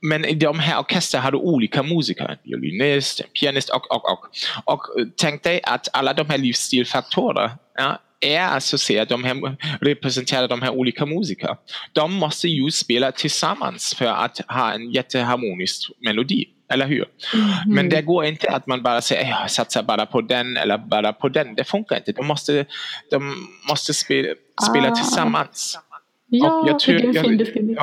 Men 0.01 0.25
i 0.25 0.33
de 0.33 0.59
här 0.59 0.79
orkestern 0.79 1.21
har 1.21 1.31
du 1.31 1.37
olika 1.37 1.83
musiker, 1.83 2.29
en 2.29 2.37
violinist, 2.43 3.19
en 3.19 3.27
pianist 3.39 3.69
och, 3.69 3.91
och, 3.91 4.11
och. 4.11 4.29
Och 4.65 4.81
tänk 5.17 5.43
dig 5.43 5.61
att 5.63 5.87
alla 5.93 6.13
de 6.13 6.29
här 6.29 6.37
livsstilfaktorerna 6.37 7.51
ja, 7.75 7.99
är 8.21 8.57
associerade, 8.57 9.13
de 9.13 9.23
här, 9.23 9.57
representerar 9.81 10.47
de 10.47 10.61
här 10.61 10.69
olika 10.69 11.05
musikerna. 11.05 11.57
De 11.93 12.13
måste 12.13 12.47
ju 12.47 12.71
spela 12.71 13.11
tillsammans 13.11 13.93
för 13.97 14.05
att 14.05 14.41
ha 14.47 14.71
en 14.73 14.91
jätteharmonisk 14.91 15.91
melodi. 15.99 16.45
Eller 16.73 16.87
hur? 16.87 17.05
Mm. 17.33 17.75
Men 17.75 17.89
det 17.89 18.01
går 18.01 18.25
inte 18.25 18.49
att 18.49 18.67
man 18.67 18.83
bara 18.83 19.01
säger 19.01 19.29
jag 19.29 19.51
satsar 19.51 19.83
bara 19.83 20.05
på 20.05 20.21
den 20.21 20.57
eller 20.57 20.77
bara 20.77 21.13
på 21.13 21.29
den. 21.29 21.55
Det 21.55 21.63
funkar 21.63 21.97
inte. 21.97 22.11
De 22.11 22.27
måste, 22.27 22.65
de 23.09 23.47
måste 23.69 23.93
spela, 23.93 24.33
spela 24.69 24.91
ah. 24.91 24.95
tillsammans. 24.95 25.79
Ja, 26.27 26.61
och 26.61 26.69
jag 26.69 26.79
tror, 26.79 26.95
det 26.95 27.03
är 27.03 27.17
en 27.17 27.23
fin 27.23 27.37
beskrivning. 27.37 27.77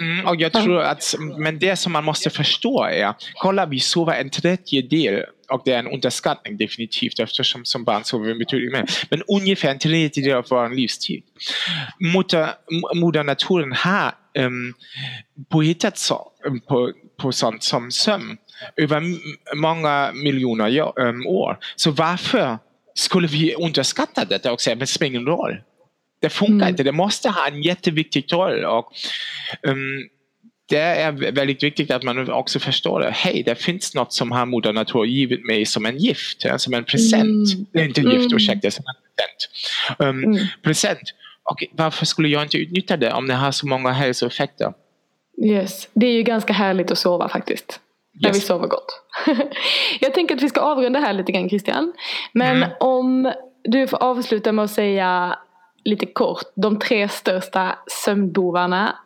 Mm, 0.00 0.26
och 0.26 0.36
jag 0.36 0.52
tror 0.52 0.80
att, 0.80 1.14
men 1.38 1.58
det 1.58 1.76
som 1.76 1.92
man 1.92 2.04
måste 2.04 2.30
förstå 2.30 2.84
är, 2.84 3.14
kolla 3.34 3.66
vi 3.66 3.80
sover 3.80 4.20
en 4.20 4.30
tredjedel 4.30 5.24
och 5.50 5.62
det 5.64 5.72
är 5.72 5.78
en 5.78 5.86
underskattning 5.86 6.56
definitivt 6.56 7.20
eftersom 7.20 7.64
som 7.64 7.84
barn 7.84 8.04
sover 8.04 8.26
vi 8.26 8.34
betydligt 8.34 8.72
mer. 8.72 8.84
Men 9.10 9.22
ungefär 9.22 9.70
en 9.70 9.78
tredjedel 9.78 10.36
av 10.36 10.46
vår 10.50 10.76
livstid. 10.76 11.22
Moder, 11.98 12.50
moder 12.94 13.24
naturen 13.24 13.72
har 13.72 14.14
um, 14.38 14.74
påhittat 15.48 15.98
så, 15.98 16.32
på, 16.68 16.92
på 17.16 17.32
sånt 17.32 17.62
som 17.62 17.90
sömn 17.90 18.36
över 18.76 19.02
många 19.56 20.10
miljoner 20.14 21.00
um, 21.00 21.26
år. 21.26 21.58
Så 21.76 21.90
varför 21.90 22.58
skulle 22.94 23.28
vi 23.28 23.54
underskatta 23.54 24.24
detta 24.24 24.52
och 24.52 24.60
säga 24.60 24.74
att 24.74 24.80
det 24.80 24.86
spelar 24.86 25.10
ingen 25.10 25.26
roll? 25.26 25.60
Det 26.20 26.30
funkar 26.30 26.54
mm. 26.54 26.68
inte. 26.68 26.82
Det 26.82 26.92
måste 26.92 27.28
ha 27.28 27.48
en 27.48 27.62
jätteviktig 27.62 28.32
roll. 28.32 28.64
Och, 28.64 28.92
um, 29.62 30.08
det 30.68 30.78
är 30.78 31.12
väldigt 31.12 31.62
viktigt 31.62 31.90
att 31.90 32.02
man 32.02 32.30
också 32.30 32.58
förstår 32.58 33.00
det. 33.00 33.10
Hej, 33.10 33.42
det 33.42 33.54
finns 33.54 33.94
något 33.94 34.12
som 34.12 34.32
har 34.32 34.46
moder 34.46 34.72
natur 34.72 35.04
givit 35.04 35.46
mig 35.46 35.66
som 35.66 35.86
en 35.86 35.98
gift, 35.98 36.46
som 36.56 36.74
en 36.74 36.84
present. 36.84 37.54
Mm. 37.54 37.66
Det 37.72 37.80
är 37.80 37.84
inte 37.84 38.00
en 38.00 38.10
gift, 38.10 38.26
mm. 38.26 38.36
ursäkta, 38.36 38.70
som 38.70 38.84
en 38.86 38.94
present. 39.16 39.48
Um, 39.98 40.24
mm. 40.24 40.46
Present. 40.62 41.14
Och 41.42 41.64
varför 41.72 42.06
skulle 42.06 42.28
jag 42.28 42.42
inte 42.42 42.56
utnyttja 42.56 42.96
det 42.96 43.12
om 43.12 43.28
det 43.28 43.34
har 43.34 43.52
så 43.52 43.66
många 43.66 43.90
hälsoeffekter? 43.90 44.72
Yes, 45.44 45.88
det 45.92 46.06
är 46.06 46.12
ju 46.12 46.22
ganska 46.22 46.52
härligt 46.52 46.90
att 46.90 46.98
sova 46.98 47.28
faktiskt. 47.28 47.80
När 48.12 48.28
yes. 48.28 48.36
vi 48.36 48.40
sover 48.40 48.66
gott. 48.66 49.02
jag 50.00 50.14
tänker 50.14 50.36
att 50.36 50.42
vi 50.42 50.48
ska 50.48 50.60
avrunda 50.60 51.00
här 51.00 51.12
lite 51.12 51.32
grann 51.32 51.48
Christian. 51.48 51.92
Men 52.32 52.56
mm. 52.56 52.70
om 52.80 53.32
du 53.64 53.86
får 53.86 54.02
avsluta 54.02 54.52
med 54.52 54.64
att 54.64 54.70
säga 54.70 55.38
lite 55.84 56.06
kort 56.06 56.52
de 56.54 56.78
tre 56.78 57.08
största 57.08 57.78
sömnbovarna 58.04 58.96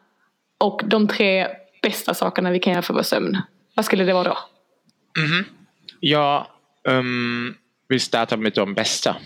och 0.63 0.83
de 0.85 1.09
tre 1.09 1.47
bästa 1.83 2.15
sakerna 2.15 2.51
vi 2.51 2.59
kan 2.59 2.73
göra 2.73 2.83
för 2.83 2.95
vår 2.95 3.03
sömn. 3.03 3.39
Vad 3.75 3.85
skulle 3.85 4.05
det 4.05 4.13
vara 4.13 4.25
då? 4.25 4.39
Mm. 5.19 5.45
Jag 6.01 6.47
um, 6.89 7.55
vill 7.89 8.01
starta 8.01 8.37
med 8.37 8.53
de 8.53 8.75
bästa. 8.75 9.17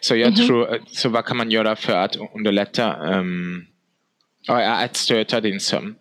Så 0.00 0.16
jag 0.16 0.28
mm. 0.28 0.46
tror, 0.46 0.80
så 0.86 1.08
vad 1.08 1.24
kan 1.24 1.36
man 1.36 1.50
göra 1.50 1.76
för 1.76 1.92
att 1.92 2.16
underlätta 2.34 3.18
um, 3.18 3.66
att 4.48 4.96
stötta 4.96 5.40
din 5.40 5.60
sömn? 5.60 5.94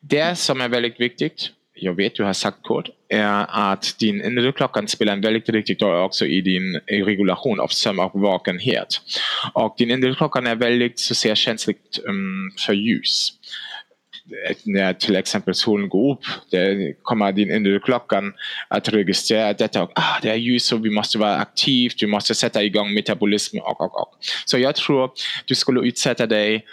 Det 0.00 0.38
som 0.38 0.60
är 0.60 0.68
väldigt 0.68 1.00
viktigt 1.00 1.50
jag 1.80 1.94
vet 1.94 2.14
du 2.14 2.24
har 2.24 2.32
sagt 2.32 2.62
kort, 2.62 2.88
är 3.08 3.46
att 3.48 3.96
din 3.98 4.24
inre 4.24 4.52
klockan 4.52 4.88
spelar 4.88 5.12
en 5.12 5.20
väldigt 5.20 5.48
viktig 5.48 5.82
roll 5.82 6.04
också 6.04 6.26
i 6.26 6.40
din 6.40 6.80
regulation 6.88 7.60
av 7.60 7.68
sömn 7.68 7.98
och 7.98 8.20
vakenhet. 8.20 9.00
Och 9.54 9.74
din 9.78 9.90
inre 9.90 10.14
klockan 10.14 10.46
är 10.46 10.54
väldigt 10.54 10.98
så 10.98 11.14
säga, 11.14 11.34
känsligt 11.34 11.98
um, 12.04 12.52
för 12.66 12.72
ljus 12.72 13.32
Eh, 14.48 14.56
när 14.64 14.92
till 14.92 15.16
exempel 15.16 15.54
solen 15.54 15.88
går 15.88 16.12
upp, 16.12 16.20
det 16.50 16.94
kommer 17.02 17.32
din 17.32 17.50
inre 17.50 17.78
klockan 17.78 18.32
att 18.68 18.88
registrera 18.88 19.52
detta. 19.52 19.82
Och, 19.82 19.90
ah, 19.94 20.18
det 20.22 20.30
är 20.30 20.34
ljus 20.34 20.72
och 20.72 20.84
vi 20.84 20.90
måste 20.90 21.18
vara 21.18 21.36
aktiva, 21.36 21.94
vi 22.00 22.06
måste 22.06 22.34
sätta 22.34 22.62
igång 22.62 22.94
metabolismen. 22.94 23.62
och, 23.62 23.80
och, 23.80 24.00
och. 24.00 24.18
Så 24.44 24.58
jag 24.58 24.74
tror 24.74 25.10
du 25.44 25.54
skulle 25.54 25.80
utsätta 25.80 26.26
dig 26.26 26.64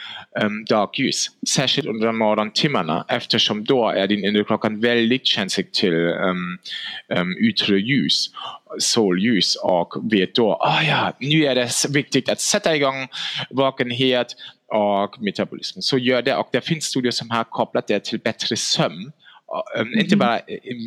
um, 0.42 0.66
dagljus, 0.66 1.28
särskilt 1.50 1.88
under 1.88 2.12
morgontimmarna 2.12 3.06
eftersom 3.08 3.64
då 3.64 3.90
är 3.90 4.08
din 4.08 4.26
inre 4.26 4.44
klockan 4.44 4.80
väldigt 4.80 5.26
känslig 5.26 5.72
till 5.72 5.94
um, 5.94 6.58
um, 7.18 7.38
yttre 7.38 7.80
ljus 7.80 8.32
solljus 8.80 9.56
och 9.56 9.94
vet 10.12 10.36
då, 10.36 10.54
ah 10.54 10.84
ja, 10.84 11.14
nu 11.20 11.46
är 11.46 11.56
det 11.56 11.70
viktigt 11.90 12.30
att 12.30 12.42
sätta 12.42 12.76
igång 12.76 13.08
vakenhet, 13.50 14.36
och 14.68 15.22
metabolism. 15.22 15.82
Så 15.82 15.98
gör 15.98 16.22
det 16.22 16.36
och 16.36 16.50
det 16.52 16.62
finns 16.62 16.86
studier 16.86 17.12
som 17.12 17.30
har 17.30 17.44
kopplat 17.44 17.88
det 17.88 18.04
till 18.04 18.20
bättre 18.20 18.56
sömn. 18.56 19.12
Mm. 19.78 20.00
Inte 20.00 20.18
bara 20.18 20.40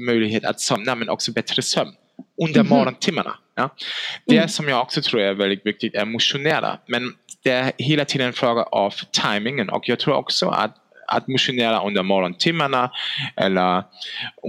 möjlighet 0.06 0.44
att 0.44 0.60
somna 0.60 0.94
men 0.94 1.08
också 1.08 1.32
bättre 1.32 1.62
sömn 1.62 1.92
under 2.42 2.60
mm. 2.60 2.70
morgontimmarna. 2.70 3.34
Ja. 3.54 3.74
Det 4.26 4.36
mm. 4.36 4.48
som 4.48 4.68
jag 4.68 4.82
också 4.82 5.02
tror 5.02 5.20
är 5.20 5.34
väldigt 5.34 5.66
viktigt 5.66 5.94
är 5.94 6.04
motionera. 6.04 6.78
Men 6.86 7.12
det 7.42 7.50
är 7.50 7.72
hela 7.78 8.04
tiden 8.04 8.26
en 8.26 8.32
fråga 8.32 8.62
av 8.62 8.94
timingen 9.10 9.70
och 9.70 9.88
jag 9.88 9.98
tror 9.98 10.14
också 10.14 10.48
att 10.48 10.76
att 11.10 11.28
motionera 11.28 11.86
under 11.86 12.02
morgontimmarna 12.02 12.90
eller 13.36 13.82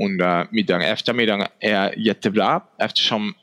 under 0.05 0.47
middagen, 0.51 0.81
eftermiddagen 0.81 1.47
är 1.59 1.99
jättebra 1.99 2.61
eftersom 2.79 3.33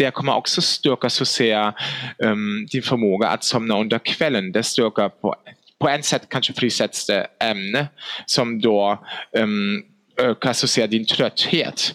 det 0.00 0.10
kommer 0.10 0.36
också 0.36 0.62
styrka 0.62 1.10
så 1.10 1.24
att 1.54 1.74
um, 2.18 2.66
din 2.70 2.82
förmåga 2.82 3.28
att 3.28 3.44
somna 3.44 3.80
under 3.80 3.98
kvällen. 3.98 4.52
Det 4.52 4.62
styrker 4.62 5.08
på, 5.08 5.34
på 5.78 5.88
ett 5.88 6.04
sätt 6.04 6.28
kanske 6.28 6.52
frisätts 6.52 7.06
det 7.06 7.26
ämne 7.40 7.86
som 8.26 8.60
då 8.60 9.04
um, 9.32 9.84
ökar 10.16 10.52
så 10.52 10.82
att 10.82 10.90
din 10.90 11.06
trötthet 11.06 11.94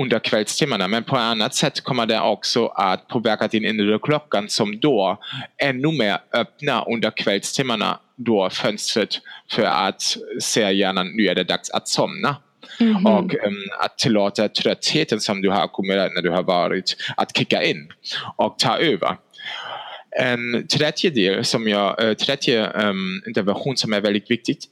under 0.00 0.18
kvällstimmarna. 0.18 0.88
Men 0.88 1.04
på 1.04 1.16
ett 1.16 1.20
annat 1.20 1.54
sätt 1.54 1.80
kommer 1.80 2.06
det 2.06 2.20
också 2.20 2.66
att 2.66 3.08
påverka 3.08 3.48
din 3.48 3.64
inre 3.64 3.98
klockan 4.02 4.48
som 4.48 4.80
då 4.80 5.18
ännu 5.62 5.98
mer 5.98 6.18
öppnar 6.32 6.92
under 6.92 7.10
kvällstimmarna 7.10 7.98
då 8.16 8.50
fönstret 8.50 9.08
för 9.50 9.62
att 9.62 10.16
se 10.40 10.72
hjärnan 10.72 11.12
nu 11.16 11.26
är 11.26 11.34
det 11.34 11.44
dags 11.44 11.70
att 11.70 11.88
somna. 11.88 12.36
Mm. 12.80 13.06
Och 13.06 13.34
um, 13.34 13.64
att 13.78 13.98
tillåta 13.98 14.48
tröttheten 14.48 15.20
som 15.20 15.42
du 15.42 15.50
har 15.50 15.64
ackumulerat 15.64 16.12
när 16.14 16.22
du 16.22 16.30
har 16.30 16.42
varit 16.42 16.96
att 17.16 17.36
kicka 17.36 17.62
in 17.62 17.88
och 18.36 18.58
ta 18.58 18.78
över. 18.78 19.16
En 20.20 20.66
tredje 20.66 21.10
del 21.10 21.44
som 21.44 21.68
jag, 21.68 22.04
uh, 22.04 22.14
tredje 22.14 22.70
um, 22.70 23.22
intervention 23.26 23.76
som 23.76 23.92
är 23.92 24.00
väldigt 24.00 24.30
viktigt 24.30 24.64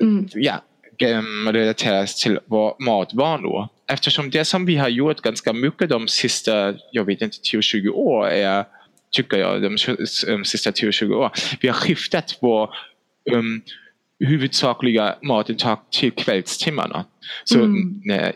mm. 0.00 0.28
ja, 0.34 0.62
um, 1.04 1.52
relateras 1.52 2.22
till 2.22 2.38
vår 2.46 2.76
matvanor. 2.78 3.68
Eftersom 3.88 4.30
det 4.30 4.44
som 4.44 4.66
vi 4.66 4.76
har 4.76 4.88
gjort 4.88 5.20
ganska 5.20 5.52
mycket 5.52 5.88
de 5.88 6.08
sista, 6.08 6.74
jag 6.92 7.04
vet 7.04 7.22
inte, 7.22 7.36
10-20 7.36 7.88
år 7.88 8.28
är 8.28 8.64
tycker 9.10 9.36
jag, 9.36 9.62
de 9.62 9.78
sista 10.44 10.70
10-20 10.70 11.12
år. 11.14 11.30
Vi 11.60 11.68
har 11.68 11.74
skiftat 11.74 12.38
vår 12.40 12.70
um, 13.32 13.62
huvudsakliga 14.20 15.14
matintag 15.22 15.78
till 15.90 16.12
kvällstimmarna. 16.12 17.04
Så 17.44 17.58
mm. 17.58 18.00
nej, 18.04 18.32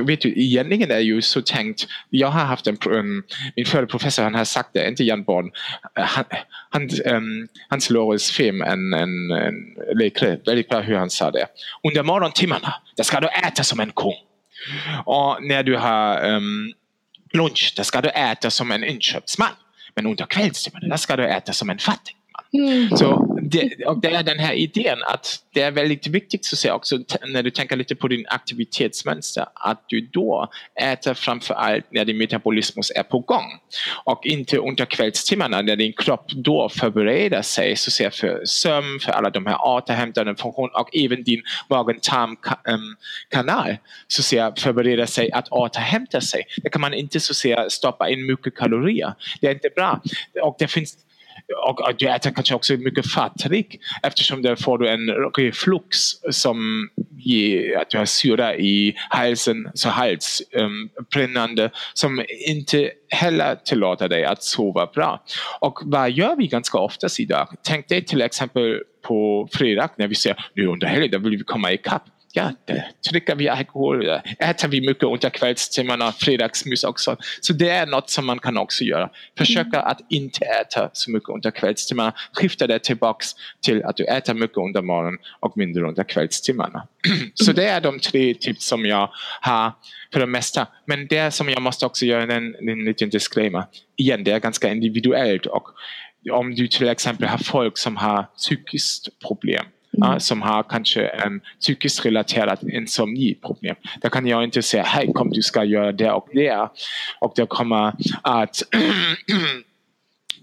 vet 0.00 0.20
du, 0.20 0.28
egentligen 0.28 0.90
är 0.90 0.94
det 0.94 1.00
ju 1.00 1.22
så 1.22 1.42
tänkt, 1.42 1.86
jag 2.10 2.28
har 2.28 2.44
haft 2.44 2.66
en, 2.66 2.78
um, 2.86 3.22
min 3.56 3.66
förre 3.66 3.86
professor 3.86 4.22
han 4.22 4.34
har 4.34 4.44
sagt 4.44 4.70
det, 4.72 4.88
inte 4.88 5.04
Jan 5.04 5.22
Born, 5.22 5.50
han, 5.94 6.24
han, 6.70 6.88
um, 7.06 7.48
hans 7.68 7.90
Loris 7.90 8.30
film, 8.30 8.62
en, 8.62 8.92
en, 8.92 9.30
en 9.30 9.54
läkare, 9.94 10.38
väldigt 10.46 10.68
bra 10.68 10.80
hur 10.80 10.96
han 10.96 11.10
sa 11.10 11.30
det. 11.30 11.46
Under 11.82 12.02
morgontimmarna, 12.02 12.74
där 12.96 13.04
ska 13.04 13.20
du 13.20 13.28
äta 13.28 13.62
som 13.62 13.80
en 13.80 13.90
ko. 13.90 14.12
Och 15.04 15.38
när 15.42 15.62
du 15.62 15.76
har 15.76 16.30
um, 16.30 16.72
lunch, 17.32 17.72
där 17.76 17.82
ska 17.82 18.00
du 18.00 18.08
äta 18.08 18.50
som 18.50 18.70
en 18.70 18.84
inköpsman. 18.84 19.48
Men 19.94 20.06
under 20.06 20.26
kvällstimmarna, 20.26 20.88
där 20.88 20.96
ska 20.96 21.16
du 21.16 21.26
äta 21.26 21.52
som 21.52 21.70
en 21.70 21.78
fattig. 21.78 22.16
Mm. 22.54 22.96
Så 22.96 23.38
det, 23.42 23.86
och 23.86 24.00
det 24.00 24.08
är 24.08 24.22
den 24.22 24.38
här 24.38 24.52
idén 24.52 24.98
att 25.06 25.38
det 25.54 25.62
är 25.62 25.70
väldigt 25.70 26.06
viktigt 26.06 26.44
så 26.44 26.56
säga 26.56 26.74
också 26.74 26.98
när 27.26 27.42
du 27.42 27.50
tänker 27.50 27.76
lite 27.76 27.96
på 27.96 28.08
din 28.08 28.24
aktivitetsmönster 28.28 29.46
att 29.54 29.84
du 29.88 30.00
då 30.00 30.48
äter 30.80 31.14
framför 31.14 31.54
allt 31.54 31.84
när 31.90 32.04
din 32.04 32.18
metabolismus 32.18 32.90
är 32.90 33.02
på 33.02 33.18
gång 33.18 33.44
och 34.04 34.26
inte 34.26 34.58
under 34.58 34.84
kvällstimmarna 34.84 35.62
när 35.62 35.76
din 35.76 35.92
kropp 35.92 36.32
då 36.32 36.68
förbereder 36.68 37.42
sig 37.42 37.76
så 37.76 37.90
ser 37.90 38.10
för 38.10 38.44
sömn, 38.44 39.00
för 39.00 39.12
alla 39.12 39.30
de 39.30 39.46
här 39.46 39.66
återhämtande 39.66 40.36
funktionerna 40.36 40.78
och 40.78 40.96
även 40.96 41.22
din 41.22 41.42
magen-tarm-kanal 41.70 43.70
ähm, 43.70 43.76
så 44.08 44.22
ser 44.22 44.60
förbereder 44.60 45.06
sig 45.06 45.32
att 45.32 45.48
återhämta 45.48 46.20
sig. 46.20 46.42
Det 46.62 46.70
kan 46.70 46.80
man 46.80 46.94
inte 46.94 47.20
så 47.20 47.34
säga 47.34 47.70
stoppa 47.70 48.10
in 48.10 48.26
mycket 48.26 48.54
kalorier. 48.54 49.14
Det 49.40 49.46
är 49.46 49.52
inte 49.52 49.70
bra 49.76 50.00
och 50.42 50.56
det 50.58 50.68
finns 50.68 50.96
och 51.66 51.94
du 51.98 52.08
äter 52.08 52.30
kanske 52.30 52.54
också 52.54 52.72
mycket 52.72 53.12
fettrik 53.12 53.80
eftersom 54.02 54.42
där 54.42 54.56
får 54.56 54.78
du 54.78 54.88
en 54.88 55.10
reflux 55.36 55.98
som 56.30 56.88
ger 57.18 57.78
att 57.78 57.90
du 57.90 57.98
har 57.98 58.04
syra 58.04 58.56
i 58.56 58.94
halsen, 59.08 59.70
så 59.74 59.88
halsbrännande 59.88 61.62
ehm, 61.62 61.70
um, 61.70 61.78
som 61.94 62.24
inte 62.48 62.90
heller 63.08 63.54
tillåter 63.64 64.08
dig 64.08 64.24
att 64.24 64.42
sova 64.42 64.86
bra. 64.86 65.24
Och 65.60 65.78
vad 65.84 66.10
gör 66.10 66.36
vi 66.36 66.46
ganska 66.46 66.78
oftast 66.78 67.20
idag? 67.20 67.48
Tänk 67.62 67.88
dig 67.88 68.04
till 68.04 68.22
exempel 68.22 68.80
på 69.02 69.48
fredag 69.52 69.88
när 69.96 70.08
vi 70.08 70.14
säger 70.14 70.46
nu 70.54 70.66
under 70.66 70.86
helgen 70.86 71.22
vill 71.22 71.36
vi 71.36 71.44
komma 71.44 71.72
ikapp 71.72 72.02
ja, 72.36 72.52
dricker 73.10 73.34
vi 73.34 73.48
alkohol, 73.48 74.08
äter 74.38 74.68
vi 74.68 74.80
mycket 74.80 75.04
under 75.04 75.30
kvällstimmarna, 75.30 76.12
fredagsmys 76.12 76.84
också. 76.84 77.16
Så 77.40 77.52
det 77.52 77.70
är 77.70 77.86
något 77.86 78.10
som 78.10 78.26
man 78.26 78.38
kan 78.38 78.56
också 78.56 78.84
göra. 78.84 79.10
Försöka 79.38 79.80
att 79.80 80.00
inte 80.10 80.44
äta 80.44 80.90
så 80.92 81.10
mycket 81.10 81.28
under 81.28 81.50
kvällstimmarna. 81.50 82.12
Skifta 82.32 82.66
det 82.66 82.78
tillbaks 82.78 83.26
till 83.64 83.84
att 83.84 83.96
du 83.96 84.04
äter 84.04 84.34
mycket 84.34 84.56
under 84.56 84.82
morgonen 84.82 85.18
och 85.40 85.56
mindre 85.56 85.88
under 85.88 86.04
kvällstimmarna. 86.04 86.86
så 87.34 87.52
det 87.52 87.66
är 87.66 87.80
de 87.80 87.98
tre 87.98 88.34
tips 88.34 88.66
som 88.66 88.86
jag 88.86 89.10
har 89.40 89.72
för 90.12 90.20
det 90.20 90.26
mesta. 90.26 90.66
Men 90.86 91.06
det 91.06 91.30
som 91.30 91.48
jag 91.48 91.62
måste 91.62 91.86
också 91.86 92.06
göra 92.06 92.34
en, 92.34 92.54
en 92.54 92.84
liten 92.84 93.10
disclaimer. 93.10 93.64
Igen, 93.96 94.24
det 94.24 94.30
är 94.30 94.40
ganska 94.40 94.70
individuellt 94.70 95.46
och 95.46 95.68
om 96.30 96.54
du 96.54 96.68
till 96.68 96.88
exempel 96.88 97.28
har 97.28 97.38
folk 97.38 97.78
som 97.78 97.96
har 97.96 98.22
psykiskt 98.22 99.08
problem 99.28 99.64
Mm. 99.96 100.20
som 100.20 100.42
har 100.42 100.62
kanske 100.62 101.06
en 101.06 101.40
psykiskt 101.60 102.06
relaterat 102.06 102.62
insomniproblem. 102.62 103.76
Där 104.00 104.08
kan 104.08 104.26
jag 104.26 104.44
inte 104.44 104.62
säga 104.62 104.82
hej 104.82 105.12
kom 105.14 105.30
du 105.30 105.42
ska 105.42 105.64
göra 105.64 105.92
det 105.92 106.10
och 106.10 106.28
det 106.32 106.68
och 107.20 107.32
det 107.36 107.46
kommer 107.46 107.94
att 108.22 108.62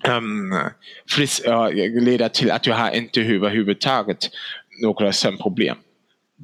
um, 0.08 0.60
fris, 1.10 1.42
uh, 1.48 2.02
leda 2.02 2.30
till 2.30 2.52
att 2.52 2.64
du 2.64 2.72
har 2.72 2.92
inte 2.92 3.22
överhuvudtaget 3.22 4.30
några 4.82 5.14
sömnproblem. 5.14 5.78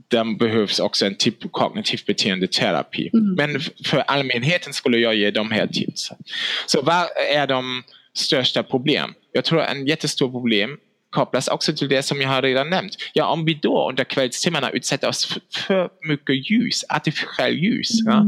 Det 0.07 0.23
behövs 0.39 0.79
också 0.79 1.05
en 1.05 1.15
typ 1.15 1.51
kognitiv 1.51 1.99
beteendeterapi. 2.07 3.09
Mm. 3.13 3.33
Men 3.33 3.61
för 3.85 3.97
allmänheten 3.97 4.73
skulle 4.73 4.97
jag 4.97 5.15
ge 5.15 5.31
de 5.31 5.51
här 5.51 5.67
tipsen. 5.67 6.17
Så 6.65 6.81
vad 6.81 7.07
är 7.31 7.47
de 7.47 7.83
största 8.13 8.63
problem? 8.63 9.13
Jag 9.31 9.45
tror 9.45 9.61
en 9.61 9.87
jättestor 9.87 10.31
problem 10.31 10.77
kopplas 11.09 11.47
också 11.47 11.73
till 11.73 11.89
det 11.89 12.03
som 12.03 12.21
jag 12.21 12.29
har 12.29 12.41
redan 12.41 12.69
nämnt. 12.69 12.95
Ja, 13.13 13.25
om 13.25 13.45
vi 13.45 13.53
då 13.53 13.89
under 13.89 14.03
kvällstimmarna 14.03 14.69
utsätter 14.69 15.07
oss 15.07 15.39
för, 15.53 15.89
mycket 16.01 16.51
ljus, 16.51 16.83
artificiell 16.89 17.53
ljus, 17.53 18.01
mm. 18.01 18.13
ja, 18.13 18.25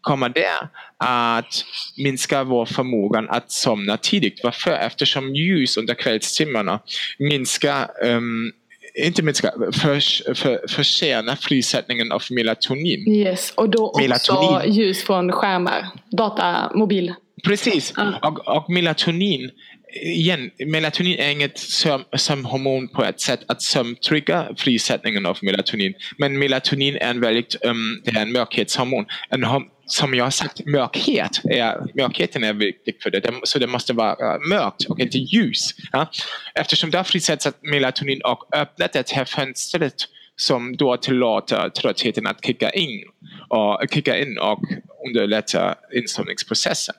kommer 0.00 0.28
det 0.28 0.68
att 0.98 1.64
minska 1.96 2.44
vår 2.44 2.66
förmåga 2.66 3.26
att 3.28 3.50
somna 3.50 3.96
tidigt. 3.96 4.40
Varför? 4.44 4.70
Eftersom 4.70 5.34
ljus 5.34 5.76
under 5.76 5.94
kvällstimmarna 5.94 6.80
minskar 7.18 7.88
um, 8.04 8.52
inte 8.94 9.22
minska, 9.22 9.52
för, 9.72 10.00
för, 10.34 10.68
försena 10.68 11.36
frisättningen 11.36 12.12
av 12.12 12.22
melatonin. 12.30 13.08
Yes, 13.08 13.52
och 13.56 13.68
då 13.68 13.88
också 13.88 14.02
melatonin. 14.02 14.72
ljus 14.72 15.02
från 15.02 15.32
skärmar, 15.32 15.88
data, 16.10 16.72
mobil. 16.74 17.14
Precis, 17.44 17.94
mm. 17.98 18.14
och, 18.22 18.56
och 18.56 18.70
melatonin 18.70 19.50
igen, 19.92 20.50
melatonin 20.66 21.18
är 21.18 21.30
inget 21.30 21.58
söm, 21.58 22.04
sömnhormon 22.16 22.88
på 22.88 23.04
ett 23.04 23.20
sätt 23.20 23.40
att 23.48 23.62
sömntrigga 23.62 24.48
frisättningen 24.56 25.26
av 25.26 25.38
melatonin. 25.42 25.94
Men 26.18 26.38
melatonin 26.38 26.96
är 26.96 27.10
en 27.10 27.20
väldigt 27.20 27.56
um, 27.64 28.02
det 28.04 28.10
är 28.10 28.22
en 28.22 28.32
mörkhetshormon. 28.32 29.06
En, 29.28 29.44
som 29.86 30.14
jag 30.14 30.24
har 30.24 30.30
sagt, 30.30 30.66
mörkhet 30.66 31.40
är, 31.44 31.96
mörkheten 32.02 32.44
är 32.44 32.52
viktig 32.52 33.02
för 33.02 33.10
det. 33.10 33.22
Så 33.42 33.58
det 33.58 33.66
måste 33.66 33.92
vara 33.92 34.38
mörkt 34.38 34.84
och 34.84 35.00
inte 35.00 35.18
ljus. 35.18 35.74
Ja? 35.92 36.10
Eftersom 36.54 36.90
där 36.90 37.02
frisätts 37.02 37.48
melatonin 37.62 38.20
och 38.24 38.56
öppnar 38.56 38.90
det 38.92 39.10
här 39.10 39.24
fönstret 39.24 39.94
som 40.40 40.76
då 40.76 40.96
tillåter 40.96 41.68
tröttheten 41.68 42.26
att 42.26 42.44
kicka 42.44 42.70
in 42.70 43.04
och, 43.48 43.80
kicka 43.90 44.18
in 44.18 44.38
och 44.38 44.62
underlätta 45.06 45.74
insomningsprocessen. 45.94 46.94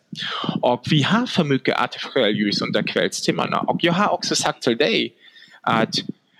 Och 0.61 0.83
vi 0.91 1.01
har 1.01 1.25
för 1.25 1.43
mycket 1.43 1.81
artificiellt 1.81 2.37
ljus 2.37 2.61
under 2.61 2.83
kvällstimmarna 2.83 3.59
och 3.59 3.77
jag 3.81 3.93
har 3.93 4.13
också 4.13 4.35
sagt 4.35 4.63
till 4.63 4.77
dig 4.77 5.13
att 5.61 5.95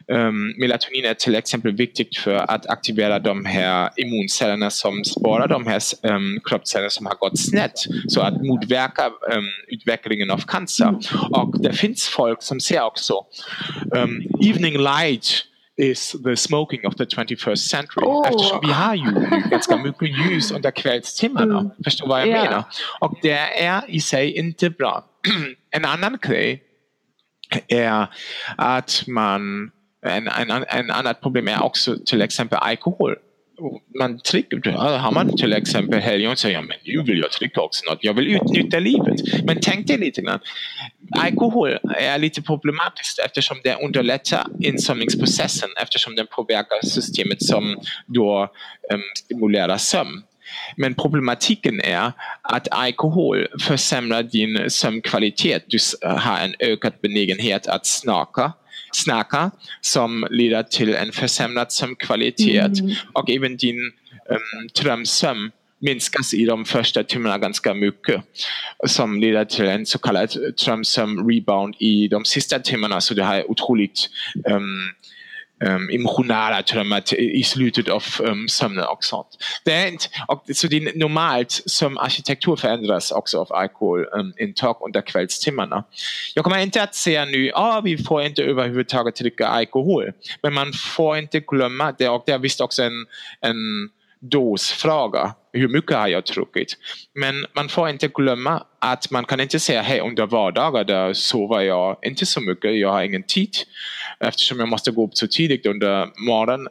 um, 0.08 0.54
melatonin 0.58 1.06
är 1.06 1.14
till 1.14 1.36
exempel 1.36 1.72
viktigt 1.72 2.18
för 2.18 2.36
att 2.36 2.70
aktivera 2.70 3.20
de 3.20 3.45
här 3.45 3.89
immuncellerna 3.97 4.70
som 4.70 5.04
sparar 5.04 5.47
de 5.47 5.68
här 5.68 5.82
um, 6.04 6.39
kroppscellerna 6.43 6.89
som 6.89 7.06
har 7.06 7.16
gått 7.16 7.39
snett 7.39 7.80
så 8.08 8.22
att 8.22 8.45
motverka 8.45 9.06
um, 9.06 9.45
utvecklingen 9.68 10.32
av 10.32 10.41
cancer. 10.47 10.95
Och 11.32 11.62
det 11.62 11.74
finns 11.74 12.08
folk 12.08 12.41
som 12.41 12.60
ser 12.60 12.82
också 12.82 13.26
evening 14.41 14.78
light 14.78 15.45
is 15.78 16.16
the 16.24 16.36
smoking 16.36 16.86
of 16.86 16.96
the 16.96 17.06
21st 17.06 17.56
century. 17.56 18.06
Oh. 18.06 18.28
Eftersom 18.28 18.60
vi 18.62 18.72
har 18.72 18.96
ju 18.96 19.12
ganska 19.50 19.78
mycket 19.78 20.10
ljus 20.10 20.52
under 20.52 20.72
kvällstimmarna. 20.72 21.60
Mm. 21.60 21.72
Förstår 21.84 22.08
vad 22.08 22.22
jag 22.22 22.28
yeah. 22.28 22.44
menar? 22.44 22.64
Och 23.00 23.20
det 23.22 23.64
är 23.64 23.84
i 23.88 24.00
sig 24.00 24.38
inte 24.38 24.70
bra. 24.70 25.06
en 25.72 25.86
annan 25.86 26.18
grej 26.22 26.64
är 27.68 28.08
att 28.58 29.04
man 29.08 29.72
en, 30.06 30.28
en, 30.28 30.66
en 30.68 30.92
annat 30.92 31.22
problem 31.22 31.48
är 31.48 31.64
också 31.64 31.98
till 32.06 32.22
exempel 32.22 32.58
alkohol 32.58 33.16
man 33.99 34.20
trycker, 34.20 34.72
har 34.78 35.12
man 35.12 35.38
till 35.38 35.53
exempel 35.53 35.99
helgon 35.99 36.38
säger 36.38 36.55
ja, 36.55 36.62
men 36.62 36.78
nu 36.86 37.03
vill 37.03 37.20
jag 37.20 37.32
trycka 37.32 37.62
också 37.62 37.89
något, 37.89 38.03
jag 38.03 38.14
vill 38.14 38.28
utnyttja 38.28 38.80
livet. 38.80 39.43
Men 39.45 39.59
tänk 39.62 39.88
dig 39.88 39.97
lite 39.97 40.22
grann, 40.22 40.39
alkohol 41.18 41.78
är 41.97 42.18
lite 42.18 42.41
problematiskt 42.41 43.20
eftersom 43.20 43.57
det 43.64 43.76
underlättar 43.76 44.47
insomningsprocessen 44.59 45.70
eftersom 45.82 46.16
den 46.16 46.28
påverkar 46.28 46.86
systemet 46.88 47.43
som 47.43 47.78
då 48.07 48.51
um, 48.93 49.01
stimulerar 49.16 49.78
sömn. 49.78 50.24
Men 50.76 50.93
problematiken 50.93 51.82
är 51.82 52.12
att 52.41 52.68
alkohol 52.72 53.47
försämrar 53.62 54.24
din 54.24 54.70
sömnkvalitet. 54.70 55.66
Du 55.68 55.78
har 56.01 56.39
en 56.39 56.55
ökad 56.59 56.93
benägenhet 57.01 57.68
att 57.68 57.86
snaka 57.86 58.53
snacka 58.92 59.52
som 59.82 60.28
leder 60.30 60.64
till 60.64 60.96
en 60.96 61.12
försämrad 61.12 61.72
sömnkvalitet 61.72 62.80
mm. 62.80 62.96
och 63.14 63.30
även 63.30 63.58
din 63.58 63.80
um, 64.30 64.68
drömsömn 64.82 65.52
minskas 65.80 66.34
i 66.34 66.46
de 66.46 66.66
första 66.66 67.04
timmarna 67.04 67.38
ganska 67.38 67.74
mycket 67.74 68.24
som 68.88 69.20
leder 69.20 69.46
till 69.46 69.66
en 69.66 69.86
så 69.86 70.00
kallad 70.00 70.36
drömsömn 70.66 71.30
rebound 71.30 71.76
i 71.80 72.08
de 72.08 72.26
sista 72.26 72.60
timmarna 72.60 73.02
så 73.02 73.14
det 73.14 73.24
här 73.24 73.38
är 73.38 73.52
otroligt 73.52 74.10
um, 74.50 74.92
um, 75.62 75.89
emotionella 75.89 76.62
drömmar 76.62 77.14
i 77.14 77.43
slutet 77.43 77.89
av 77.89 78.03
um, 78.20 78.47
är 79.72 79.88
inte, 79.88 80.05
och, 80.28 80.43
så 80.53 80.68
det 80.68 80.78
är 80.78 80.99
normalt 80.99 81.62
som 81.66 81.97
arkitektur 81.97 82.55
förändras 82.55 83.12
också 83.12 83.38
av 83.38 83.53
alkoholintag 83.53 84.76
um, 84.76 84.86
under 84.86 85.01
kvällstimmarna. 85.01 85.84
Jag 86.36 86.43
kommer 86.43 86.57
inte 86.57 86.84
att 86.84 86.95
säga 86.95 87.26
nu 87.26 87.49
att 87.49 87.55
ah, 87.55 87.82
vi 87.82 87.97
får 87.97 88.24
inte 88.24 88.43
överhuvudtaget 88.43 89.16
dricka 89.16 89.47
alkohol. 89.47 90.12
Men 90.43 90.53
man 90.53 90.74
får 90.74 91.18
inte 91.18 91.39
glömma 91.39 91.91
det 91.97 92.09
och 92.09 92.24
det 92.26 92.32
är 92.32 92.39
visst 92.39 92.62
också 92.62 92.84
en, 92.84 93.05
en 93.41 93.89
dosfråga. 94.22 95.36
Hur 95.54 95.68
mycket 95.68 95.98
har 95.98 96.08
jag 96.08 96.24
druckit? 96.24 96.78
Men 97.14 97.46
man 97.56 97.70
får 97.70 97.90
inte 97.90 98.08
glömma 98.08 98.64
att 98.80 99.12
man 99.12 99.26
kan 99.26 99.40
inte 99.40 99.60
säga 99.60 99.82
hej 99.82 100.00
under 100.00 100.26
vardagar 100.26 100.84
där 100.84 101.14
sover 101.14 101.62
jag 101.62 101.98
inte 102.02 102.26
så 102.26 102.42
mycket, 102.42 102.80
jag 102.80 102.92
har 102.92 103.04
ingen 103.04 103.24
tid 103.24 103.56
eftersom 104.20 104.60
jag 104.60 104.68
måste 104.68 104.92
gå 104.92 105.06
upp 105.06 105.18
så 105.18 105.28
tidigt 105.28 105.66
under 105.66 106.10
morgon, 106.26 106.68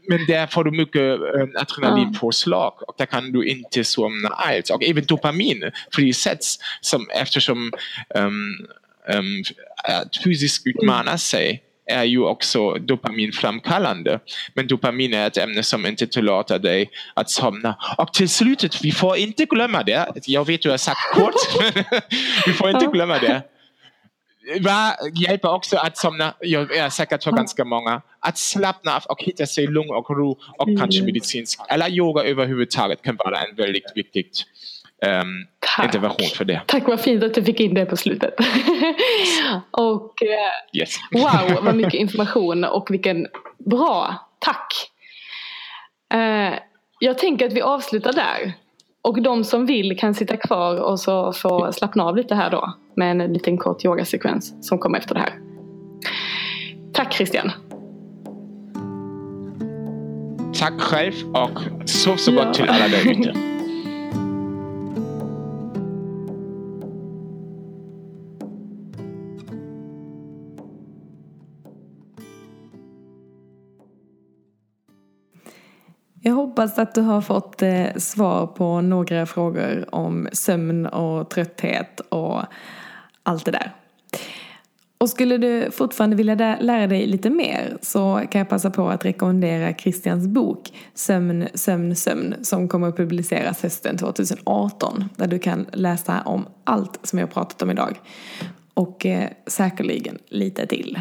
Men 0.08 0.26
där 0.26 0.46
får 0.46 0.64
du 0.64 0.70
mycket 0.70 1.20
um, 1.20 1.52
adrenalinpåslag 1.56 2.72
och 2.88 2.94
där 2.98 3.06
kan 3.06 3.32
du 3.32 3.48
inte 3.48 3.84
somna 3.84 4.28
alls. 4.28 4.70
Och 4.70 4.84
även 4.84 5.04
dopamin 5.04 5.70
frisätts 5.92 6.58
som, 6.80 7.08
eftersom 7.10 7.72
um, 8.14 8.66
um, 9.08 9.44
att 9.84 10.16
fysiskt 10.24 10.66
utmana 10.66 11.18
sig 11.18 11.62
är 11.86 12.04
ju 12.04 12.20
också 12.20 12.74
dopaminframkallande. 12.74 14.20
Men 14.54 14.66
dopamin 14.66 15.14
är 15.14 15.26
ett 15.26 15.36
ämne 15.36 15.62
som 15.62 15.86
inte 15.86 16.06
tillåter 16.06 16.58
dig 16.58 16.90
att 17.14 17.30
somna. 17.30 17.76
Och 17.98 18.12
till 18.12 18.28
slutet, 18.28 18.84
vi 18.84 18.92
får 18.92 19.16
inte 19.16 19.44
glömma 19.44 19.82
det. 19.82 20.12
Jag 20.26 20.46
vet 20.46 20.62
du 20.62 20.70
har 20.70 20.76
sagt 20.76 21.14
kort, 21.14 21.34
men 21.60 21.84
vi 22.46 22.52
får 22.52 22.70
inte 22.70 22.86
glömma 22.86 23.18
det. 23.18 23.42
Det 24.60 24.96
hjälper 25.14 25.52
också 25.52 25.76
att 25.76 25.98
somna, 25.98 26.34
jag 26.40 26.76
är 26.76 26.90
säkert 26.90 27.24
för 27.24 27.32
ganska 27.32 27.64
många, 27.64 28.02
att 28.20 28.38
slappna 28.38 28.96
av 28.96 29.02
och 29.08 29.22
hitta 29.22 29.46
sig 29.46 29.66
lugn 29.66 29.90
och 29.90 30.10
ro 30.10 30.38
och 30.58 30.68
mm. 30.68 30.80
kanske 30.80 31.02
medicinsk, 31.02 31.60
eller 31.68 31.90
yoga 31.90 32.22
överhuvudtaget 32.22 33.02
kan 33.02 33.16
vara 33.16 33.38
en 33.40 33.56
väldigt 33.56 33.92
viktigt 33.94 34.44
um, 35.06 35.46
intervention 35.84 36.26
för 36.36 36.44
det. 36.44 36.62
Tack 36.66 36.88
vad 36.88 37.00
fint 37.00 37.22
att 37.22 37.34
du 37.34 37.44
fick 37.44 37.60
in 37.60 37.74
det 37.74 37.86
på 37.86 37.96
slutet. 37.96 38.34
och 39.70 40.14
uh, 40.22 40.80
yes. 40.80 40.96
wow 41.10 41.64
vad 41.64 41.74
mycket 41.76 41.94
information 41.94 42.64
och 42.64 42.90
vilken 42.90 43.26
bra, 43.58 44.14
tack. 44.38 44.90
Uh, 46.14 46.58
jag 46.98 47.18
tänker 47.18 47.46
att 47.46 47.52
vi 47.52 47.60
avslutar 47.60 48.12
där. 48.12 48.52
Och 49.02 49.22
de 49.22 49.44
som 49.44 49.66
vill 49.66 49.98
kan 49.98 50.14
sitta 50.14 50.36
kvar 50.36 50.76
och 50.76 51.00
så 51.00 51.32
få 51.32 51.72
slappna 51.72 52.04
av 52.04 52.16
lite 52.16 52.34
här 52.34 52.50
då. 52.50 52.74
Med 52.96 53.10
en 53.10 53.32
liten 53.32 53.58
kort 53.58 53.84
yogasekvens 53.84 54.68
som 54.68 54.78
kommer 54.78 54.98
efter 54.98 55.14
det 55.14 55.20
här. 55.20 55.32
Tack 56.92 57.12
Christian. 57.12 57.50
Tack 60.58 60.80
själv 60.80 61.12
och 61.34 61.88
så 61.88 62.16
så 62.16 62.32
gott 62.32 62.46
ja. 62.46 62.54
till 62.54 62.68
alla 62.68 62.88
där 62.88 63.10
ute. 63.10 63.32
Jag 76.26 76.34
hoppas 76.34 76.78
att 76.78 76.94
du 76.94 77.00
har 77.00 77.20
fått 77.20 77.62
eh, 77.62 77.86
svar 77.96 78.46
på 78.46 78.80
några 78.80 79.26
frågor 79.26 79.94
om 79.94 80.28
sömn 80.32 80.86
och 80.86 81.30
trötthet 81.30 82.00
och 82.00 82.42
allt 83.22 83.44
det 83.44 83.50
där. 83.50 83.72
Och 84.98 85.10
skulle 85.10 85.38
du 85.38 85.70
fortfarande 85.70 86.16
vilja 86.16 86.56
lära 86.60 86.86
dig 86.86 87.06
lite 87.06 87.30
mer 87.30 87.76
så 87.82 88.22
kan 88.30 88.38
jag 88.38 88.48
passa 88.48 88.70
på 88.70 88.88
att 88.88 89.04
rekommendera 89.04 89.74
Christians 89.74 90.26
bok 90.26 90.72
Sömn, 90.94 91.48
sömn, 91.54 91.96
sömn 91.96 92.34
som 92.42 92.68
kommer 92.68 92.88
att 92.88 92.96
publiceras 92.96 93.62
hösten 93.62 93.98
2018 93.98 95.04
där 95.16 95.26
du 95.26 95.38
kan 95.38 95.66
läsa 95.72 96.20
om 96.20 96.46
allt 96.64 96.98
som 97.02 97.18
jag 97.18 97.30
pratat 97.30 97.62
om 97.62 97.70
idag 97.70 98.00
och 98.74 99.06
eh, 99.06 99.28
säkerligen 99.46 100.18
lite 100.28 100.66
till. 100.66 100.98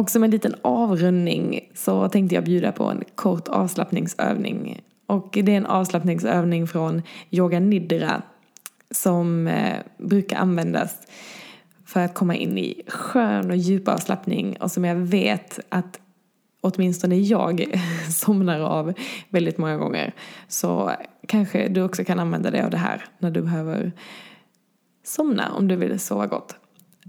Och 0.00 0.10
som 0.10 0.24
en 0.24 0.30
liten 0.30 0.54
avrundning 0.62 1.70
så 1.74 2.08
tänkte 2.08 2.34
jag 2.34 2.44
bjuda 2.44 2.72
på 2.72 2.84
en 2.84 3.04
kort 3.14 3.48
avslappningsövning. 3.48 4.80
Och 5.06 5.38
det 5.42 5.52
är 5.52 5.56
en 5.56 5.66
avslappningsövning 5.66 6.66
från 6.66 7.02
Yoga 7.30 7.60
Nidra 7.60 8.22
som 8.90 9.46
eh, 9.46 9.76
brukar 9.98 10.36
användas 10.36 10.96
för 11.84 12.00
att 12.00 12.14
komma 12.14 12.34
in 12.34 12.58
i 12.58 12.82
skön 12.88 13.50
och 13.50 13.56
djup 13.56 13.88
avslappning 13.88 14.56
och 14.60 14.70
som 14.70 14.84
jag 14.84 14.96
vet 14.96 15.60
att 15.68 16.00
åtminstone 16.60 17.16
jag 17.16 17.78
somnar 18.10 18.60
av 18.60 18.92
väldigt 19.28 19.58
många 19.58 19.76
gånger. 19.76 20.14
Så 20.48 20.92
kanske 21.28 21.68
du 21.68 21.82
också 21.82 22.04
kan 22.04 22.18
använda 22.18 22.50
dig 22.50 22.62
av 22.62 22.70
det 22.70 22.76
här 22.76 23.04
när 23.18 23.30
du 23.30 23.42
behöver 23.42 23.92
somna 25.04 25.52
om 25.52 25.68
du 25.68 25.76
vill 25.76 26.00
sova 26.00 26.26
gott. 26.26 26.56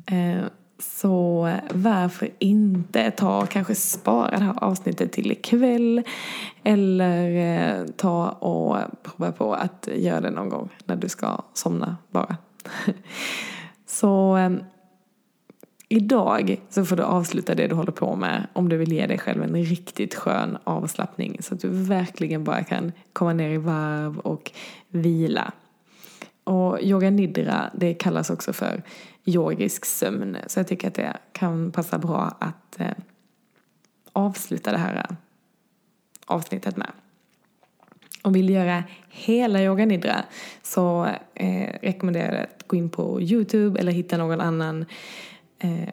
Eh, 0.08 0.46
så 0.82 1.50
varför 1.74 2.30
inte 2.40 3.12
ta 3.12 3.46
kanske 3.46 3.76
spara 3.76 4.38
det 4.40 4.44
här 4.44 4.64
avsnittet 4.64 5.12
till 5.12 5.32
ikväll 5.32 6.04
eller 6.64 7.30
eh, 7.36 7.86
ta 7.86 8.30
och 8.30 8.78
prova 9.04 9.32
på 9.32 9.54
att 9.54 9.90
göra 9.96 10.22
det 10.22 10.30
någon 10.30 10.50
gång 10.50 10.70
när 10.86 10.96
du 10.96 11.10
ska 11.10 11.42
somna 11.54 11.98
bara. 12.12 12.38
så 13.86 14.36
ehm, 14.36 14.60
idag 15.90 16.62
så 16.70 16.86
får 16.86 16.96
du 16.96 17.04
avsluta 17.04 17.56
det 17.56 17.68
du 17.68 17.76
håller 17.76 17.92
på 17.92 18.16
med 18.16 18.48
om 18.54 18.70
du 18.70 18.78
vill 18.78 18.92
ge 18.92 19.08
dig 19.08 19.18
själv 19.18 19.44
en 19.44 19.56
riktigt 19.56 20.16
skön 20.16 20.58
avslappning 20.64 21.38
så 21.40 21.54
att 21.54 21.60
du 21.60 21.70
verkligen 21.70 22.44
bara 22.44 22.64
kan 22.64 22.92
komma 23.14 23.34
ner 23.34 23.50
i 23.50 23.58
varv 23.58 24.20
och 24.20 24.52
vila. 24.90 25.52
Och 26.44 26.82
yoga 26.82 27.10
nidra 27.10 27.70
det 27.74 27.94
kallas 27.94 28.30
också 28.30 28.54
för 28.54 28.84
yogisk 29.26 29.86
sömn. 29.86 30.38
Så 30.48 30.60
jag 30.60 30.68
tycker 30.68 30.88
att 30.88 30.94
det 30.94 31.18
kan 31.32 31.72
passa 31.72 31.98
bra 31.98 32.38
att 32.40 32.80
eh, 32.80 32.88
avsluta 34.14 34.72
det 34.72 34.78
här 34.78 34.96
eh, 34.96 35.16
avsnittet 36.26 36.78
med. 36.78 36.92
Om 38.22 38.34
vill 38.34 38.50
göra 38.50 38.84
hela 39.10 39.64
yoga 39.64 39.86
nidra 39.86 40.24
så 40.62 41.08
eh, 41.34 41.70
rekommenderar 41.82 42.34
jag 42.34 42.44
att 42.44 42.68
gå 42.68 42.76
in 42.78 42.90
på 42.90 43.22
Youtube 43.22 43.80
eller 43.80 43.92
hitta 43.92 44.18
någon 44.18 44.42
annan 44.42 44.86
eh, 45.60 45.90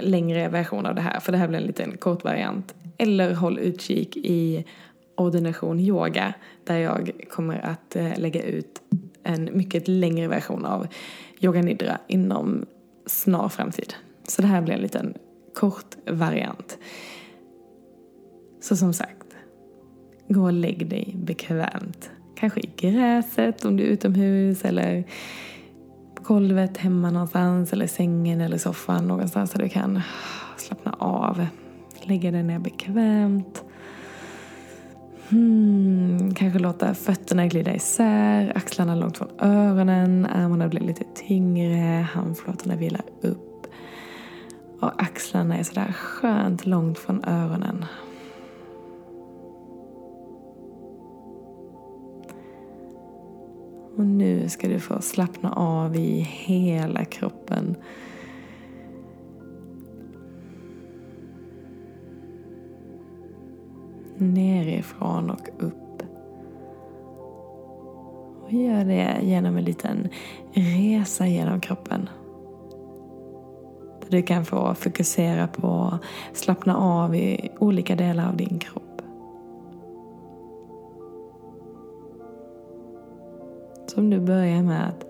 längre 0.00 0.48
version 0.48 0.86
av 0.86 0.94
det 0.94 1.00
här. 1.00 1.20
För 1.20 1.32
det 1.32 1.38
här 1.38 1.48
blir 1.48 1.58
en 1.58 1.66
liten 1.66 1.96
kort 1.96 2.24
variant. 2.24 2.74
Eller 2.98 3.34
håll 3.34 3.58
utkik 3.58 4.16
i 4.16 4.64
ordination 5.14 5.80
yoga 5.80 6.34
där 6.64 6.78
jag 6.78 7.10
kommer 7.30 7.58
att 7.58 7.96
eh, 7.96 8.18
lägga 8.18 8.42
ut 8.42 8.82
en 9.22 9.50
mycket 9.52 9.88
längre 9.88 10.28
version 10.28 10.64
av 10.64 10.86
yoga 11.40 11.62
nidra 11.62 11.98
inom 12.06 12.66
snar 13.06 13.48
framtid. 13.48 13.94
Så 14.28 14.42
det 14.42 14.48
här 14.48 14.62
blir 14.62 14.74
en 14.74 14.80
liten 14.80 15.14
kort 15.54 15.96
variant. 16.06 16.78
Så 18.60 18.76
som 18.76 18.92
sagt, 18.92 19.36
gå 20.28 20.42
och 20.42 20.52
lägg 20.52 20.88
dig 20.88 21.14
bekvämt. 21.16 22.10
Kanske 22.36 22.60
i 22.60 22.70
gräset 22.76 23.64
om 23.64 23.76
du 23.76 23.84
är 23.84 23.88
utomhus 23.88 24.64
eller 24.64 25.04
på 26.14 26.22
golvet 26.22 26.76
hemma 26.76 27.10
någonstans 27.10 27.72
eller 27.72 27.86
sängen 27.86 28.40
eller 28.40 28.58
soffan 28.58 29.08
någonstans 29.08 29.50
där 29.50 29.62
du 29.62 29.68
kan 29.68 30.00
slappna 30.56 30.92
av. 30.98 31.46
Lägga 32.02 32.30
dig 32.30 32.42
ner 32.42 32.58
bekvämt. 32.58 33.64
Hmm, 35.30 36.34
kanske 36.34 36.58
låta 36.58 36.94
fötterna 36.94 37.46
glida 37.46 37.74
isär, 37.74 38.52
axlarna 38.56 38.94
långt 38.94 39.18
från 39.18 39.28
öronen, 39.38 40.26
armarna 40.26 40.68
blir 40.68 40.80
lite 40.80 41.04
tyngre, 41.14 42.06
handflatorna 42.12 42.76
vilar 42.76 43.04
upp. 43.20 43.66
Och 44.80 45.02
axlarna 45.02 45.56
är 45.56 45.62
sådär 45.62 45.92
skönt 45.92 46.66
långt 46.66 46.98
från 46.98 47.24
öronen. 47.24 47.84
Och 53.96 54.04
nu 54.04 54.48
ska 54.48 54.68
du 54.68 54.80
få 54.80 55.02
slappna 55.02 55.52
av 55.52 55.96
i 55.96 56.20
hela 56.20 57.04
kroppen. 57.04 57.76
Nerifrån 64.20 65.30
och 65.30 65.48
upp. 65.58 66.02
Och 68.42 68.52
gör 68.52 68.84
det 68.84 69.18
genom 69.22 69.56
en 69.56 69.64
liten 69.64 70.08
resa 70.52 71.26
genom 71.26 71.60
kroppen. 71.60 72.08
Där 74.00 74.10
du 74.10 74.22
kan 74.22 74.44
få 74.44 74.74
fokusera 74.74 75.46
på 75.46 75.90
att 76.32 76.36
slappna 76.36 76.76
av 76.76 77.14
i 77.14 77.50
olika 77.58 77.96
delar 77.96 78.28
av 78.28 78.36
din 78.36 78.58
kropp. 78.58 79.02
Som 83.86 84.10
du 84.10 84.20
börjar 84.20 84.62
med 84.62 84.88
att 84.88 85.04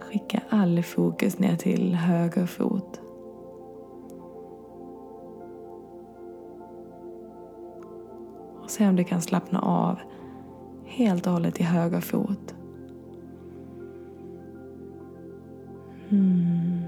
skicka 0.00 0.40
all 0.48 0.82
fokus 0.82 1.38
ner 1.38 1.56
till 1.56 1.94
höger 1.94 2.46
fot. 2.46 3.00
Se 8.78 8.88
om 8.88 8.96
du 8.96 9.04
kan 9.04 9.22
slappna 9.22 9.60
av 9.60 9.98
helt 10.84 11.26
och 11.26 11.32
hållet 11.32 11.60
i 11.60 11.62
höger 11.62 12.00
fot. 12.00 12.54
Mm. 16.10 16.82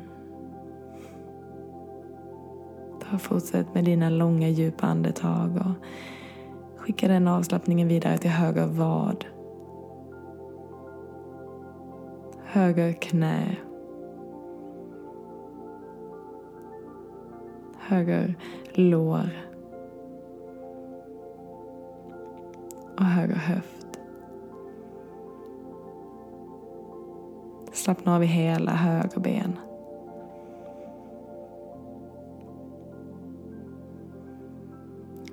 Ta 3.11 3.19
fortsätt 3.19 3.75
med 3.75 3.85
dina 3.85 4.11
långa 4.11 4.49
djupa 4.49 4.87
andetag 4.87 5.57
och 5.57 6.81
skicka 6.81 7.09
den 7.09 7.29
avslappningen 7.29 7.89
vidare 7.89 8.19
till 8.19 8.31
höger 8.31 8.67
vad. 8.67 9.25
höger 12.53 12.93
knä, 12.93 13.57
höger 17.79 18.35
lår 18.75 19.50
och 23.01 23.07
höger 23.07 23.35
höft. 23.35 24.01
Slappna 27.73 28.17
av 28.17 28.23
i 28.25 28.27
hela 28.27 28.73
höger 28.73 29.21
ben. 29.21 29.59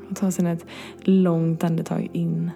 Och 0.10 0.16
ta 0.16 0.32
sedan 0.32 0.48
ett 0.48 0.66
långt 1.00 1.64
andetag 1.64 2.10
in. 2.14 2.52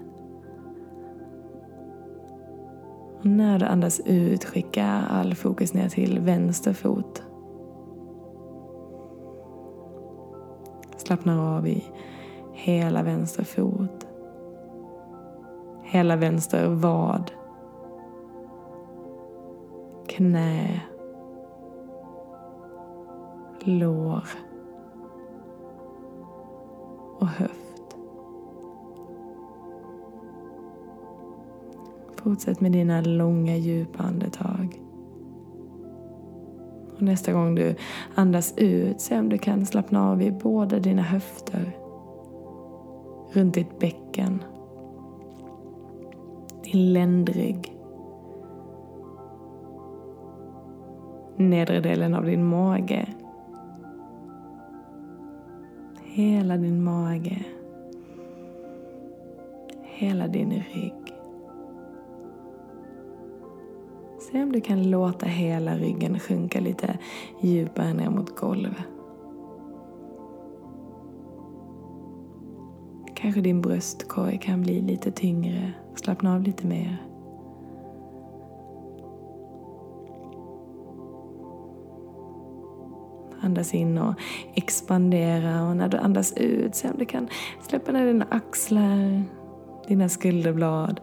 Och 3.19 3.25
när 3.25 3.59
du 3.59 3.65
andas 3.65 4.01
ut, 4.05 4.45
skicka 4.45 4.85
all 5.09 5.35
fokus 5.35 5.73
ner 5.73 5.89
till 5.89 6.19
vänster 6.19 6.73
fot. 6.73 7.23
Slappnar 10.97 11.57
av 11.57 11.67
i 11.67 11.83
hela 12.53 13.03
vänster 13.03 13.43
fot. 13.43 14.07
Hela 15.91 16.15
vänster 16.15 16.67
vad. 16.67 17.31
Knä. 20.07 20.81
Lår. 23.59 24.23
Och 27.19 27.27
höft. 27.27 27.97
Fortsätt 32.15 32.61
med 32.61 32.71
dina 32.71 33.01
långa 33.01 33.55
djupa 33.55 34.03
andetag. 34.03 34.81
Och 36.95 37.01
nästa 37.01 37.33
gång 37.33 37.55
du 37.55 37.75
andas 38.15 38.53
ut, 38.57 39.01
se 39.01 39.19
om 39.19 39.29
du 39.29 39.37
kan 39.37 39.65
slappna 39.65 40.11
av 40.11 40.21
i 40.21 40.31
båda 40.31 40.79
dina 40.79 41.01
höfter. 41.01 41.77
Runt 43.33 43.53
ditt 43.53 43.79
bäcken. 43.79 44.43
Ländrygg. 46.73 47.77
Nedre 51.35 51.79
delen 51.79 52.13
av 52.13 52.25
din 52.25 52.45
mage. 52.45 53.07
Hela 56.03 56.57
din 56.57 56.83
mage. 56.83 57.45
Hela 59.83 60.27
din 60.27 60.51
rygg. 60.51 61.13
Se 64.19 64.43
om 64.43 64.51
du 64.51 64.61
kan 64.61 64.89
låta 64.89 65.25
hela 65.25 65.75
ryggen 65.75 66.19
sjunka 66.19 66.59
lite 66.59 66.97
djupare 67.41 67.93
ner 67.93 68.09
mot 68.09 68.35
golvet. 68.35 68.75
Kanske 73.13 73.41
din 73.41 73.61
bröstkorg 73.61 74.37
kan 74.37 74.61
bli 74.61 74.81
lite 74.81 75.11
tyngre. 75.11 75.73
Slappna 75.95 76.35
av 76.35 76.41
lite 76.41 76.67
mer. 76.67 76.97
Andas 83.43 83.73
in 83.73 83.97
och 83.97 84.15
expandera 84.53 85.67
och 85.67 85.77
när 85.77 85.87
du 85.87 85.97
andas 85.97 86.33
ut, 86.37 86.75
se 86.75 86.89
om 86.89 86.97
du 86.97 87.05
kan 87.05 87.27
släppa 87.61 87.91
ner 87.91 88.05
dina 88.05 88.27
axlar, 88.29 89.23
dina 89.87 90.09
skulderblad 90.09 91.01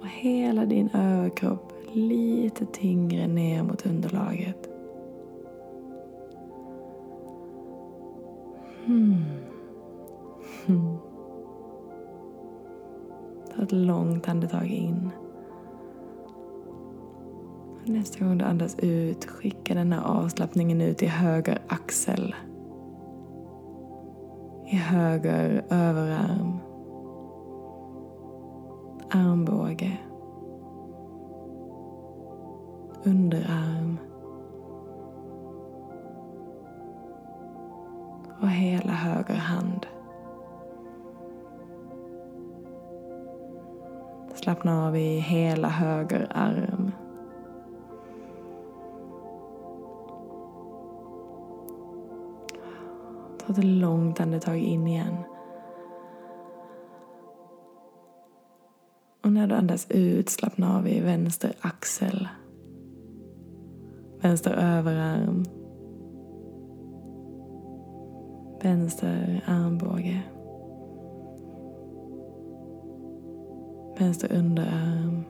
och 0.00 0.06
hela 0.08 0.64
din 0.64 0.88
överkropp 0.88 1.72
lite 1.92 2.66
tyngre 2.66 3.26
ner 3.26 3.62
mot 3.62 3.86
underlaget. 3.86 4.68
Hmm. 8.86 9.24
hmm. 10.66 10.97
Ta 13.58 13.64
ett 13.64 13.72
långt 13.72 14.28
andetag 14.28 14.66
in. 14.66 15.10
Nästa 17.84 18.24
gång 18.24 18.38
du 18.38 18.44
andas 18.44 18.78
ut, 18.78 19.24
skicka 19.24 19.74
den 19.74 19.92
här 19.92 20.02
avslappningen 20.04 20.80
ut 20.80 21.02
i 21.02 21.06
höger 21.06 21.58
axel. 21.68 22.34
I 24.66 24.76
höger 24.76 25.64
överarm. 25.70 26.58
Armbåge. 29.10 29.98
Underarm. 33.04 33.98
Och 38.40 38.50
hela 38.50 38.92
höger 38.92 39.34
hand. 39.34 39.86
Slappna 44.42 44.86
av 44.86 44.96
i 44.96 45.18
hela 45.18 45.68
höger 45.68 46.26
arm. 46.30 46.92
Ta 53.38 53.52
ett 53.52 53.64
långt 53.64 54.20
andetag 54.20 54.58
in 54.58 54.86
igen. 54.86 55.16
Och 59.24 59.32
när 59.32 59.46
du 59.46 59.54
andas 59.54 59.90
ut, 59.90 60.28
slappna 60.28 60.78
av 60.78 60.88
i 60.88 61.00
vänster 61.00 61.52
axel. 61.60 62.28
Vänster 64.20 64.52
överarm. 64.52 65.44
Vänster 68.62 69.44
armbåge. 69.46 70.22
Vänster 73.98 74.32
underarm. 74.32 75.24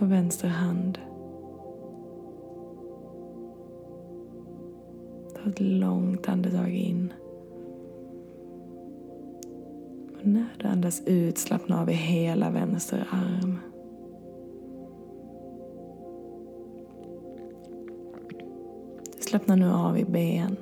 Och 0.00 0.12
vänster 0.12 0.48
hand. 0.48 0.98
Ta 5.34 5.50
ett 5.50 5.60
långt 5.60 6.28
andetag 6.28 6.74
in. 6.74 7.12
Och 10.20 10.26
när 10.26 10.56
du 10.58 10.68
andas 10.68 11.02
ut, 11.06 11.38
slappna 11.38 11.80
av 11.80 11.90
i 11.90 11.92
hela 11.92 12.50
vänster 12.50 13.08
arm. 13.10 13.58
Du 19.16 19.22
slappnar 19.22 19.56
nu 19.56 19.72
av 19.72 19.98
i 19.98 20.04
ben, 20.04 20.56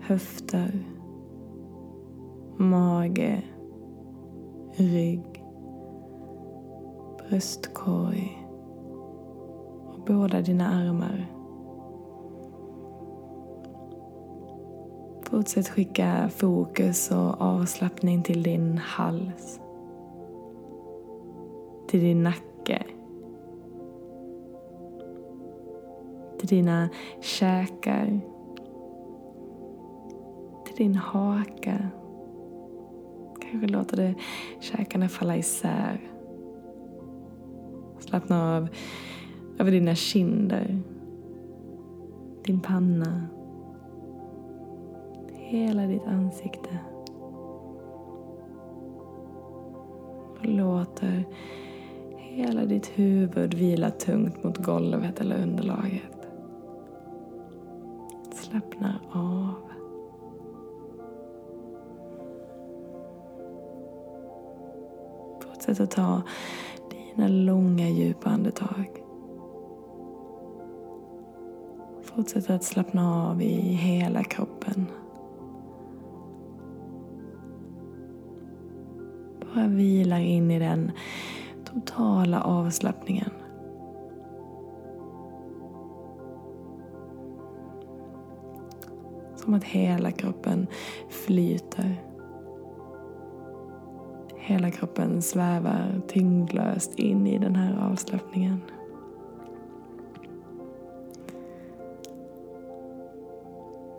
höfter, 0.00 0.84
mage, 2.56 3.42
rygg, 4.76 5.44
bröstkorg 7.18 8.46
och 9.86 10.00
båda 10.06 10.42
dina 10.42 10.68
armar. 10.68 11.26
Fortsätt 15.22 15.68
skicka 15.68 16.28
fokus 16.28 17.10
och 17.10 17.40
avslappning 17.40 18.22
till 18.22 18.42
din 18.42 18.78
hals. 18.78 19.60
Till 21.88 22.00
din 22.00 22.22
nacke. 22.22 22.82
Till 26.38 26.48
dina 26.48 26.88
käkar. 27.20 28.20
Till 30.66 30.76
din 30.76 30.94
haka. 30.94 31.90
Kanske 33.60 33.76
låter 33.76 33.96
det 33.96 34.14
käkarna 34.60 35.08
falla 35.08 35.36
isär. 35.36 36.00
Slappna 37.98 38.56
av 38.56 38.68
över 39.58 39.70
dina 39.70 39.94
kinder. 39.94 40.82
Din 42.44 42.60
panna 42.60 43.26
hela 45.34 45.86
ditt 45.86 46.06
ansikte. 46.06 46.78
Och 50.38 50.46
låter 50.46 51.24
hela 52.16 52.64
ditt 52.64 52.86
huvud 52.94 53.54
vila 53.54 53.90
tungt 53.90 54.44
mot 54.44 54.58
golvet 54.58 55.20
eller 55.20 55.42
underlaget. 55.42 56.28
Slappna 58.32 59.00
av. 59.12 59.65
Fortsätt 65.66 65.80
att 65.80 65.90
ta 65.90 66.22
dina 66.90 67.28
långa 67.28 67.88
djupa 67.88 68.30
andetag. 68.30 69.02
Fortsätt 72.02 72.50
att 72.50 72.64
slappna 72.64 73.30
av 73.30 73.42
i 73.42 73.56
hela 73.72 74.24
kroppen. 74.24 74.86
Bara 79.54 79.66
vilar 79.66 80.20
in 80.20 80.50
i 80.50 80.58
den 80.58 80.92
totala 81.64 82.42
avslappningen. 82.42 83.30
Som 89.36 89.54
att 89.54 89.64
hela 89.64 90.10
kroppen 90.10 90.66
flyter. 91.08 92.02
Hela 94.48 94.70
kroppen 94.70 95.22
svävar 95.22 96.00
tyngdlöst 96.08 96.98
in 96.98 97.26
i 97.26 97.38
den 97.38 97.56
här 97.56 97.90
avslappningen. 97.90 98.60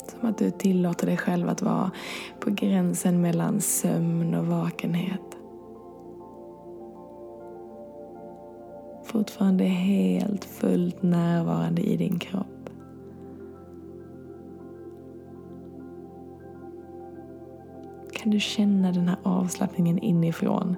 Som 0.08 0.30
att 0.30 0.38
du 0.38 0.52
tillåter 0.52 1.08
dig 1.08 1.18
själv 1.18 1.50
att 1.50 1.62
vara 1.62 1.92
på 2.40 2.50
gränsen 2.50 3.22
mellan 3.22 3.62
sömn 3.62 4.36
och 4.36 4.46
vakenhet. 4.46 5.38
Fortfarande 9.04 9.64
helt 9.64 10.46
fullt 10.46 11.02
närvarande 11.02 11.82
i 11.82 11.98
din 11.98 12.20
kropp. 12.20 12.57
Kan 18.28 18.32
du 18.32 18.40
känna 18.40 18.92
den 18.92 19.08
här 19.08 19.18
avslappningen 19.24 20.00
inifrån? 20.00 20.76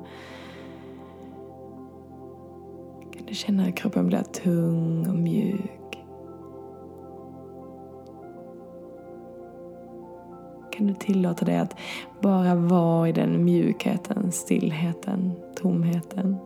Kan 3.14 3.26
du 3.26 3.34
känna 3.34 3.64
hur 3.64 3.72
kroppen 3.72 4.08
blir 4.08 4.24
tung 4.24 5.08
och 5.10 5.16
mjuk? 5.16 6.00
Kan 10.72 10.88
du 10.88 10.94
tillåta 10.94 11.46
dig 11.46 11.58
att 11.58 11.76
bara 12.22 12.56
vara 12.56 13.10
i 13.10 13.12
den 13.12 13.46
mjukheten, 13.46 14.32
stillheten, 14.32 15.34
tomheten? 15.56 16.38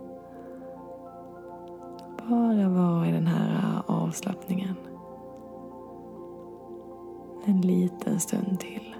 Bara 2.30 2.70
vara 2.70 3.08
i 3.08 3.12
den 3.12 3.28
här 3.28 3.82
avslappningen. 3.88 4.76
En 7.46 7.62
liten 7.62 8.20
stund 8.20 8.60
till. 8.60 8.93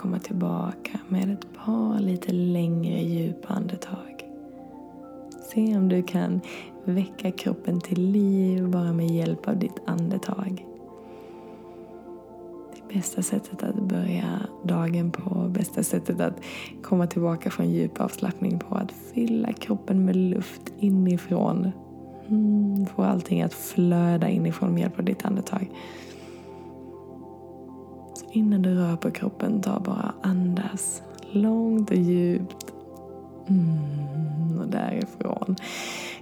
Komma 0.00 0.18
tillbaka 0.18 0.98
med 1.08 1.32
ett 1.32 1.46
par 1.64 1.98
lite 1.98 2.32
längre 2.32 3.00
djupa 3.00 3.48
andetag. 3.48 4.24
Se 5.50 5.76
om 5.76 5.88
du 5.88 6.02
kan 6.02 6.40
väcka 6.84 7.30
kroppen 7.30 7.80
till 7.80 8.10
liv 8.10 8.68
bara 8.68 8.92
med 8.92 9.10
hjälp 9.10 9.48
av 9.48 9.58
ditt 9.58 9.80
andetag. 9.86 10.66
Det 12.74 12.94
bästa 12.94 13.22
sättet 13.22 13.62
att 13.62 13.74
börja 13.74 14.40
dagen 14.64 15.10
på, 15.10 15.48
bästa 15.48 15.82
sättet 15.82 16.20
att 16.20 16.40
komma 16.82 17.06
tillbaka 17.06 17.50
från 17.50 17.70
djup 17.70 18.00
avslappning 18.00 18.58
på, 18.58 18.74
att 18.74 18.92
fylla 18.92 19.52
kroppen 19.52 20.04
med 20.04 20.16
luft 20.16 20.72
inifrån. 20.78 21.70
Mm, 22.28 22.86
få 22.86 23.02
allting 23.02 23.42
att 23.42 23.54
flöda 23.54 24.28
inifrån 24.28 24.72
med 24.72 24.80
hjälp 24.80 24.98
av 24.98 25.04
ditt 25.04 25.24
andetag. 25.24 25.70
Innan 28.32 28.62
du 28.62 28.74
rör 28.74 28.96
på 28.96 29.10
kroppen, 29.10 29.60
ta 29.60 29.80
bara 29.80 30.14
andas 30.22 31.02
långt 31.30 31.90
och 31.90 31.96
djupt. 31.96 32.66
Mm, 33.48 34.58
och 34.60 34.66
därifrån 34.68 35.56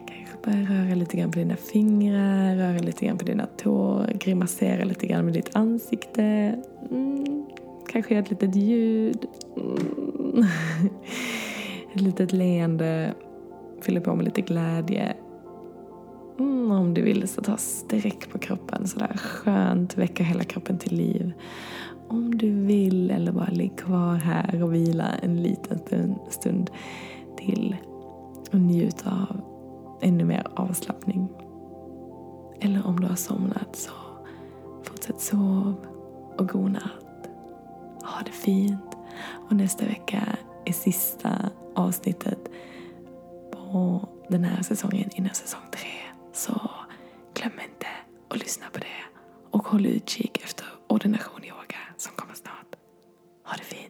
kanske 0.06 0.36
börja 0.44 0.84
röra 0.84 0.94
lite 0.94 1.16
grann 1.16 1.30
på 1.30 1.38
dina 1.38 1.56
fingrar, 1.56 2.56
röra 2.56 2.78
lite 2.78 3.06
grann 3.06 3.18
på 3.18 3.24
dina 3.24 3.46
tår, 3.46 4.12
grimasera 4.14 4.84
lite 4.84 5.06
grann 5.06 5.24
med 5.24 5.34
ditt 5.34 5.56
ansikte. 5.56 6.22
Mm, 6.90 7.46
kanske 7.88 8.14
göra 8.14 8.24
ett 8.24 8.30
litet 8.30 8.54
ljud. 8.54 9.26
Mm. 9.56 10.44
ett 11.94 12.00
litet 12.00 12.32
leende. 12.32 13.14
Fyller 13.82 14.00
på 14.00 14.14
med 14.14 14.24
lite 14.24 14.40
glädje. 14.40 15.16
Mm, 16.38 16.70
om 16.70 16.94
du 16.94 17.02
vill 17.02 17.28
så 17.28 17.42
ta 17.42 17.56
sträck 17.56 18.30
på 18.32 18.38
kroppen 18.38 18.86
sådär 18.86 19.16
skönt, 19.16 19.98
väcka 19.98 20.24
hela 20.24 20.44
kroppen 20.44 20.78
till 20.78 20.96
liv 20.96 21.32
om 22.08 22.38
du 22.38 22.50
vill 22.50 23.10
eller 23.10 23.32
bara 23.32 23.50
ligg 23.50 23.78
kvar 23.78 24.14
här 24.14 24.62
och 24.62 24.74
vila 24.74 25.08
en 25.22 25.42
liten 25.42 26.18
stund, 26.30 26.70
till 27.36 27.76
och 28.52 28.60
njut 28.60 29.06
av 29.06 29.40
ännu 30.00 30.24
mer 30.24 30.46
avslappning. 30.54 31.28
Eller 32.60 32.86
om 32.86 33.00
du 33.00 33.06
har 33.06 33.16
somnat 33.16 33.76
så 33.76 33.90
fortsätt 34.82 35.20
sov 35.20 35.74
och 36.38 36.48
god 36.48 36.70
natt. 36.70 37.28
Ha 38.02 38.22
det 38.24 38.32
fint. 38.32 38.96
Och 39.50 39.56
nästa 39.56 39.84
vecka 39.84 40.36
är 40.64 40.72
sista 40.72 41.30
avsnittet 41.74 42.50
på 43.52 44.08
den 44.28 44.44
här 44.44 44.62
säsongen 44.62 45.10
innan 45.14 45.34
säsong 45.34 45.60
tre. 45.72 45.90
Så 46.32 46.70
glöm 47.34 47.52
inte 47.52 47.86
att 48.28 48.38
lyssna 48.38 48.66
på 48.72 48.78
det 48.78 48.86
och 49.50 49.68
håll 49.68 49.86
utkik 49.86 50.40
efter 50.44 50.66
ordination 50.86 51.44
i 51.44 51.50
som 52.00 52.12
kommer 52.16 52.34
snart. 52.34 52.76
Ha 53.44 53.56
det 53.56 53.64
fint. 53.64 53.87